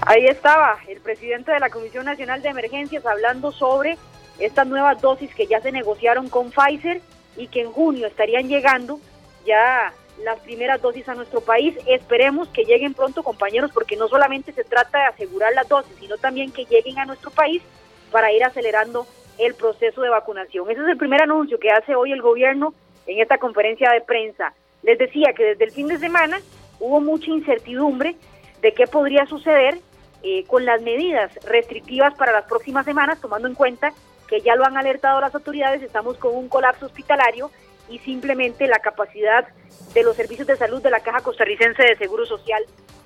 Ahí 0.00 0.24
estaba 0.24 0.78
el 0.88 1.02
presidente 1.02 1.52
de 1.52 1.60
la 1.60 1.68
Comisión 1.68 2.06
Nacional 2.06 2.40
de 2.40 2.48
Emergencias 2.48 3.04
hablando 3.04 3.52
sobre 3.52 3.98
estas 4.38 4.66
nuevas 4.66 5.02
dosis 5.02 5.34
que 5.34 5.46
ya 5.46 5.60
se 5.60 5.70
negociaron 5.70 6.30
con 6.30 6.50
Pfizer 6.50 7.02
y 7.36 7.48
que 7.48 7.60
en 7.60 7.70
junio 7.70 8.06
estarían 8.06 8.48
llegando 8.48 9.00
ya 9.44 9.92
las 10.24 10.40
primeras 10.40 10.80
dosis 10.80 11.06
a 11.10 11.14
nuestro 11.14 11.42
país. 11.42 11.74
Esperemos 11.86 12.48
que 12.48 12.64
lleguen 12.64 12.94
pronto, 12.94 13.22
compañeros, 13.22 13.70
porque 13.74 13.96
no 13.96 14.08
solamente 14.08 14.54
se 14.54 14.64
trata 14.64 14.98
de 14.98 15.04
asegurar 15.08 15.52
las 15.52 15.68
dosis, 15.68 15.92
sino 16.00 16.16
también 16.16 16.52
que 16.52 16.64
lleguen 16.64 16.98
a 17.00 17.04
nuestro 17.04 17.30
país 17.30 17.62
para 18.10 18.32
ir 18.32 18.42
acelerando 18.42 19.06
el 19.38 19.54
proceso 19.54 20.02
de 20.02 20.08
vacunación. 20.08 20.70
Ese 20.70 20.80
es 20.82 20.88
el 20.88 20.96
primer 20.96 21.22
anuncio 21.22 21.58
que 21.58 21.70
hace 21.70 21.94
hoy 21.94 22.12
el 22.12 22.22
gobierno 22.22 22.74
en 23.06 23.20
esta 23.20 23.38
conferencia 23.38 23.90
de 23.90 24.00
prensa. 24.00 24.52
Les 24.82 24.98
decía 24.98 25.32
que 25.34 25.44
desde 25.44 25.64
el 25.64 25.72
fin 25.72 25.88
de 25.88 25.98
semana 25.98 26.40
hubo 26.80 27.00
mucha 27.00 27.30
incertidumbre 27.30 28.16
de 28.60 28.74
qué 28.74 28.86
podría 28.86 29.26
suceder 29.26 29.78
eh, 30.22 30.44
con 30.46 30.64
las 30.64 30.80
medidas 30.82 31.32
restrictivas 31.46 32.14
para 32.14 32.32
las 32.32 32.44
próximas 32.44 32.84
semanas, 32.84 33.20
tomando 33.20 33.48
en 33.48 33.54
cuenta 33.54 33.92
que 34.28 34.40
ya 34.40 34.54
lo 34.54 34.64
han 34.64 34.76
alertado 34.76 35.20
las 35.20 35.34
autoridades, 35.34 35.82
estamos 35.82 36.16
con 36.16 36.34
un 36.34 36.48
colapso 36.48 36.86
hospitalario 36.86 37.50
y 37.88 37.98
simplemente 37.98 38.66
la 38.66 38.78
capacidad 38.78 39.46
de 39.92 40.02
los 40.02 40.16
servicios 40.16 40.46
de 40.46 40.56
salud 40.56 40.82
de 40.82 40.90
la 40.90 41.00
Caja 41.00 41.20
Costarricense 41.20 41.82
de 41.82 41.96
Seguro 41.96 42.24
Social 42.24 42.64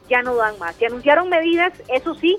ya 0.09 0.22
no 0.22 0.37
dan 0.37 0.59
más. 0.59 0.77
Se 0.77 0.87
anunciaron 0.87 1.29
medidas, 1.29 1.72
eso 1.89 2.14
sí, 2.14 2.37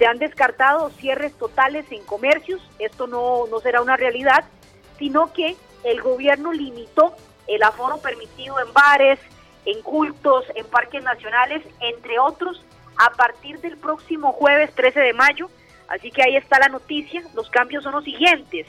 se 0.00 0.06
han 0.06 0.18
descartado 0.18 0.88
cierres 0.92 1.34
totales 1.34 1.84
en 1.90 2.02
comercios, 2.06 2.66
esto 2.78 3.06
no, 3.06 3.46
no 3.50 3.60
será 3.60 3.82
una 3.82 3.98
realidad, 3.98 4.46
sino 4.98 5.30
que 5.34 5.56
el 5.84 6.00
gobierno 6.00 6.54
limitó 6.54 7.14
el 7.46 7.62
aforo 7.62 7.98
permitido 7.98 8.58
en 8.60 8.72
bares, 8.72 9.20
en 9.66 9.82
cultos, 9.82 10.46
en 10.54 10.64
parques 10.68 11.02
nacionales, 11.02 11.62
entre 11.80 12.18
otros, 12.18 12.64
a 12.96 13.10
partir 13.10 13.60
del 13.60 13.76
próximo 13.76 14.32
jueves 14.32 14.74
13 14.74 15.00
de 15.00 15.12
mayo. 15.12 15.50
Así 15.88 16.10
que 16.10 16.22
ahí 16.22 16.34
está 16.34 16.58
la 16.58 16.68
noticia. 16.68 17.22
Los 17.34 17.50
cambios 17.50 17.84
son 17.84 17.92
los 17.92 18.04
siguientes. 18.04 18.66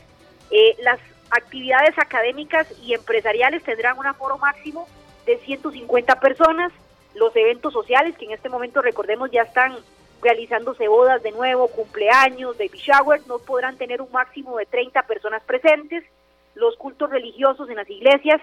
Eh, 0.50 0.76
las 0.84 1.00
actividades 1.30 1.98
académicas 1.98 2.68
y 2.84 2.94
empresariales 2.94 3.64
tendrán 3.64 3.98
un 3.98 4.06
aforo 4.06 4.38
máximo 4.38 4.86
de 5.26 5.38
150 5.38 6.20
personas. 6.20 6.74
Los 7.16 7.34
eventos 7.38 7.72
sociales, 7.72 8.18
que 8.18 8.26
en 8.26 8.32
este 8.32 8.50
momento 8.50 8.82
recordemos 8.82 9.32
ya 9.32 9.44
están 9.44 9.78
realizándose 10.22 10.88
bodas 10.88 11.24
de 11.24 11.32
nuevo, 11.32 11.68
cumpleaños, 11.68 12.58
baby 12.58 12.78
shower, 12.78 13.22
no 13.28 13.40
podrán 13.40 13.78
tener 13.78 14.02
un 14.02 14.12
máximo 14.12 14.58
de 14.58 14.66
30 14.66 15.04
personas 15.04 15.44
presentes. 15.44 16.04
Los 16.56 16.76
cultos 16.78 17.10
religiosos 17.10 17.70
en 17.70 17.78
las 17.78 17.90
iglesias, 17.90 18.42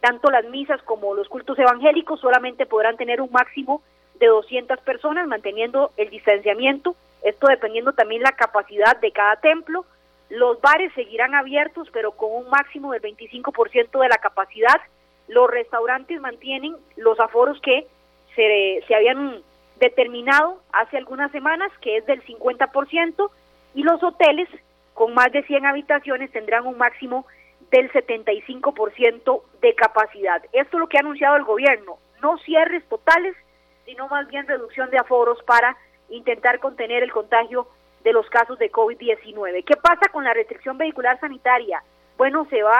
tanto 0.00 0.30
las 0.30 0.44
misas 0.46 0.82
como 0.82 1.14
los 1.14 1.28
cultos 1.28 1.58
evangélicos, 1.58 2.20
solamente 2.20 2.66
podrán 2.66 2.96
tener 2.96 3.20
un 3.20 3.30
máximo 3.30 3.82
de 4.18 4.26
200 4.26 4.80
personas, 4.80 5.26
manteniendo 5.26 5.92
el 5.96 6.10
distanciamiento, 6.10 6.96
esto 7.22 7.48
dependiendo 7.48 7.92
también 7.92 8.22
la 8.22 8.32
capacidad 8.32 8.96
de 9.00 9.12
cada 9.12 9.36
templo. 9.36 9.84
Los 10.30 10.60
bares 10.60 10.92
seguirán 10.94 11.34
abiertos, 11.34 11.88
pero 11.92 12.12
con 12.12 12.30
un 12.32 12.48
máximo 12.50 12.92
del 12.92 13.02
25% 13.02 14.00
de 14.00 14.08
la 14.08 14.18
capacidad. 14.18 14.80
Los 15.26 15.50
restaurantes 15.50 16.20
mantienen 16.20 16.76
los 16.96 17.18
aforos 17.20 17.60
que 17.60 17.86
se, 18.34 18.84
se 18.86 18.94
habían 18.94 19.42
determinado 19.78 20.60
hace 20.72 20.96
algunas 20.96 21.30
semanas, 21.32 21.70
que 21.80 21.96
es 21.96 22.06
del 22.06 22.24
50%, 22.24 23.30
y 23.74 23.82
los 23.82 24.02
hoteles 24.02 24.48
con 24.94 25.14
más 25.14 25.30
de 25.32 25.42
100 25.44 25.66
habitaciones 25.66 26.32
tendrán 26.32 26.66
un 26.66 26.76
máximo 26.76 27.26
del 27.70 27.90
75% 27.92 29.42
de 29.60 29.74
capacidad. 29.74 30.42
Esto 30.52 30.76
es 30.76 30.80
lo 30.80 30.88
que 30.88 30.96
ha 30.96 31.00
anunciado 31.00 31.36
el 31.36 31.44
gobierno, 31.44 31.98
no 32.22 32.38
cierres 32.38 32.86
totales, 32.88 33.36
sino 33.84 34.08
más 34.08 34.26
bien 34.28 34.46
reducción 34.46 34.90
de 34.90 34.98
aforos 34.98 35.42
para 35.44 35.76
intentar 36.08 36.58
contener 36.58 37.02
el 37.02 37.12
contagio 37.12 37.68
de 38.04 38.12
los 38.12 38.28
casos 38.30 38.58
de 38.58 38.72
COVID-19. 38.72 39.64
¿Qué 39.64 39.76
pasa 39.76 40.10
con 40.10 40.24
la 40.24 40.34
restricción 40.34 40.78
vehicular 40.78 41.18
sanitaria? 41.20 41.82
Bueno, 42.16 42.46
se 42.50 42.62
va 42.62 42.78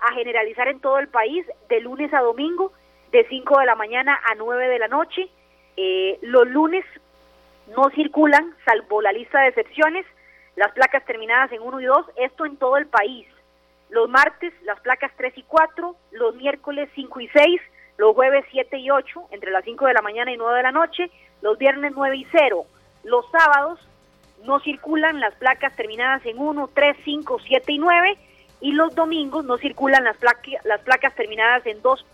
a 0.00 0.12
generalizar 0.14 0.68
en 0.68 0.80
todo 0.80 0.98
el 0.98 1.08
país 1.08 1.46
de 1.68 1.80
lunes 1.80 2.12
a 2.12 2.20
domingo, 2.20 2.72
de 3.10 3.26
5 3.28 3.58
de 3.60 3.66
la 3.66 3.74
mañana 3.74 4.18
a 4.30 4.34
9 4.34 4.68
de 4.68 4.78
la 4.78 4.88
noche. 4.88 5.28
Eh, 5.76 6.18
los 6.22 6.46
lunes 6.48 6.84
no 7.74 7.90
circulan, 7.90 8.54
salvo 8.64 9.02
la 9.02 9.12
lista 9.12 9.40
de 9.40 9.48
excepciones, 9.48 10.06
las 10.56 10.72
placas 10.72 11.04
terminadas 11.04 11.52
en 11.52 11.62
1 11.62 11.80
y 11.80 11.84
2, 11.84 12.06
esto 12.16 12.46
en 12.46 12.56
todo 12.56 12.76
el 12.76 12.86
país. 12.86 13.26
Los 13.90 14.08
martes, 14.08 14.52
las 14.62 14.80
placas 14.80 15.12
3 15.16 15.36
y 15.36 15.42
4, 15.42 15.96
los 16.12 16.34
miércoles 16.36 16.88
5 16.94 17.20
y 17.20 17.28
6, 17.28 17.60
los 17.98 18.14
jueves 18.14 18.44
7 18.50 18.78
y 18.78 18.90
8, 18.90 19.28
entre 19.30 19.50
las 19.50 19.64
5 19.64 19.86
de 19.86 19.94
la 19.94 20.02
mañana 20.02 20.32
y 20.32 20.36
9 20.36 20.56
de 20.56 20.62
la 20.62 20.72
noche, 20.72 21.10
los 21.42 21.58
viernes 21.58 21.92
9 21.94 22.16
y 22.16 22.26
0. 22.32 22.64
Los 23.04 23.30
sábados 23.30 23.78
no 24.44 24.60
circulan 24.60 25.20
las 25.20 25.34
placas 25.34 25.74
terminadas 25.76 26.24
en 26.26 26.38
1, 26.38 26.70
3, 26.74 26.96
5, 27.04 27.38
7 27.46 27.72
y 27.72 27.78
9, 27.78 28.16
y 28.60 28.72
los 28.72 28.94
domingos 28.94 29.44
no 29.44 29.58
circulan 29.58 30.04
las, 30.04 30.16
las 30.64 30.80
placas 30.80 31.14
terminadas 31.14 31.64
en 31.66 31.80
2, 31.82 32.06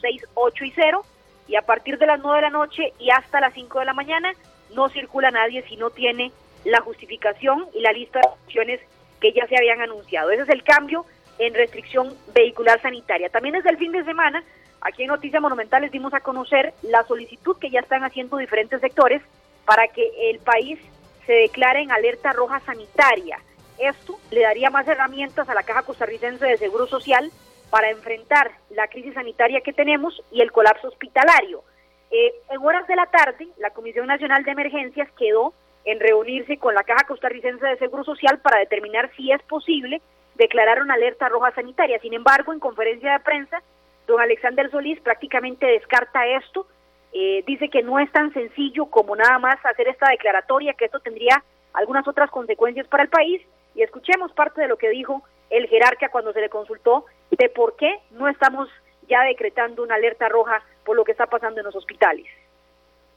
6, 0.00 0.26
8 0.34 0.64
y 0.64 0.72
0, 0.72 1.02
y 1.50 1.56
a 1.56 1.62
partir 1.62 1.98
de 1.98 2.06
las 2.06 2.20
9 2.20 2.36
de 2.36 2.42
la 2.42 2.50
noche 2.50 2.92
y 3.00 3.10
hasta 3.10 3.40
las 3.40 3.52
5 3.54 3.80
de 3.80 3.84
la 3.84 3.92
mañana 3.92 4.32
no 4.72 4.88
circula 4.88 5.32
nadie 5.32 5.64
si 5.68 5.76
no 5.76 5.90
tiene 5.90 6.30
la 6.64 6.80
justificación 6.80 7.66
y 7.74 7.80
la 7.80 7.92
lista 7.92 8.20
de 8.20 8.28
opciones 8.28 8.80
que 9.20 9.32
ya 9.32 9.46
se 9.48 9.56
habían 9.56 9.80
anunciado. 9.80 10.30
Ese 10.30 10.44
es 10.44 10.48
el 10.50 10.62
cambio 10.62 11.04
en 11.38 11.52
restricción 11.54 12.14
vehicular 12.32 12.80
sanitaria. 12.80 13.30
También 13.30 13.54
desde 13.54 13.70
el 13.70 13.78
fin 13.78 13.90
de 13.90 14.04
semana, 14.04 14.44
aquí 14.80 15.02
en 15.02 15.08
Noticias 15.08 15.42
Monumentales 15.42 15.90
dimos 15.90 16.14
a 16.14 16.20
conocer 16.20 16.72
la 16.82 17.02
solicitud 17.04 17.56
que 17.58 17.70
ya 17.70 17.80
están 17.80 18.04
haciendo 18.04 18.36
diferentes 18.36 18.80
sectores 18.80 19.20
para 19.64 19.88
que 19.88 20.30
el 20.30 20.38
país 20.38 20.78
se 21.26 21.32
declare 21.32 21.80
en 21.80 21.90
alerta 21.90 22.32
roja 22.32 22.60
sanitaria. 22.60 23.40
Esto 23.76 24.20
le 24.30 24.42
daría 24.42 24.70
más 24.70 24.86
herramientas 24.86 25.48
a 25.48 25.54
la 25.54 25.64
Caja 25.64 25.82
Costarricense 25.82 26.46
de 26.46 26.58
Seguro 26.58 26.86
Social 26.86 27.32
para 27.70 27.90
enfrentar 27.90 28.50
la 28.70 28.88
crisis 28.88 29.14
sanitaria 29.14 29.60
que 29.60 29.72
tenemos 29.72 30.20
y 30.30 30.40
el 30.42 30.52
colapso 30.52 30.88
hospitalario. 30.88 31.62
Eh, 32.10 32.34
en 32.50 32.58
horas 32.64 32.86
de 32.88 32.96
la 32.96 33.06
tarde, 33.06 33.48
la 33.58 33.70
Comisión 33.70 34.08
Nacional 34.08 34.44
de 34.44 34.50
Emergencias 34.50 35.08
quedó 35.16 35.54
en 35.84 36.00
reunirse 36.00 36.58
con 36.58 36.74
la 36.74 36.82
Caja 36.82 37.06
Costarricense 37.06 37.64
de 37.64 37.78
Seguro 37.78 38.04
Social 38.04 38.38
para 38.40 38.58
determinar 38.58 39.10
si 39.16 39.30
es 39.30 39.40
posible 39.42 40.02
declarar 40.34 40.82
una 40.82 40.94
alerta 40.94 41.28
roja 41.28 41.52
sanitaria. 41.52 41.98
Sin 42.00 42.12
embargo, 42.12 42.52
en 42.52 42.58
conferencia 42.58 43.12
de 43.12 43.20
prensa, 43.20 43.62
don 44.06 44.20
Alexander 44.20 44.70
Solís 44.70 45.00
prácticamente 45.00 45.66
descarta 45.66 46.26
esto, 46.26 46.66
eh, 47.12 47.44
dice 47.46 47.68
que 47.68 47.82
no 47.82 47.98
es 47.98 48.10
tan 48.12 48.32
sencillo 48.32 48.86
como 48.86 49.16
nada 49.16 49.38
más 49.38 49.64
hacer 49.64 49.88
esta 49.88 50.08
declaratoria, 50.10 50.74
que 50.74 50.86
esto 50.86 51.00
tendría 51.00 51.42
algunas 51.72 52.06
otras 52.06 52.30
consecuencias 52.30 52.88
para 52.88 53.04
el 53.04 53.08
país. 53.08 53.42
Y 53.74 53.82
escuchemos 53.82 54.32
parte 54.32 54.60
de 54.60 54.68
lo 54.68 54.76
que 54.76 54.90
dijo 54.90 55.22
el 55.48 55.68
jerarca 55.68 56.08
cuando 56.08 56.32
se 56.32 56.40
le 56.40 56.48
consultó 56.48 57.06
de 57.30 57.48
por 57.48 57.76
qué 57.76 57.90
no 58.12 58.28
estamos 58.28 58.68
ya 59.08 59.22
decretando 59.22 59.82
una 59.82 59.96
alerta 59.96 60.28
roja 60.28 60.62
por 60.84 60.96
lo 60.96 61.04
que 61.04 61.12
está 61.12 61.26
pasando 61.26 61.60
en 61.60 61.66
los 61.66 61.74
hospitales. 61.74 62.26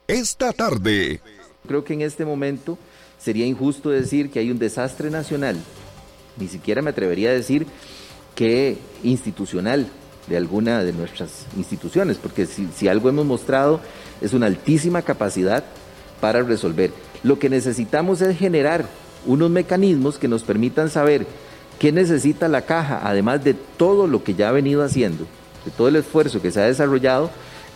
Esta 0.07 0.51
tarde. 0.51 1.22
Creo 1.68 1.84
que 1.84 1.93
en 1.93 2.01
este 2.01 2.26
momento 2.26 2.78
sería 3.18 3.45
injusto 3.45 3.89
decir 3.89 4.32
que 4.32 4.39
hay 4.39 4.51
un 4.51 4.59
desastre 4.59 5.09
nacional 5.09 5.57
ni 6.38 6.47
siquiera 6.47 6.82
me 6.82 6.89
atrevería 6.89 7.30
a 7.30 7.34
decir 7.34 7.66
que 8.36 8.78
institucional 9.03 9.88
de 10.28 10.38
alguna 10.38 10.84
de 10.84 10.93
nuestras 10.93 11.45
instituciones, 11.57 12.18
porque 12.18 12.45
si, 12.45 12.88
algo 12.88 13.09
hemos 13.09 13.26
mostrado 13.26 13.82
es 14.22 14.34
una 14.34 14.47
altísima 14.47 15.01
capacidad 15.01 15.64
para 16.22 16.41
resolver. 16.41 16.91
Lo 17.24 17.39
que 17.39 17.49
necesitamos 17.49 18.22
es 18.22 18.38
generar 18.38 18.86
unos 19.26 19.49
mecanismos 19.49 20.18
que 20.18 20.28
nos 20.28 20.43
permitan 20.43 20.89
saber 20.89 21.26
qué 21.80 21.91
necesita 21.91 22.47
la 22.47 22.63
caja, 22.63 23.01
además 23.03 23.43
de 23.43 23.53
todo 23.53 24.07
lo 24.07 24.24
que 24.24 24.36
ya 24.36 24.49
ha 24.49 24.51
venido 24.51 24.84
haciendo, 24.84 25.26
de 25.65 25.71
todo 25.71 25.88
el 25.88 25.95
esfuerzo 25.95 26.41
que 26.41 26.51
se 26.51 26.61
ha 26.61 26.65
desarrollado, 26.65 27.30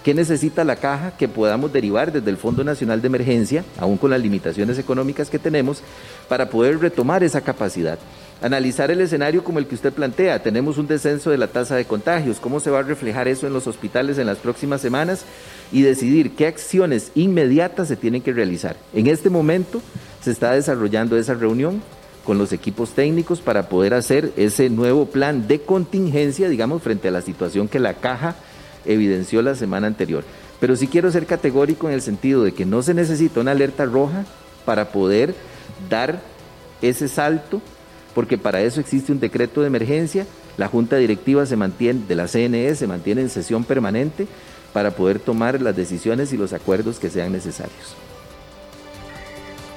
qué 0.03 0.13
necesita 0.13 0.63
la 0.63 0.77
caja 0.77 1.11
que 1.17 1.27
podamos 1.27 1.73
derivar 1.73 2.11
desde 2.11 2.29
el 2.29 2.37
Fondo 2.37 2.63
Nacional 2.63 3.01
de 3.01 3.07
Emergencia, 3.07 3.63
aún 3.77 3.97
con 3.97 4.11
las 4.11 4.21
limitaciones 4.21 4.79
económicas 4.79 5.29
que 5.29 5.39
tenemos, 5.39 5.81
para 6.27 6.49
poder 6.49 6.79
retomar 6.79 7.23
esa 7.23 7.41
capacidad 7.41 7.99
analizar 8.41 8.91
el 8.91 9.01
escenario 9.01 9.43
como 9.43 9.59
el 9.59 9.67
que 9.67 9.75
usted 9.75 9.93
plantea. 9.93 10.41
Tenemos 10.41 10.77
un 10.77 10.87
descenso 10.87 11.29
de 11.29 11.37
la 11.37 11.47
tasa 11.47 11.75
de 11.75 11.85
contagios, 11.85 12.39
cómo 12.39 12.59
se 12.59 12.69
va 12.69 12.79
a 12.79 12.83
reflejar 12.83 13.27
eso 13.27 13.47
en 13.47 13.53
los 13.53 13.67
hospitales 13.67 14.17
en 14.17 14.27
las 14.27 14.37
próximas 14.37 14.81
semanas 14.81 15.25
y 15.71 15.81
decidir 15.81 16.35
qué 16.35 16.47
acciones 16.47 17.11
inmediatas 17.15 17.87
se 17.87 17.95
tienen 17.95 18.21
que 18.21 18.33
realizar. 18.33 18.75
En 18.93 19.07
este 19.07 19.29
momento 19.29 19.81
se 20.21 20.31
está 20.31 20.51
desarrollando 20.51 21.17
esa 21.17 21.33
reunión 21.33 21.81
con 22.27 22.37
los 22.37 22.51
equipos 22.51 22.89
técnicos 22.89 23.39
para 23.39 23.69
poder 23.69 23.93
hacer 23.93 24.33
ese 24.35 24.69
nuevo 24.69 25.05
plan 25.05 25.47
de 25.47 25.61
contingencia, 25.61 26.49
digamos, 26.49 26.83
frente 26.83 27.07
a 27.07 27.11
la 27.11 27.21
situación 27.21 27.69
que 27.69 27.79
la 27.79 27.93
caja 27.93 28.35
evidenció 28.83 29.41
la 29.41 29.55
semana 29.55 29.87
anterior. 29.87 30.25
Pero 30.59 30.75
sí 30.75 30.89
quiero 30.89 31.09
ser 31.09 31.25
categórico 31.25 31.87
en 31.87 31.93
el 31.93 32.01
sentido 32.01 32.43
de 32.43 32.51
que 32.51 32.65
no 32.65 32.81
se 32.81 32.93
necesita 32.93 33.39
una 33.39 33.51
alerta 33.51 33.85
roja 33.85 34.25
para 34.65 34.91
poder 34.91 35.35
dar 35.89 36.19
ese 36.81 37.07
salto 37.07 37.61
porque 38.13 38.37
para 38.37 38.61
eso 38.61 38.81
existe 38.81 39.13
un 39.13 39.21
decreto 39.21 39.61
de 39.61 39.67
emergencia, 39.67 40.25
la 40.57 40.67
junta 40.67 40.97
directiva 40.97 41.45
se 41.45 41.55
mantiene, 41.55 42.01
de 42.09 42.15
la 42.15 42.27
CNE 42.27 42.75
se 42.75 42.87
mantiene 42.87 43.21
en 43.21 43.29
sesión 43.29 43.63
permanente 43.63 44.27
para 44.73 44.91
poder 44.91 45.19
tomar 45.19 45.61
las 45.61 45.77
decisiones 45.77 46.33
y 46.33 46.37
los 46.37 46.51
acuerdos 46.51 46.99
que 46.99 47.09
sean 47.09 47.31
necesarios. 47.31 47.95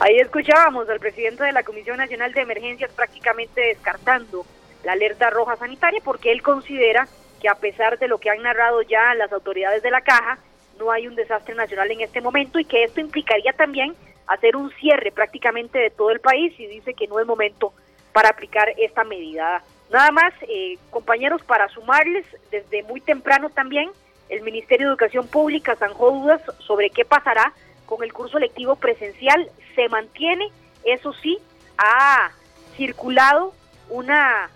Ahí 0.01 0.19
escuchábamos 0.19 0.89
al 0.89 0.99
presidente 0.99 1.45
de 1.45 1.53
la 1.53 1.63
Comisión 1.63 1.99
Nacional 1.99 2.33
de 2.33 2.41
Emergencias 2.41 2.91
prácticamente 2.91 3.61
descartando 3.61 4.47
la 4.83 4.93
alerta 4.93 5.29
roja 5.29 5.57
sanitaria 5.57 6.01
porque 6.03 6.33
él 6.33 6.41
considera 6.41 7.07
que 7.39 7.51
a 7.51 7.55
pesar 7.55 7.99
de 7.99 8.09
lo 8.09 8.17
que 8.17 8.31
han 8.31 8.43
narrado 8.43 8.81
ya 8.81 9.15
las 9.15 9.31
autoridades 9.31 9.83
de 9.83 9.91
la 9.91 10.01
caja, 10.01 10.39
no 10.79 10.91
hay 10.91 11.07
un 11.07 11.17
desastre 11.17 11.55
nacional 11.55 11.91
en 11.91 12.01
este 12.01 12.23
momento 12.23 12.59
y 12.59 12.65
que 12.65 12.85
esto 12.85 12.99
implicaría 13.01 13.53
también 13.53 13.95
hacer 14.27 14.57
un 14.57 14.71
cierre 14.81 15.13
prácticamente 15.13 15.79
de 15.79 15.91
todo 15.91 16.11
el 16.13 16.21
país 16.21 16.59
y 16.59 16.67
dice 16.67 16.95
que 16.95 17.07
no 17.07 17.21
es 17.21 17.27
momento 17.27 17.75
para 18.15 18.31
aplicar 18.31 18.73
esta 18.79 19.05
medida. 19.05 19.63
Nada 19.91 20.11
más, 20.13 20.33
eh, 20.49 20.79
compañeros, 20.89 21.43
para 21.43 21.69
sumarles, 21.69 22.25
desde 22.51 22.85
muy 22.85 23.03
temprano 23.03 23.51
también, 23.51 23.91
el 24.31 24.41
Ministerio 24.41 24.87
de 24.87 24.93
Educación 24.93 25.27
Pública 25.27 25.77
zanjó 25.77 26.11
dudas 26.11 26.41
sobre 26.61 26.89
qué 26.89 27.05
pasará 27.05 27.53
con 27.91 28.05
el 28.05 28.13
curso 28.13 28.39
lectivo 28.39 28.77
presencial. 28.77 29.51
Se 29.75 29.89
mantiene, 29.89 30.49
eso 30.85 31.13
sí, 31.15 31.39
ha 31.77 32.31
circulado 32.77 33.53
una, 33.89 34.49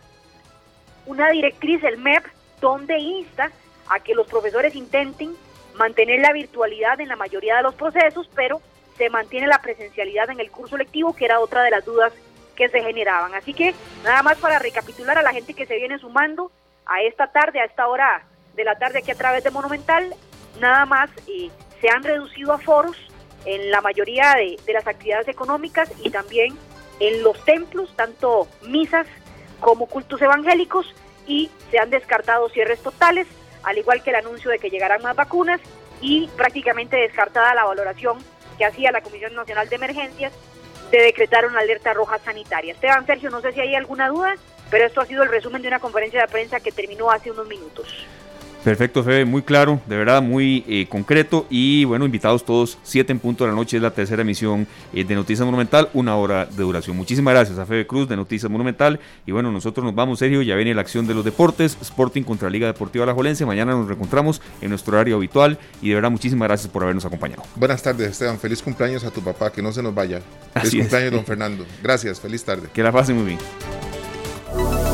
una 1.07 1.29
directriz, 1.31 1.83
el 1.83 1.99
MEP, 1.99 2.25
donde 2.61 2.97
insta 2.99 3.51
a 3.91 3.99
que 3.99 4.15
los 4.15 4.29
profesores 4.29 4.77
intenten 4.77 5.35
mantener 5.75 6.21
la 6.21 6.33
virtualidad 6.33 7.01
en 7.01 7.09
la 7.09 7.17
mayoría 7.17 7.57
de 7.57 7.65
los 7.65 7.75
procesos, 7.75 8.31
pero 8.37 8.63
se 8.97 9.11
mantiene 9.11 9.49
la 9.49 9.59
presencialidad 9.59 10.31
en 10.31 10.39
el 10.39 10.53
curso 10.53 10.77
lectivo, 10.77 11.15
que 11.15 11.25
era 11.25 11.41
otra 11.41 11.65
de 11.65 11.73
las 11.73 11.85
dudas 11.85 12.13
que 12.55 12.69
se 12.69 12.83
generaban. 12.83 13.35
Así 13.35 13.53
que 13.53 13.75
nada 14.05 14.23
más 14.23 14.39
para 14.39 14.61
recapitular 14.61 15.19
a 15.19 15.23
la 15.23 15.33
gente 15.33 15.55
que 15.55 15.67
se 15.67 15.75
viene 15.75 15.99
sumando 15.99 16.53
a 16.87 17.03
esta 17.03 17.33
tarde, 17.33 17.61
a 17.61 17.65
esta 17.65 17.89
hora 17.89 18.25
de 18.55 18.63
la 18.63 18.79
tarde 18.79 19.01
aquí 19.01 19.11
a 19.11 19.17
través 19.17 19.43
de 19.43 19.51
Monumental, 19.51 20.15
nada 20.61 20.87
más 20.87 21.11
eh, 21.27 21.51
se 21.81 21.89
han 21.89 22.05
reducido 22.05 22.53
a 22.53 22.59
foros 22.59 22.97
en 23.45 23.71
la 23.71 23.81
mayoría 23.81 24.35
de, 24.35 24.59
de 24.65 24.73
las 24.73 24.87
actividades 24.87 25.29
económicas 25.29 25.91
y 26.03 26.11
también 26.11 26.57
en 27.01 27.23
los 27.23 27.43
templos, 27.45 27.95
tanto 27.97 28.49
misas 28.63 29.07
como 29.61 29.87
cultos 29.87 30.21
evangélicos, 30.23 30.95
y 31.27 31.51
se 31.71 31.79
han 31.79 31.91
descartado 31.91 32.49
cierres 32.51 32.81
totales, 32.83 33.27
al 33.63 33.79
igual 33.79 34.03
que 34.03 34.11
el 34.11 34.17
anuncio 34.17 34.51
de 34.51 34.59
que 34.59 34.71
llegarán 34.71 35.03
más 35.03 35.17
vacunas 35.17 35.61
y 36.01 36.29
prácticamente 36.37 36.97
descartada 36.97 37.55
la 37.55 37.65
valoración 37.65 38.19
que 38.59 38.65
hacía 38.65 38.93
la 38.93 39.01
Comisión 39.01 39.35
Nacional 39.35 39.69
de 39.69 39.77
Emergencias 39.77 40.33
de 40.91 40.99
decretar 40.99 41.47
una 41.47 41.61
alerta 41.61 41.95
roja 41.95 42.19
sanitaria. 42.19 42.75
Esteban 42.75 43.07
Sergio, 43.07 43.31
no 43.31 43.41
sé 43.41 43.53
si 43.53 43.61
hay 43.61 43.75
alguna 43.75 44.09
duda, 44.09 44.37
pero 44.71 44.87
esto 44.87 45.01
ha 45.01 45.07
sido 45.07 45.23
el 45.23 45.31
resumen 45.31 45.63
de 45.63 45.69
una 45.69 45.81
conferencia 45.81 46.21
de 46.21 46.29
prensa 46.29 46.61
que 46.61 46.73
terminó 46.73 47.11
hace 47.11 47.31
unos 47.31 47.49
minutos. 47.49 48.07
Perfecto, 48.65 49.05
Febe, 49.05 49.27
muy 49.27 49.43
claro, 49.43 49.79
de 49.87 49.95
verdad, 49.95 50.23
muy 50.23 50.65
eh, 50.67 50.87
concreto 50.89 51.47
y 51.51 51.85
bueno, 51.85 52.07
invitados 52.07 52.47
todos, 52.47 52.79
7 52.83 53.13
en 53.13 53.19
punto 53.19 53.45
de 53.45 53.51
la 53.51 53.57
noche 53.57 53.77
es 53.77 53.83
la 53.83 53.91
tercera 53.91 54.23
emisión 54.23 54.67
eh, 54.95 55.05
de 55.05 55.15
Noticias 55.15 55.45
Monumental, 55.45 55.91
una 55.93 56.17
hora 56.17 56.47
de 56.47 56.63
duración. 56.63 56.97
Muchísimas 56.97 57.35
gracias 57.35 57.59
a 57.59 57.67
Febe 57.67 57.87
Cruz 57.87 58.09
de 58.09 58.17
Noticias 58.17 58.51
Monumental 58.51 59.01
y 59.27 59.33
bueno, 59.33 59.53
nosotros 59.53 59.85
nos 59.85 59.95
vamos, 59.95 60.19
Sergio, 60.19 60.41
ya 60.41 60.57
viene 60.57 60.73
la 60.73 60.81
acción 60.81 61.07
de 61.07 61.13
los 61.13 61.27
deportes, 61.27 61.77
Sporting 61.83 62.23
contra 62.23 62.49
Liga 62.49 62.67
Deportiva 62.67 63.05
La 63.05 63.13
Jolense, 63.13 63.45
mañana 63.45 63.73
nos 63.73 63.87
reencontramos 63.87 64.41
en 64.63 64.71
nuestro 64.71 64.95
horario 64.95 65.17
habitual 65.17 65.59
y 65.83 65.91
de 65.91 65.97
verdad 65.97 66.11
muchísimas 66.11 66.49
gracias 66.49 66.73
por 66.73 66.85
habernos 66.85 67.05
acompañado. 67.05 67.43
Buenas 67.57 67.83
tardes, 67.83 68.13
Esteban, 68.13 68.39
feliz 68.39 68.63
cumpleaños 68.63 69.05
a 69.05 69.11
tu 69.11 69.21
papá, 69.21 69.53
que 69.53 69.61
no 69.61 69.73
se 69.73 69.83
nos 69.83 69.95
vaya. 69.95 70.23
Feliz 70.55 70.75
cumpleaños, 70.75 71.13
don 71.13 71.27
Fernando. 71.27 71.67
Gracias, 71.83 72.19
feliz 72.19 72.43
tarde. 72.43 72.69
Que 72.73 72.83
la 72.83 72.93
pasen 72.93 73.17
muy 73.17 73.27
bien. 73.27 74.94